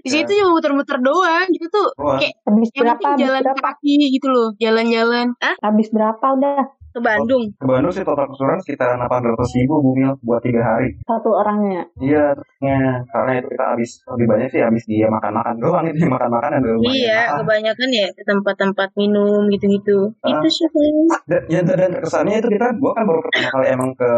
Di 0.00 0.08
situ 0.08 0.30
cuma 0.32 0.54
muter-muter 0.54 0.96
doang 0.96 1.46
gitu 1.50 1.66
tuh. 1.66 1.88
Wah, 1.98 2.16
Kayak 2.16 2.38
Habis 2.46 2.68
berapa? 2.72 3.08
jalan 3.18 3.42
berapa? 3.42 3.60
kaki 3.60 3.94
gitu 4.08 4.26
loh, 4.26 4.48
jalan-jalan. 4.56 5.34
Ah, 5.38 5.58
Habis 5.60 5.90
berapa 5.90 6.22
udah? 6.22 6.62
Ke 6.90 7.00
Bandung. 7.00 7.44
ke 7.54 7.66
Bandung 7.66 7.92
sih 7.92 8.02
total 8.02 8.26
keseluruhan 8.26 8.60
sekitar 8.60 8.98
delapan 8.98 9.20
ratus 9.30 9.50
ribu 9.54 9.74
bumil 9.78 10.10
buat 10.20 10.42
tiga 10.42 10.62
hari. 10.62 10.98
Satu 11.06 11.30
orangnya. 11.30 11.86
Iya, 11.98 12.34
terusnya 12.34 12.78
karena 13.08 13.30
itu 13.38 13.46
kita 13.50 13.64
habis 13.70 13.90
lebih 14.10 14.26
banyak 14.26 14.48
sih 14.50 14.60
habis 14.60 14.82
dia 14.84 15.06
makan-makan 15.06 15.54
doang 15.58 15.84
itu 15.86 16.02
makan 16.04 16.30
makanan 16.30 16.58
udah 16.60 16.72
lumayan 16.76 16.94
Iya, 16.98 17.20
kebanyakan 17.38 17.88
ya 17.90 18.06
ke 18.10 18.22
tempat-tempat 18.26 18.88
minum 18.98 19.42
gitu-gitu. 19.48 19.98
Ah. 20.20 20.34
Itu 20.34 20.46
sih 20.50 20.66
paling. 20.68 20.96
Dan, 21.30 21.42
ya, 21.46 21.60
dan 21.62 21.92
kesannya 21.98 22.36
itu 22.38 22.48
kita, 22.50 22.66
gua 22.78 22.92
kan 22.92 23.04
baru 23.06 23.20
pertama 23.22 23.48
kali 23.54 23.66
emang 23.70 23.90
ke 23.94 24.12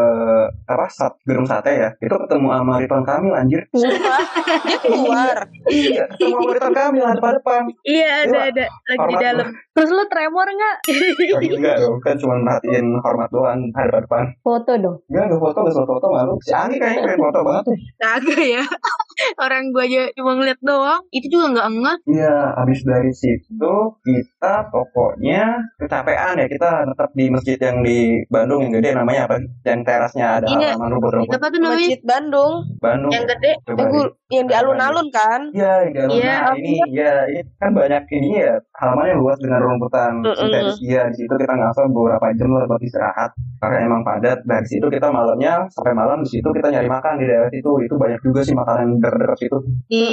apa 0.65 0.87
sat, 0.89 1.13
gedung 1.25 1.45
sate 1.45 1.73
ya. 1.77 1.89
Itu 2.01 2.15
ketemu 2.17 2.49
sama 2.51 2.73
Ridwan 2.81 3.05
Kamil 3.05 3.33
anjir. 3.37 3.63
Dia 3.73 4.79
keluar. 4.81 5.37
Iya, 5.69 6.05
ketemu 6.17 6.37
sama 6.41 6.53
Ridwan 6.57 6.75
Kamil 6.75 7.05
depan 7.13 7.33
depan. 7.37 7.63
Iya, 7.85 8.09
ada 8.25 8.31
Iya. 8.33 8.41
ada 8.49 8.65
lagi 8.89 9.05
di 9.05 9.17
dalam. 9.21 9.47
Terus 9.73 9.89
lu 9.89 10.05
tremor 10.05 10.45
nggak? 10.47 10.77
Oh, 11.33 11.41
enggak 11.41 11.77
dong, 11.79 11.97
kan 11.99 12.15
cuma 12.15 12.37
merhatiin 12.37 12.87
hormat 13.01 13.29
doang 13.29 13.61
ada 13.73 13.99
depan. 13.99 14.25
Foto 14.41 14.73
dong. 14.77 14.97
Enggak 15.09 15.25
ada 15.27 15.37
foto, 15.39 15.59
enggak 15.63 15.89
foto 15.89 16.07
malu. 16.09 16.35
Si 16.41 16.53
Ani 16.53 16.77
kayaknya 16.77 17.09
pengen 17.09 17.21
foto 17.23 17.41
banget. 17.41 17.63
tuh. 17.65 17.77
Kagak 17.97 18.43
ya. 18.43 18.65
Orang 19.39 19.71
gua 19.71 19.85
aja 19.85 20.03
cuma 20.13 20.33
ngeliat 20.35 20.61
doang. 20.61 21.01
Itu 21.09 21.27
juga 21.29 21.47
nggak 21.53 21.69
enggak. 21.69 21.97
Iya, 22.05 22.37
habis 22.55 22.81
dari 22.83 23.13
situ 23.13 23.75
kita 24.03 24.55
pokoknya 24.69 25.43
kecapean 25.79 26.37
ya. 26.37 26.47
Kita 26.49 26.71
tetap 26.87 27.11
di 27.13 27.25
masjid 27.29 27.57
yang 27.57 27.81
di 27.81 27.99
Bandung 28.29 28.61
yang 28.63 28.73
gede 28.77 28.91
namanya 28.93 29.25
apa? 29.25 29.37
Yang 29.65 29.81
terasnya 29.85 30.27
ada 30.37 30.47
Iya. 30.49 30.69
halaman 30.75 30.91
rumput-rumput. 30.93 31.33
Apa 31.33 31.47
tuh 31.49 31.61
namanya? 31.61 31.81
Masjid 31.81 32.03
Bandung. 32.03 32.55
Bandung. 32.77 33.13
Yang 33.13 33.25
gede. 33.33 33.53
Coba 33.65 33.83
Eh, 33.83 34.09
yang 34.33 34.47
di 34.49 34.55
alun-alun 34.57 35.09
kan? 35.13 35.41
Iya, 35.53 35.73
di 35.85 35.91
dalam 35.93 36.09
Iya, 36.13 36.35
nah, 36.41 36.55
ini 36.57 36.73
ya 36.89 37.13
ini 37.29 37.41
kan 37.57 37.71
banyak 37.73 38.03
ini 38.11 38.29
ya 38.41 38.53
halamannya 38.81 39.17
luas 39.17 39.37
dengan 39.39 39.61
rumputan 39.63 40.13
sintetis. 40.35 40.77
Iya, 40.83 41.03
di 41.09 41.17
situ 41.23 41.35
kita 41.35 41.55
ngasih 41.55 41.87
beberapa 41.91 42.27
jam 42.35 42.51
lah 42.53 42.65
buat 42.67 42.83
istirahat 42.83 43.31
karena 43.59 43.79
emang 43.87 44.03
padat. 44.03 44.39
Dari 44.43 44.67
situ 44.67 44.87
kita 44.87 45.09
malamnya 45.09 45.65
sampai 45.71 45.95
malam 45.95 46.21
di 46.23 46.31
situ 46.31 46.49
kita 46.51 46.69
nyari 46.69 46.89
makan 46.91 47.15
di 47.23 47.25
daerah 47.31 47.51
situ. 47.51 47.71
Itu 47.87 47.95
banyak 47.97 48.21
juga 48.21 48.41
sih 48.43 48.55
makanan 48.55 48.99
dekat-dekat 48.99 49.39
situ. 49.39 49.59
Di 49.87 50.05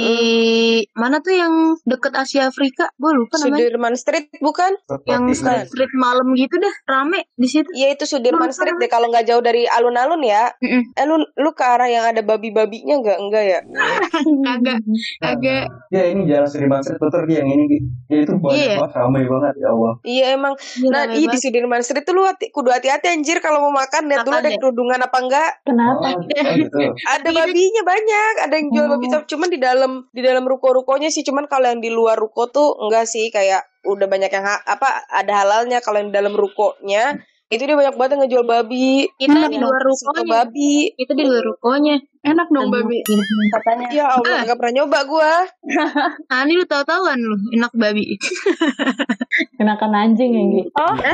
mana 0.94 1.18
tuh 1.18 1.34
yang 1.34 1.52
deket 1.82 2.12
Asia 2.14 2.46
Afrika? 2.46 2.88
Gua 2.94 3.12
lupa 3.12 3.36
namanya. 3.38 3.58
Sudirman 3.66 3.94
Street 3.98 4.26
bukan? 4.38 4.72
Yang 5.06 5.22
Seperti 5.30 5.38
street 5.40 5.66
street 5.70 5.92
malam 5.96 6.26
gitu 6.34 6.54
dah 6.56 6.74
rame 6.86 7.20
di 7.34 7.48
situ. 7.48 7.68
Iya 7.74 7.94
itu 7.94 8.04
Sudirman 8.06 8.50
Street 8.54 8.76
deh 8.78 8.90
kalau 8.90 9.10
nggak 9.10 9.26
jauh 9.26 9.42
dari 9.42 9.66
alun-alun 9.66 10.22
ya. 10.22 10.50
Mm-mm. 10.60 10.94
Eh 10.94 11.04
lu 11.04 11.16
lu 11.18 11.50
ke 11.52 11.64
arah 11.64 11.88
yang 11.88 12.04
ada 12.06 12.20
babi-babinya 12.20 13.00
nggak 13.00 13.18
enggak 13.18 13.44
ya? 13.46 13.60
Kagak 14.46 14.78
kagak. 15.20 15.66
Ya 15.90 16.04
ini 16.06 16.28
jalan 16.28 16.46
Sudirman 16.46 16.82
Street 16.82 17.00
betul 17.00 17.26
yang 17.26 17.48
ini. 17.48 17.78
Ya 18.06 18.22
itu 18.22 18.32
banyak 18.36 18.58
Iya. 18.60 18.76
banget 18.82 18.92
ramai 18.94 19.22
banget 19.24 19.39
ya 19.56 19.68
Allah. 19.70 19.94
Iya 20.00 20.24
emang. 20.36 20.54
Nah, 20.86 21.04
Rame 21.04 21.16
iya 21.16 21.26
di 21.26 21.36
banget. 21.36 21.42
Sudirman 21.42 21.80
Street 21.80 22.04
tuh 22.04 22.14
lu 22.14 22.22
hati, 22.24 22.48
kudu 22.48 22.70
hati-hati 22.70 23.10
anjir 23.10 23.40
kalau 23.40 23.64
mau 23.64 23.74
makan 23.74 24.06
lihat 24.06 24.22
dulu 24.22 24.36
ada 24.36 24.50
ya? 24.50 24.58
kerudungan 24.60 25.00
apa 25.00 25.18
enggak. 25.18 25.50
Kenapa? 25.64 26.06
Oh, 26.06 26.20
oh 26.20 26.54
gitu. 26.54 26.78
Ada 27.04 27.28
babinya 27.30 27.82
banyak, 27.82 28.32
ada 28.46 28.54
yang 28.54 28.68
jual 28.70 28.86
babi 28.86 28.98
Oh. 29.00 29.12
tapi 29.16 29.24
cuman 29.26 29.48
di 29.48 29.58
dalam 29.58 29.92
di 30.12 30.20
dalam 30.20 30.44
ruko-rukonya 30.44 31.08
sih 31.08 31.24
cuman 31.24 31.48
kalau 31.48 31.66
yang 31.66 31.80
di 31.80 31.90
luar 31.90 32.14
ruko 32.14 32.46
tuh 32.46 32.78
enggak 32.78 33.08
sih 33.08 33.32
kayak 33.32 33.64
udah 33.82 34.06
banyak 34.06 34.28
yang 34.28 34.44
ha- 34.44 34.60
apa 34.62 35.08
ada 35.08 35.40
halalnya 35.40 35.80
kalau 35.80 35.98
yang 35.98 36.12
di 36.12 36.16
dalam 36.16 36.36
rukonya 36.36 37.16
itu 37.50 37.62
dia 37.62 37.74
banyak 37.74 37.94
banget 37.94 38.10
yang 38.14 38.20
ngejual 38.22 38.44
babi. 38.44 39.10
Kita 39.12 39.50
di 39.50 39.58
luar 39.58 39.82
rukonya. 39.82 40.22
babi. 40.24 40.74
Itu 40.94 41.12
di 41.12 41.24
luar 41.26 41.42
rukonya. 41.44 41.98
Enak 42.22 42.46
dong 42.48 42.70
babi. 42.70 43.02
Katanya. 43.50 43.86
Ya 43.90 44.06
Allah, 44.08 44.30
Ah. 44.30 44.40
nggak 44.46 44.56
pernah 44.56 44.74
nyoba 44.78 44.98
gua. 45.04 45.32
Ah, 46.30 46.46
ini 46.46 46.54
lu 46.54 46.64
tahu-tahuan 46.64 47.18
lu 47.18 47.34
enak 47.50 47.74
babi. 47.74 48.14
Kenakan 49.58 49.92
anjing 49.92 50.30
ya, 50.30 50.44
Gi. 50.46 50.62
Oh. 50.72 50.94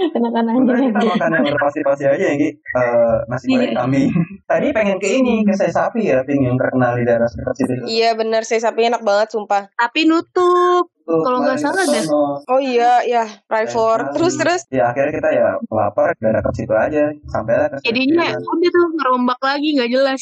Kenakan 0.00 0.44
anjing 0.48 0.64
ya, 0.72 0.88
kita 0.88 0.96
Gi. 0.98 1.08
makan 1.12 1.30
yang 1.30 1.44
berpasi-pasi 1.52 2.02
aja 2.08 2.24
ya 2.24 2.34
Gi. 2.34 2.50
Eh, 2.56 3.16
nasi 3.28 3.44
goreng 3.46 3.76
kambing. 3.76 4.08
Tadi 4.42 4.66
pengen 4.72 4.96
ke 4.96 5.08
ini, 5.12 5.44
ke 5.44 5.52
saya 5.52 5.68
sapi 5.70 6.08
ya, 6.08 6.24
Ting, 6.24 6.40
yang 6.40 6.56
terkenal 6.56 6.96
di 6.96 7.04
daerah 7.04 7.28
sekitar 7.28 7.52
situ. 7.52 7.72
Iya 7.84 8.16
benar, 8.16 8.48
saya 8.48 8.64
sapi 8.64 8.88
enak 8.88 9.04
banget 9.04 9.28
sumpah. 9.30 9.68
Tapi 9.70 10.08
nutup. 10.08 10.88
Tuh, 11.10 11.22
Kalau 11.26 11.38
nggak 11.42 11.58
salah 11.58 11.82
ke 11.82 11.90
deh. 11.90 12.04
Oh 12.46 12.60
iya, 12.62 13.02
ya, 13.02 13.24
Raivor. 13.50 13.98
Eh, 13.98 14.12
Terus 14.14 14.34
terus? 14.38 14.60
Ya 14.70 14.94
akhirnya 14.94 15.12
kita 15.18 15.30
ya 15.34 15.48
lapar 15.66 16.14
dan 16.22 16.38
dekat 16.38 16.54
situ 16.54 16.74
aja. 16.74 17.10
Sampailah 17.26 17.66
ke 17.74 17.82
Jadinya 17.82 18.30
udah 18.30 18.70
tuh 18.70 18.86
ngerombak 18.94 19.40
lagi 19.42 19.68
nggak 19.74 19.90
jelas. 19.90 20.20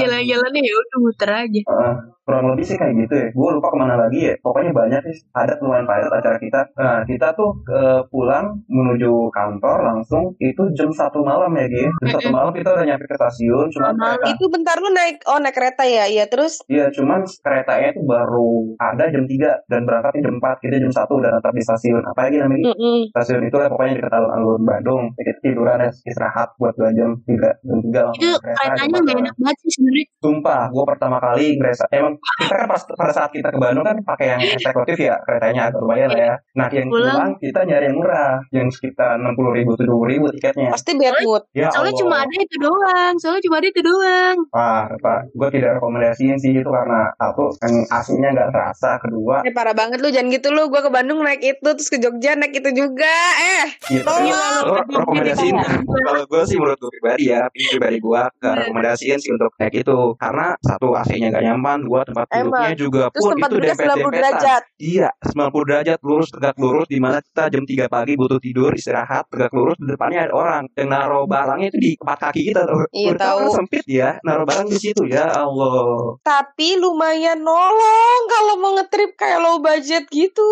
Jalan-jalannya 0.00 0.60
ya 0.64 0.74
udah 0.74 0.96
muter 1.04 1.30
aja. 1.30 1.60
Uh, 1.68 1.94
kurang 2.24 2.44
lebih 2.56 2.64
sih 2.64 2.76
kayak 2.80 2.94
gitu 3.04 3.14
ya. 3.14 3.28
Gue 3.36 3.48
lupa 3.52 3.68
ke 3.68 3.76
mana 3.76 3.94
lagi 4.00 4.18
ya. 4.32 4.34
Pokoknya 4.40 4.72
banyak 4.72 5.00
sih. 5.12 5.16
Ada 5.36 5.60
lumayan 5.60 5.84
padat 5.84 6.12
acara 6.14 6.38
kita. 6.40 6.60
Nah 6.80 7.04
kita 7.04 7.36
tuh 7.36 7.50
uh, 7.68 8.00
pulang 8.08 8.64
menuju 8.70 9.28
kantor 9.34 9.84
langsung 9.84 10.32
itu 10.40 10.62
jam 10.72 10.88
satu 10.88 11.20
malam 11.20 11.52
ya 11.52 11.66
Gi 11.68 11.84
jam 11.84 12.08
satu 12.16 12.28
malam 12.32 12.50
kita 12.56 12.72
udah 12.72 12.84
nyampe 12.86 13.04
ke 13.04 13.16
stasiun 13.20 13.66
cuma 13.68 13.92
kereta. 13.92 14.26
Itu 14.32 14.44
bentar 14.48 14.76
lu 14.80 14.88
naik 14.94 15.20
oh 15.28 15.38
naik 15.42 15.52
kereta 15.52 15.84
ya? 15.84 16.08
Iya 16.08 16.24
terus? 16.30 16.64
Iya, 16.70 16.88
cuman 16.94 17.26
keretanya 17.44 17.92
itu 17.92 18.02
baru 18.06 18.78
ada 18.80 19.04
jam 19.10 19.24
3 19.28 19.68
dan 19.74 19.82
berangkatnya 19.82 20.20
jam 20.22 20.34
4. 20.38 20.62
Kita 20.62 20.76
jam 20.78 20.92
1 20.94 21.18
udah 21.18 21.30
tetap 21.34 21.52
di 21.52 21.62
stasiun. 21.62 22.02
Apa 22.06 22.20
lagi 22.28 22.36
namanya? 22.38 22.64
mm-mm. 22.70 22.98
Stasiun 23.10 23.42
itu 23.42 23.56
lah 23.58 23.68
pokoknya 23.68 23.92
dekat 23.98 24.12
alun-alun 24.14 24.62
Bandung. 24.62 25.02
Kita 25.14 25.32
tiduran 25.42 25.78
ya, 25.82 25.90
istirahat 25.90 26.48
buat 26.56 26.74
2 26.78 26.94
jam, 26.94 27.10
3, 27.26 27.50
jam 27.58 27.78
3 27.82 28.06
langsung 28.06 28.22
Itu 28.22 28.30
keretanya 28.38 28.78
jam 28.86 29.02
gak 29.04 29.16
4. 29.18 29.22
enak 29.24 29.34
banget 29.34 29.56
sih 29.58 29.70
sebenarnya. 29.74 30.04
Sumpah, 30.22 30.62
gue 30.70 30.84
pertama 30.86 31.16
kali 31.20 31.46
ngerasa 31.58 31.84
emang 31.92 32.12
kita 32.40 32.54
kan 32.54 32.66
pas 32.66 32.82
pada 32.86 33.12
saat 33.12 33.30
kita 33.34 33.48
ke 33.50 33.58
Bandung 33.58 33.84
kan 33.84 33.96
pakai 34.00 34.26
yang 34.30 34.40
eksekutif 34.40 34.96
ya 34.96 35.14
keretanya 35.20 35.68
agak 35.68 35.80
lumayan 35.82 36.08
lah 36.08 36.22
ya. 36.22 36.34
Nah 36.54 36.68
yang 36.70 36.88
Pulang. 36.88 37.12
pulang 37.12 37.32
kita 37.36 37.60
nyari 37.66 37.84
yang 37.90 37.96
murah, 37.98 38.32
yang 38.50 38.68
sekitar 38.70 39.18
enam 39.18 39.34
puluh 39.34 39.52
ribu 39.52 39.74
tujuh 39.74 39.98
ribu 40.06 40.26
tiketnya. 40.32 40.70
pasti 40.70 40.92
bad 40.94 41.16
mood. 41.20 41.42
Ya 41.52 41.68
Soalnya 41.68 41.92
Allah. 41.92 42.00
cuma 42.00 42.16
ada 42.22 42.36
itu 42.38 42.56
doang. 42.56 43.14
Soalnya 43.20 43.42
cuma 43.44 43.56
ada 43.60 43.68
itu 43.68 43.80
doang. 43.82 44.36
Wah, 44.50 44.84
Pak, 44.96 45.20
gue 45.34 45.48
tidak 45.52 45.70
rekomendasiin 45.76 46.36
sih 46.38 46.52
itu 46.54 46.70
karena 46.70 47.10
satu 47.18 47.44
yang 47.60 47.74
aslinya 47.90 48.28
nggak 48.32 48.48
terasa, 48.50 48.90
kedua 48.98 49.36
Eh 49.42 49.52
parah 49.64 49.72
banget 49.72 50.04
lu 50.04 50.12
jangan 50.12 50.28
gitu 50.28 50.52
lu. 50.52 50.68
Gua 50.68 50.84
ke 50.84 50.92
Bandung 50.92 51.24
naik 51.24 51.40
itu 51.40 51.64
terus 51.64 51.88
ke 51.88 51.96
Jogja 51.96 52.36
naik 52.36 52.52
itu 52.52 52.68
juga. 52.76 53.16
Eh 53.40 53.64
Iya, 53.88 54.00
Tolong. 54.04 54.32
lo 54.64 54.74
rekomendasiin 54.80 55.56
kalau 56.04 56.22
gue 56.24 56.42
sih 56.44 56.56
menurut 56.60 56.78
gue 56.80 56.90
pribadi 57.00 57.32
ya, 57.32 57.48
ini 57.52 57.64
pribadi 57.76 57.96
gue 58.00 58.20
gak 58.40 58.54
rekomendasiin 58.64 59.18
sih 59.20 59.30
untuk 59.32 59.52
naik 59.60 59.84
itu 59.84 59.98
karena 60.16 60.56
satu 60.60 60.92
AC-nya 60.96 61.28
gak 61.32 61.44
nyaman, 61.44 61.78
dua 61.84 62.00
tempat 62.04 62.26
duduknya 62.32 62.72
juga 62.76 63.02
terus 63.12 63.24
pun 63.24 63.30
tempat 63.36 63.48
itu 63.48 63.54
duduknya 63.56 63.74
90 63.74 63.84
dempet-dempetan. 63.84 64.16
derajat. 64.16 64.62
Iya, 64.80 65.08
90 65.20 65.68
derajat 65.68 65.98
lurus 66.04 66.28
tegak 66.32 66.56
lurus 66.56 66.86
di 66.88 66.98
mana 67.00 67.18
kita 67.20 67.44
jam 67.52 67.64
3 67.64 67.92
pagi 67.92 68.12
butuh 68.16 68.40
tidur, 68.40 68.70
istirahat, 68.72 69.24
tegak 69.28 69.52
lurus 69.52 69.76
di 69.80 69.86
depannya 69.88 70.20
ada 70.28 70.34
orang 70.34 70.62
yang 70.76 70.88
naruh 70.88 71.24
barangnya 71.28 71.68
itu 71.72 71.78
di 71.80 71.90
tempat 72.00 72.18
kaki 72.28 72.40
kita. 72.52 72.60
Iya, 72.92 73.12
tahu 73.20 73.40
sempit 73.52 73.84
ya, 73.84 74.16
naruh 74.24 74.44
barang 74.48 74.68
di 74.68 74.78
situ 74.80 75.02
ya 75.08 75.28
Allah. 75.28 76.16
Tapi 76.24 76.80
lumayan 76.80 77.40
nolong 77.44 78.20
kalau 78.32 78.54
mau 78.60 78.72
ngetrip 78.80 79.12
kayak 79.20 79.43
low 79.44 79.60
budget 79.60 80.08
gitu. 80.08 80.50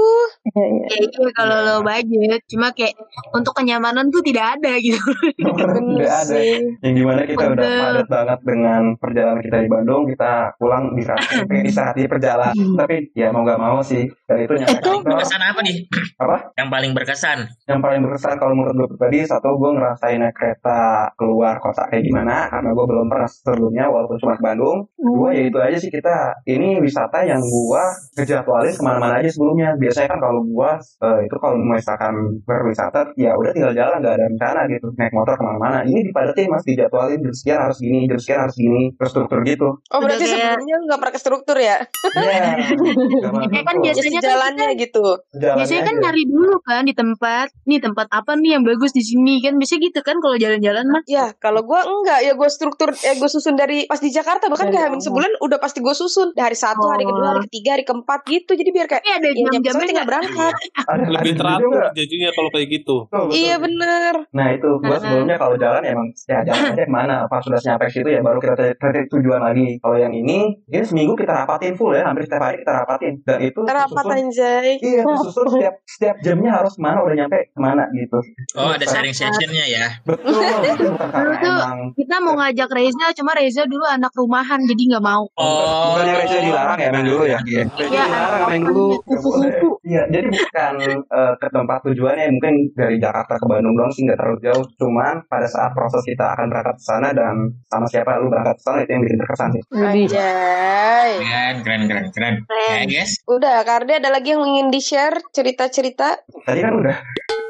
Iya, 0.52 0.64
iya. 0.68 0.84
Ya 0.92 0.96
itu 1.08 1.20
kalau 1.32 1.58
lo 1.64 1.76
budget. 1.80 2.44
Cuma 2.44 2.76
kayak 2.76 2.92
untuk 3.32 3.56
kenyamanan 3.56 4.12
tuh 4.12 4.20
tidak 4.20 4.60
ada 4.60 4.76
gitu. 4.76 5.00
Udah 5.40 6.14
ada. 6.28 6.36
Yang 6.84 6.92
di 6.92 7.02
mana 7.02 7.20
kita 7.24 7.44
udah 7.48 7.64
Bener. 7.64 7.80
padat 7.80 8.08
banget 8.12 8.38
dengan 8.44 8.82
perjalanan 9.00 9.40
kita 9.40 9.56
di 9.64 9.68
Bandung, 9.72 10.02
kita 10.04 10.32
pulang 10.60 10.92
di 10.92 11.02
saat 11.02 11.24
pengen 11.48 11.64
istirahat 11.64 11.96
di 11.96 12.04
perjalanan. 12.04 12.54
Tapi 12.76 12.96
ya 13.16 13.32
mau 13.32 13.42
gak 13.48 13.60
mau 13.60 13.80
sih, 13.80 14.04
dan 14.28 14.38
itu 14.44 14.52
nyampe 14.60 14.82
Paling 14.82 15.00
kantor. 15.00 15.08
berkesan 15.08 15.40
apa 15.40 15.60
nih? 15.64 15.76
Apa? 16.20 16.36
Yang 16.58 16.68
paling 16.68 16.92
berkesan? 16.92 17.38
Yang 17.64 17.80
paling 17.80 18.00
berkesan 18.04 18.36
kalau 18.36 18.54
menurut 18.58 18.74
gue 18.76 18.88
pribadi, 18.92 19.18
satu 19.24 19.48
gue 19.56 19.70
ngerasain 19.72 20.18
naik 20.20 20.34
kereta 20.36 21.08
keluar 21.16 21.56
kota 21.62 21.88
kayak 21.88 22.04
gimana, 22.04 22.50
karena 22.50 22.68
gue 22.74 22.86
belum 22.90 23.06
pernah 23.08 23.28
sebelumnya 23.30 23.84
walaupun 23.88 24.16
cuma 24.20 24.34
ke 24.36 24.42
Bandung. 24.44 24.78
Dua 24.98 25.30
ya 25.32 25.42
itu 25.48 25.58
aja 25.62 25.78
sih 25.78 25.88
kita, 25.88 26.42
ini 26.50 26.82
wisata 26.82 27.22
yang 27.24 27.40
gue 27.40 27.82
ngejadwalin 28.18 28.74
ke 28.82 28.86
mana-mana 28.86 29.14
aja 29.22 29.30
sebelumnya. 29.30 29.68
Biasanya 29.78 30.08
kan 30.10 30.20
kalau 30.20 30.40
gue 30.42 30.70
eh, 31.06 31.18
itu 31.30 31.36
kalau 31.38 31.54
misalkan 31.62 32.14
berwisata, 32.42 33.00
ya 33.14 33.38
udah 33.38 33.50
tinggal 33.54 33.72
jalan 33.72 34.02
nggak 34.02 34.14
ada 34.18 34.26
rencana 34.26 34.60
gitu, 34.66 34.86
naik 34.98 35.14
motor 35.14 35.38
ke 35.38 35.42
mana-mana. 35.46 35.78
Ini 35.86 36.00
dipadatin 36.10 36.50
mas, 36.50 36.66
dijadwalin 36.66 37.22
jam 37.22 37.34
sekian 37.34 37.60
harus 37.62 37.78
gini, 37.78 38.10
jam 38.10 38.18
sekian 38.18 38.40
harus 38.42 38.56
gini, 38.58 38.82
terstruktur 38.98 39.38
gitu. 39.46 39.68
Oh 39.88 39.98
berarti 40.02 40.26
Udah 40.26 40.34
kayak- 40.34 40.50
sebelumnya 40.58 40.76
nggak 40.82 41.00
pakai 41.00 41.20
struktur 41.22 41.56
ya? 41.56 41.76
Iya. 42.18 42.44
Ya 43.52 43.62
kan 43.62 43.76
Ya 43.78 43.92
biasanya 43.92 44.18
kan 44.18 44.24
sejalannya 44.24 44.68
gitu. 44.80 45.06
Biasanya 45.36 45.82
kan 45.84 45.96
nyari 46.00 46.22
dulu 46.24 46.56
kan 46.64 46.82
di 46.82 46.94
tempat, 46.96 47.52
nih 47.68 47.78
tempat 47.78 48.08
apa 48.08 48.32
nih 48.34 48.56
yang 48.56 48.64
bagus 48.64 48.90
di 48.90 49.04
sini 49.04 49.38
kan 49.38 49.54
biasanya 49.54 49.92
gitu 49.92 50.00
kan 50.00 50.16
kalau 50.18 50.36
jalan-jalan 50.40 50.84
mah. 50.88 51.02
Ya 51.04 51.30
kalau 51.36 51.62
gua 51.62 51.84
enggak 51.84 52.24
ya 52.24 52.32
gue 52.32 52.48
struktur 52.48 52.90
ya 52.96 53.12
gue 53.12 53.28
susun 53.28 53.54
dari 53.54 53.84
pas 53.84 54.00
di 54.00 54.08
Jakarta 54.08 54.48
bahkan 54.48 54.72
hamin 54.72 54.98
awal. 54.98 55.04
sebulan 55.04 55.30
udah 55.44 55.58
pasti 55.60 55.78
gue 55.78 55.92
susun 55.92 56.32
dari 56.32 56.52
hari 56.52 56.56
satu 56.56 56.84
hari 56.88 57.04
kedua 57.04 57.36
hari 57.36 57.40
ketiga 57.46 57.70
hari 57.76 57.84
keempat 57.84 58.20
gitu 58.24 58.52
jadi 58.56 58.70
biar 58.72 58.86
kayak 58.86 59.02
Tapi 59.02 59.12
ada 59.12 59.22
ya 59.22 59.32
nyampe 59.32 59.52
jam-jamnya 59.52 59.72
sana 59.74 59.86
tinggal 59.86 60.00
nggak? 60.00 60.10
berangkat. 60.10 60.52
Ada, 60.92 61.04
Lebih 61.08 61.32
teratur 61.34 61.82
jadinya 61.92 62.28
kalau 62.32 62.50
kayak 62.50 62.68
gitu. 62.70 62.96
Betul, 63.02 63.22
betul. 63.22 63.36
Iya 63.36 63.54
bener. 63.56 64.14
Nah 64.30 64.46
itu 64.50 64.68
gua 64.78 64.96
sebelumnya 64.98 65.36
kalau 65.36 65.56
jalan 65.56 65.82
emang 65.82 66.06
ya 66.24 66.38
jalan 66.42 66.62
aja 66.72 66.82
ke 66.82 66.90
mana 66.90 67.14
pas 67.26 67.40
sudah 67.40 67.60
nyampe 67.60 67.86
situ 67.88 68.08
ya 68.08 68.20
baru 68.20 68.38
kita 68.38 68.54
cari 68.74 69.00
tujuan 69.08 69.40
lagi. 69.40 69.68
Kalau 69.78 69.96
yang 69.96 70.12
ini 70.12 70.38
ini 70.64 70.82
seminggu 70.82 71.12
kita 71.14 71.32
rapatin 71.34 71.74
full 71.74 71.92
ya 71.92 72.04
hampir 72.04 72.24
setiap 72.24 72.42
hari 72.42 72.56
kita 72.58 72.72
rapatin 72.74 73.14
dan 73.22 73.38
itu 73.40 73.60
tersusun- 73.62 74.10
anjay. 74.10 74.68
Iya 74.78 75.02
tersusun 75.02 75.46
setiap 75.54 75.74
setiap 75.84 76.16
jamnya 76.20 76.50
harus 76.54 76.72
ke 76.72 76.80
mana 76.80 76.98
udah 77.00 77.14
nyampe 77.14 77.38
ke 77.46 77.60
mana 77.60 77.84
gitu. 77.92 78.18
Oh, 78.54 78.70
ada 78.70 78.84
sharing 78.84 79.12
sessionnya 79.12 79.64
ya. 79.66 79.86
Betul. 80.02 80.40
itu 80.64 80.84
bukan 80.88 81.08
karena 81.10 81.36
emang 81.38 81.78
kita 81.92 82.16
mau 82.18 82.34
ngajak 82.34 82.70
Reza, 82.70 83.06
cuma 83.12 83.32
Reza 83.32 83.62
dulu 83.64 83.84
anak 83.84 84.12
rumahan 84.12 84.60
jadi 84.62 84.82
nggak 84.90 85.04
mau. 85.04 85.28
Oh. 85.34 85.92
bukannya 85.92 86.14
Reza 86.16 86.38
dilarang 86.40 86.78
ya 86.78 86.86
emang 86.88 87.04
dulu 87.04 87.24
ya. 87.24 87.38
Iya. 87.42 87.62
Iya, 87.74 88.02
dilarang 88.02 88.61
dulu. 88.66 88.88
kupu-kupu. 89.02 89.68
Iya 89.82 90.02
jadi 90.08 90.26
bukan 90.30 90.74
eh, 90.86 91.34
ke 91.40 91.48
tempat 91.50 91.78
tujuannya 91.86 92.24
mungkin 92.38 92.54
dari 92.78 92.96
Jakarta 93.02 93.34
ke 93.38 93.46
Bandung 93.50 93.74
doang 93.74 93.92
sih 93.92 94.06
nggak 94.06 94.18
terlalu 94.18 94.38
jauh. 94.44 94.64
Cuman 94.78 95.26
pada 95.26 95.48
saat 95.50 95.74
proses 95.74 96.02
kita 96.06 96.36
akan 96.38 96.46
berangkat 96.50 96.76
ke 96.78 96.84
sana 96.84 97.08
dan 97.10 97.34
sama 97.68 97.86
siapa 97.90 98.20
lu 98.22 98.30
berangkat 98.30 98.56
ke 98.58 98.62
sana 98.62 98.78
itu 98.84 98.90
yang 98.94 99.02
bikin 99.02 99.18
terkesan 99.18 99.48
sih. 99.52 99.62
Anjay. 99.74 101.10
Keren, 101.18 101.56
keren, 101.64 101.82
keren, 101.88 102.04
keren. 102.14 102.36
Ya, 102.50 102.84
guys. 102.86 103.12
Udah, 103.26 103.64
Kardi 103.66 103.92
ada 103.98 104.10
lagi 104.12 104.34
yang 104.34 104.44
ingin 104.46 104.68
di-share 104.70 105.18
cerita-cerita? 105.34 106.22
Tadi 106.46 106.60
kan 106.60 106.74
udah. 106.78 106.96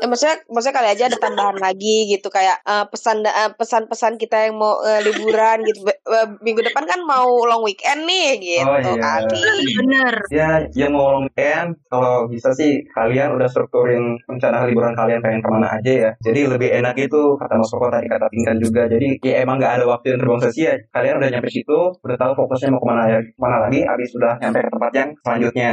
Eh, 0.03 0.09
maksudnya, 0.11 0.43
maksudnya 0.51 0.77
kali 0.83 0.89
aja 0.91 1.05
ada 1.07 1.19
tambahan 1.23 1.63
lagi 1.63 2.11
gitu 2.11 2.27
kayak 2.27 2.59
eh, 2.67 2.85
pesan 2.91 3.23
eh, 3.23 3.51
pesan-pesan 3.55 4.19
kita 4.19 4.51
yang 4.51 4.59
mau 4.59 4.83
eh, 4.83 4.99
liburan 5.07 5.63
gitu. 5.63 5.87
Eh, 5.87 6.27
minggu 6.43 6.59
depan 6.67 6.83
kan 6.91 6.99
mau 7.07 7.31
long 7.47 7.63
weekend 7.63 8.03
nih 8.03 8.35
gitu 8.43 8.67
Oh, 8.67 8.75
iya. 8.83 8.99
kali. 8.99 9.47
Bener. 9.79 10.15
Ya, 10.35 10.51
yang 10.75 10.99
mau 10.99 11.23
weekend, 11.23 11.79
kalau 11.87 12.27
bisa 12.27 12.51
sih 12.51 12.83
kalian 12.99 13.39
udah 13.39 13.47
strukturin 13.47 14.19
rencana 14.27 14.67
liburan 14.67 14.99
kalian 14.99 15.23
pengen 15.23 15.39
ke 15.39 15.51
mana 15.55 15.71
aja 15.79 15.93
ya. 15.93 16.11
Jadi 16.19 16.51
lebih 16.51 16.75
enak 16.83 16.99
itu, 16.99 17.39
kata 17.39 17.55
Mas 17.55 17.71
Koko 17.71 17.87
tadi 17.87 18.11
kata 18.11 18.27
Pingkan 18.27 18.59
juga. 18.59 18.91
Jadi 18.91 19.23
ya 19.23 19.47
emang 19.47 19.63
nggak 19.63 19.79
ada 19.79 19.85
waktu 19.87 20.17
yang 20.17 20.19
terbuang 20.19 20.43
sia-sia. 20.43 20.75
Kalian 20.91 21.23
udah 21.23 21.31
nyampe 21.31 21.47
situ, 21.47 21.79
udah 22.03 22.17
tahu 22.19 22.33
fokusnya 22.43 22.75
mau 22.75 22.83
ke 22.83 22.89
mana 22.91 23.03
ya, 23.07 23.19
ke 23.23 23.39
mana 23.39 23.57
lagi, 23.71 23.81
habis 23.87 24.09
sudah 24.11 24.35
nyampe 24.43 24.59
ke 24.67 24.71
tempat 24.75 24.93
yang 24.99 25.09
selanjutnya. 25.23 25.71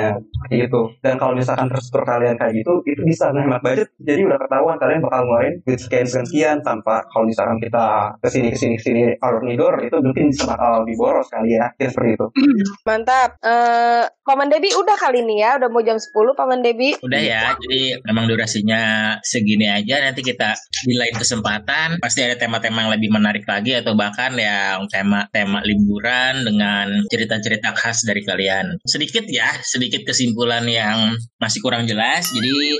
Gitu. 0.53 0.81
Dan 1.01 1.13
kalau 1.17 1.33
misalkan 1.33 1.65
terstruktur 1.65 2.03
kalian 2.05 2.37
kayak 2.37 2.53
gitu, 2.61 2.73
itu 2.85 3.01
bisa 3.09 3.33
menghemat 3.33 3.61
budget. 3.65 3.89
Jadi 4.03 4.18
udah 4.25 4.39
ketahuan 4.39 4.77
kalian 4.81 4.99
bakal 5.03 5.19
ngeluarin 5.23 5.55
duit 5.63 5.79
sekian 5.79 6.07
sekian 6.07 6.27
sekian 6.27 6.57
tanpa 6.65 7.03
kalau 7.11 7.25
misalkan 7.27 7.57
kita 7.59 8.15
ke 8.19 8.27
sini 8.31 8.47
ke 8.53 8.57
sini 8.57 8.73
ke 8.79 8.83
sini 8.83 9.01
alur 9.21 9.43
nidor 9.43 9.75
itu 9.83 9.97
mungkin 9.99 10.31
bakal 10.33 10.83
diboros 10.87 11.27
kali 11.29 11.55
ya. 11.55 11.67
Jadi 11.77 11.89
seperti 11.91 12.09
itu. 12.15 12.27
Mantap. 12.87 13.29
Eh 13.43 14.05
Paman 14.29 14.45
Debi 14.45 14.69
udah 14.77 14.93
kali 14.93 15.25
ini 15.25 15.41
ya, 15.41 15.57
udah 15.57 15.73
mau 15.73 15.81
jam 15.81 15.97
10 15.97 16.13
Paman 16.37 16.61
Debi. 16.61 16.93
Udah 17.01 17.17
ya, 17.17 17.57
jadi 17.57 17.97
memang 18.05 18.29
durasinya 18.29 19.17
segini 19.25 19.65
aja. 19.65 20.05
Nanti 20.05 20.21
kita 20.21 20.53
di 20.85 20.93
lain 20.93 21.17
kesempatan 21.17 21.97
pasti 21.97 22.21
ada 22.21 22.37
tema-tema 22.37 22.85
yang 22.85 22.93
lebih 22.93 23.09
menarik 23.09 23.41
lagi 23.49 23.73
atau 23.81 23.97
bahkan 23.97 24.37
yang 24.37 24.85
tema-tema 24.85 25.65
liburan 25.65 26.45
dengan 26.45 27.09
cerita-cerita 27.09 27.73
khas 27.73 28.05
dari 28.05 28.21
kalian. 28.21 28.77
Sedikit 28.85 29.25
ya, 29.25 29.49
sedikit 29.65 30.05
kesimpulan 30.05 30.61
yang 30.69 31.17
masih 31.41 31.65
kurang 31.65 31.89
jelas. 31.89 32.29
Jadi 32.29 32.77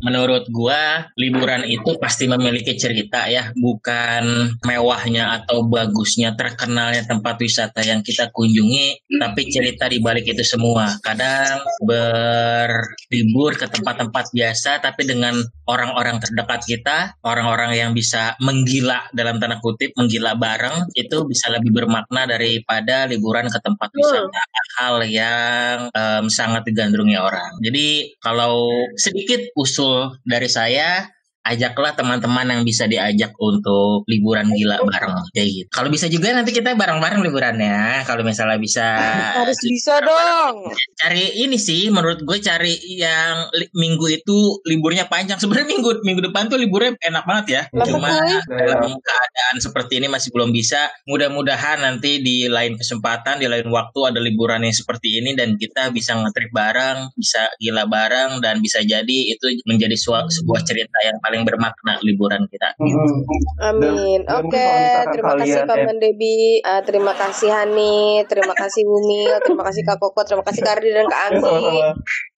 menurut 0.00 0.43
gua 0.50 1.08
liburan 1.14 1.64
itu 1.68 1.96
pasti 2.00 2.28
memiliki 2.28 2.74
cerita 2.74 3.26
ya, 3.28 3.52
bukan 3.54 4.54
mewahnya 4.64 5.40
atau 5.42 5.64
bagusnya 5.66 6.34
terkenalnya 6.34 7.04
tempat 7.06 7.38
wisata 7.40 7.80
yang 7.84 8.00
kita 8.00 8.32
kunjungi, 8.32 9.08
tapi 9.20 9.42
cerita 9.48 9.88
di 9.88 9.98
balik 10.00 10.28
itu 10.28 10.44
semua. 10.44 10.96
Kadang 11.00 11.62
berlibur 11.84 13.56
ke 13.56 13.66
tempat-tempat 13.70 14.32
biasa 14.34 14.80
tapi 14.82 15.06
dengan 15.08 15.38
orang-orang 15.64 16.20
terdekat 16.20 16.60
kita, 16.64 16.98
orang-orang 17.24 17.76
yang 17.76 17.90
bisa 17.96 18.36
menggila 18.40 19.08
dalam 19.16 19.40
tanda 19.40 19.58
kutip, 19.60 19.96
menggila 19.96 20.36
bareng 20.36 20.92
itu 20.96 21.24
bisa 21.24 21.48
lebih 21.52 21.72
bermakna 21.72 22.28
daripada 22.28 23.08
liburan 23.08 23.48
ke 23.48 23.58
tempat 23.60 23.88
wisata 23.94 24.42
hal 24.80 24.96
yang 25.06 25.88
em, 25.94 26.24
sangat 26.28 26.66
digandrungi 26.66 27.16
orang. 27.16 27.56
Jadi 27.62 28.18
kalau 28.18 28.68
sedikit 28.98 29.40
usul 29.54 30.18
dari 30.34 30.50
saya 30.50 31.06
ajaklah 31.44 31.92
teman-teman 31.92 32.48
yang 32.48 32.62
bisa 32.64 32.88
diajak 32.88 33.36
untuk 33.36 34.08
liburan 34.08 34.48
gila 34.48 34.80
bareng 34.80 35.28
kayak 35.36 35.48
gitu. 35.52 35.68
Kalau 35.68 35.88
bisa 35.92 36.08
juga 36.08 36.32
nanti 36.32 36.56
kita 36.56 36.72
bareng-bareng 36.72 37.20
liburannya. 37.20 38.08
Kalau 38.08 38.24
misalnya 38.24 38.56
bisa 38.56 38.86
Harus 39.44 39.60
bisa 39.60 40.00
dong. 40.00 40.72
cari 40.96 41.44
ini 41.44 41.60
sih 41.60 41.92
menurut 41.92 42.24
gue 42.24 42.38
cari 42.40 42.72
yang 42.96 43.52
minggu 43.76 44.06
itu 44.08 44.64
liburnya 44.64 45.04
panjang. 45.04 45.36
Sebenarnya 45.36 45.68
minggu 45.76 45.90
minggu 46.00 46.22
depan 46.32 46.48
tuh 46.48 46.56
liburnya 46.56 46.96
enak 46.96 47.24
banget 47.28 47.46
ya. 47.50 47.62
Lah, 47.76 47.84
Cuma 47.84 48.08
dalam 48.48 48.96
keadaan 48.96 49.56
seperti 49.60 50.00
ini 50.00 50.08
masih 50.08 50.32
belum 50.32 50.48
bisa. 50.48 50.88
Mudah-mudahan 51.04 51.84
nanti 51.84 52.24
di 52.24 52.48
lain 52.48 52.80
kesempatan, 52.80 53.36
di 53.36 53.52
lain 53.52 53.68
waktu 53.68 54.00
ada 54.08 54.20
liburan 54.22 54.64
yang 54.64 54.72
seperti 54.72 55.20
ini 55.20 55.36
dan 55.36 55.60
kita 55.60 55.92
bisa 55.92 56.16
ngetrip 56.16 56.48
bareng, 56.56 57.12
bisa 57.20 57.52
gila 57.60 57.84
bareng 57.84 58.40
dan 58.40 58.64
bisa 58.64 58.80
jadi 58.80 59.18
itu 59.28 59.60
menjadi 59.68 59.92
sebuah 59.98 60.62
cerita 60.64 60.98
yang 61.04 61.20
paling 61.20 61.33
bermakna 61.42 61.98
liburan 62.06 62.46
kita. 62.46 62.78
Mm-mm. 62.78 63.26
Amin. 63.58 64.22
Dan- 64.22 64.46
dan 64.46 64.46
Oke, 64.46 64.62
misalkan 64.62 65.06
terima 65.10 65.32
kasih 65.42 65.60
Paman 65.66 65.98
Debi, 65.98 66.38
Uh, 66.62 66.82
terima 66.86 67.12
kasih 67.12 67.50
Hani, 67.50 68.22
terima 68.30 68.54
kasih 68.54 68.82
Bumil, 68.86 69.34
terima 69.42 69.66
kasih 69.66 69.82
Kak 69.82 69.98
Koko, 69.98 70.20
terima 70.22 70.44
kasih 70.46 70.60
Kak 70.62 70.78
Ardi 70.78 70.90
dan 70.94 71.06
Kak 71.10 71.22
Anggi. 71.32 71.82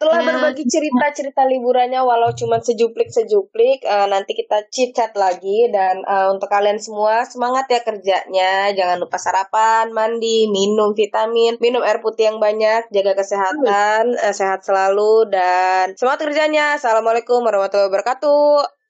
Telah 0.01 0.19
Ya. 0.23 0.27
berbagi 0.31 0.65
cerita-cerita 0.65 1.43
liburannya 1.45 2.01
walau 2.01 2.31
cuma 2.33 2.57
sejuplik-sejuplik. 2.63 3.83
Uh, 3.83 4.07
nanti 4.07 4.33
kita 4.33 4.65
chit-chat 4.71 5.13
lagi 5.19 5.69
dan 5.69 6.01
uh, 6.07 6.31
untuk 6.31 6.47
kalian 6.47 6.79
semua 6.79 7.27
semangat 7.27 7.67
ya 7.67 7.81
kerjanya. 7.83 8.71
Jangan 8.73 9.03
lupa 9.03 9.19
sarapan, 9.19 9.91
mandi, 9.91 10.47
minum 10.47 10.95
vitamin, 10.95 11.59
minum 11.59 11.83
air 11.83 11.99
putih 11.99 12.31
yang 12.31 12.39
banyak, 12.39 12.87
jaga 12.95 13.13
kesehatan, 13.19 14.15
uh, 14.15 14.35
sehat 14.35 14.63
selalu 14.63 15.27
dan 15.33 15.93
semangat 15.99 16.31
kerjanya. 16.31 16.79
Assalamualaikum 16.79 17.43
warahmatullahi 17.43 17.91
wabarakatuh. 17.91 18.86